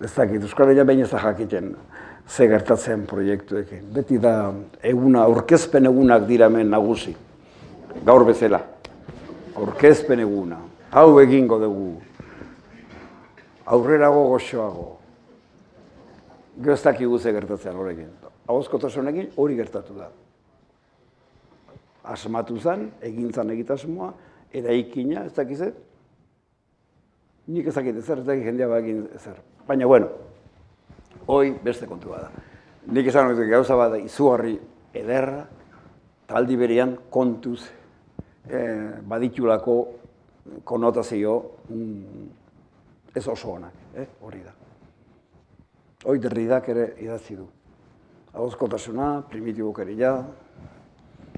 [0.02, 1.74] ez dakit, Euskal Herria behin ez da jakiten
[2.28, 3.92] ze gertatzen proiektuekin.
[3.92, 7.12] Beti da eguna, aurkezpen egunak dira hemen nagusi,
[8.06, 8.71] gaur bezala.
[9.56, 10.58] Aurkezpen eguna,
[10.90, 11.92] hau egingo dugu,
[13.66, 14.88] aurrerago goxoago.
[16.58, 18.10] Gero ez dakigu ze gertatzen horrekin.
[18.48, 20.10] Ahozkotasunekin hori gertatu da.
[22.02, 24.12] Asmatu zen, egin zen egitasmoa,
[24.52, 25.62] eraikina, ez dakiz
[27.46, 29.40] Nik ez dakit ezer, ez dakit jendea bagin ezer.
[29.66, 30.08] Baina, bueno,
[31.26, 32.30] hoi beste kontua da.
[32.86, 34.54] Nik esan hori gauza bada izugarri
[34.94, 35.42] ederra,
[36.30, 37.64] taldi berean kontuz
[38.48, 39.76] eh, baditulako
[40.64, 42.26] konotazio mm,
[43.14, 44.06] ez oso onak, eh?
[44.20, 44.52] hori da.
[46.04, 47.46] Hoi derridak ere idatzi du.
[49.82, 50.24] Ere ja,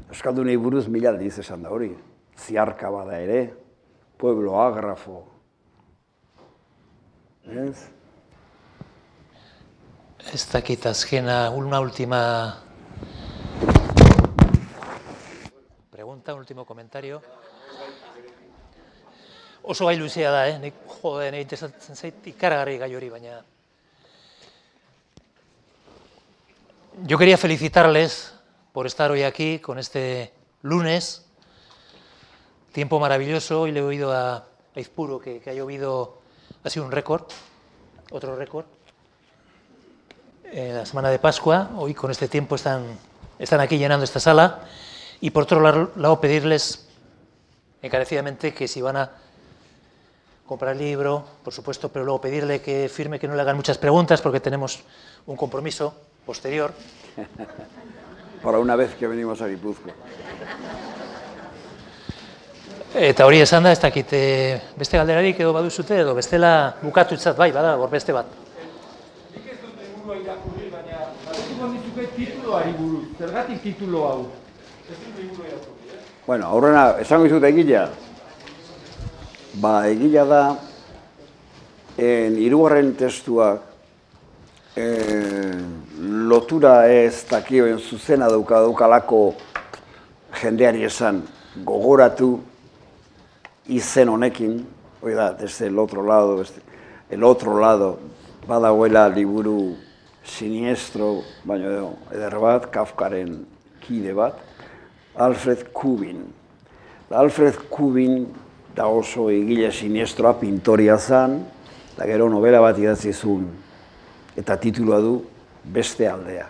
[0.08, 1.90] Euskaldunei buruz mila aldiz esan da hori.
[2.38, 3.54] Ziarka bada ere,
[4.18, 5.24] pueblo agrafo.
[7.44, 7.90] Ez?
[10.32, 12.63] Ez dakit azkena, una última
[16.24, 17.20] pregunta, un último comentario.
[19.62, 20.58] Oso gai luzea da, eh?
[20.58, 23.44] Nik, jode, interesatzen zait ikaragarri gai hori, baina...
[27.04, 28.32] Yo quería felicitarles
[28.72, 30.32] por estar hoy aquí con este
[30.62, 31.26] lunes.
[32.72, 33.62] Tiempo maravilloso.
[33.62, 36.20] Hoy le he oído a Aizpuro que, que ha llovido,
[36.62, 37.26] ha sido un récord,
[38.10, 38.66] otro récord.
[40.44, 42.98] Eh, la semana de Pascua, hoy con este tiempo están,
[43.38, 44.64] están aquí llenando esta sala.
[45.24, 46.86] Y por otro lado, pedirles
[47.80, 49.10] encarecidamente que si van a
[50.44, 53.78] comprar el libro, por supuesto, pero luego pedirle que firme que no le hagan muchas
[53.78, 54.80] preguntas porque tenemos
[55.24, 55.94] un compromiso
[56.26, 56.74] posterior.
[58.42, 59.94] Para una vez que venimos a Guipúzcoa.
[62.92, 67.48] Eta hori esan da, ez dakit eh, beste galderarik edo baduzute edo bestela bukatutzat bai,
[67.50, 68.28] bada, hor beste bat.
[69.32, 73.06] Nik ez dut liburua irakurri, baina batziko dizuke tituloari buruz.
[73.16, 74.43] Zergatik titulo hau?
[76.26, 77.86] Bueno, aurrena, esango izut egila.
[79.60, 80.42] Ba, egila da,
[81.96, 83.62] en hirugarren testuak,
[84.76, 85.60] eh,
[86.00, 89.20] lotura ez dakioen zuzena dauka daukalako
[90.40, 91.22] jendeari esan
[91.64, 92.40] gogoratu
[93.70, 94.58] izen honekin,
[95.00, 96.60] hori da, desde el otro lado, este,
[97.10, 97.98] el otro lado,
[98.48, 99.76] badagoela liburu
[100.24, 103.44] siniestro, baina edo, eder bat, Kafkaren
[103.84, 104.40] kide bat,
[105.16, 106.24] Alfred Kubin.
[107.10, 108.26] Alfred Kubin
[108.74, 111.44] da oso egile sinestroa pintoria zan,
[111.94, 113.46] da gero novela bat idatzi zuen,
[114.36, 115.20] eta titulua du
[115.64, 116.48] beste aldea.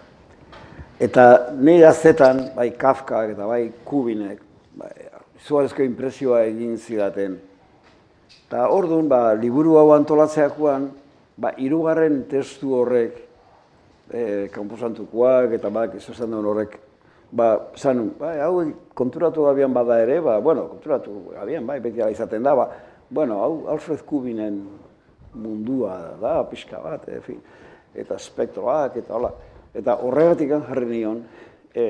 [1.00, 1.24] Eta
[1.58, 4.40] nahi gaztetan, bai Kafka eta bai Kubinek,
[4.78, 4.92] bai,
[5.42, 7.36] izugarrizko impresioa egin zidaten.
[8.46, 10.88] Eta orduan, ba, liburu hau antolatzeakoan,
[11.36, 13.20] ba, irugarren testu horrek,
[14.08, 16.78] e, kanposantukoak eta bak, esan duen horrek,
[17.34, 18.62] ba, zan, ba, hau
[18.94, 22.68] konturatu gabian bada ere, ba, bueno, konturatu gabian, bai, beti izaten da, ba,
[23.10, 24.62] bueno, hau Alfred Kubinen
[25.34, 27.40] mundua da, pixka bat, e, fin,
[27.94, 29.32] eta spektroak, eta hola.
[29.74, 31.24] Eta horregatik jarri nion,
[31.74, 31.84] e,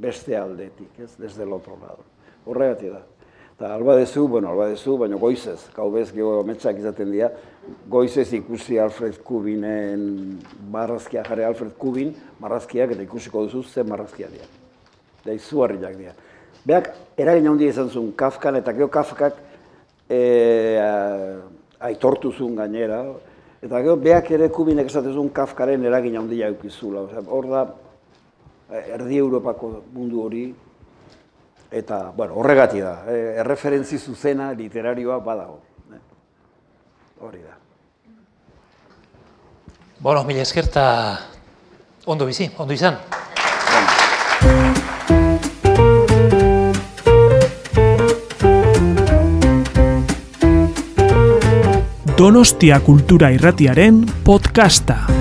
[0.00, 2.06] beste aldetik, ez, desde el otro lado.
[2.48, 3.02] Horregatik da.
[3.52, 7.28] Eta alba dezu, bueno, alba dezu, baina goizez, gau bez, gego metxak izaten dira,
[7.88, 10.38] goizez ikusi Alfred Kubinen
[10.72, 14.48] marrazkia jarri Alfred Kubin, marrazkiak eta ikusiko duzu zen marrazkia dira.
[15.24, 16.14] Da izugarriak dira.
[16.64, 19.38] Beak, eragin handia izan zuen Kafkan, eta gero Kafkak
[20.08, 20.20] e,
[21.80, 23.00] aitortu zuen gainera,
[23.62, 27.06] eta gero beak ere Kubinek esaten zuen Kafkaren eragin handia eukizula.
[27.26, 27.64] Hor da,
[28.96, 30.44] erdi Europako mundu hori,
[31.70, 35.60] eta, bueno, horregati da, e, erreferentzi zuzena literarioa badago.
[35.94, 36.04] Eh?
[37.24, 37.59] Hori da.
[40.00, 41.20] Bueno, mila eskerta
[42.06, 42.96] ondo bizi, ondo izan.
[52.16, 55.19] Donostia Kultura Irratiaren podcasta.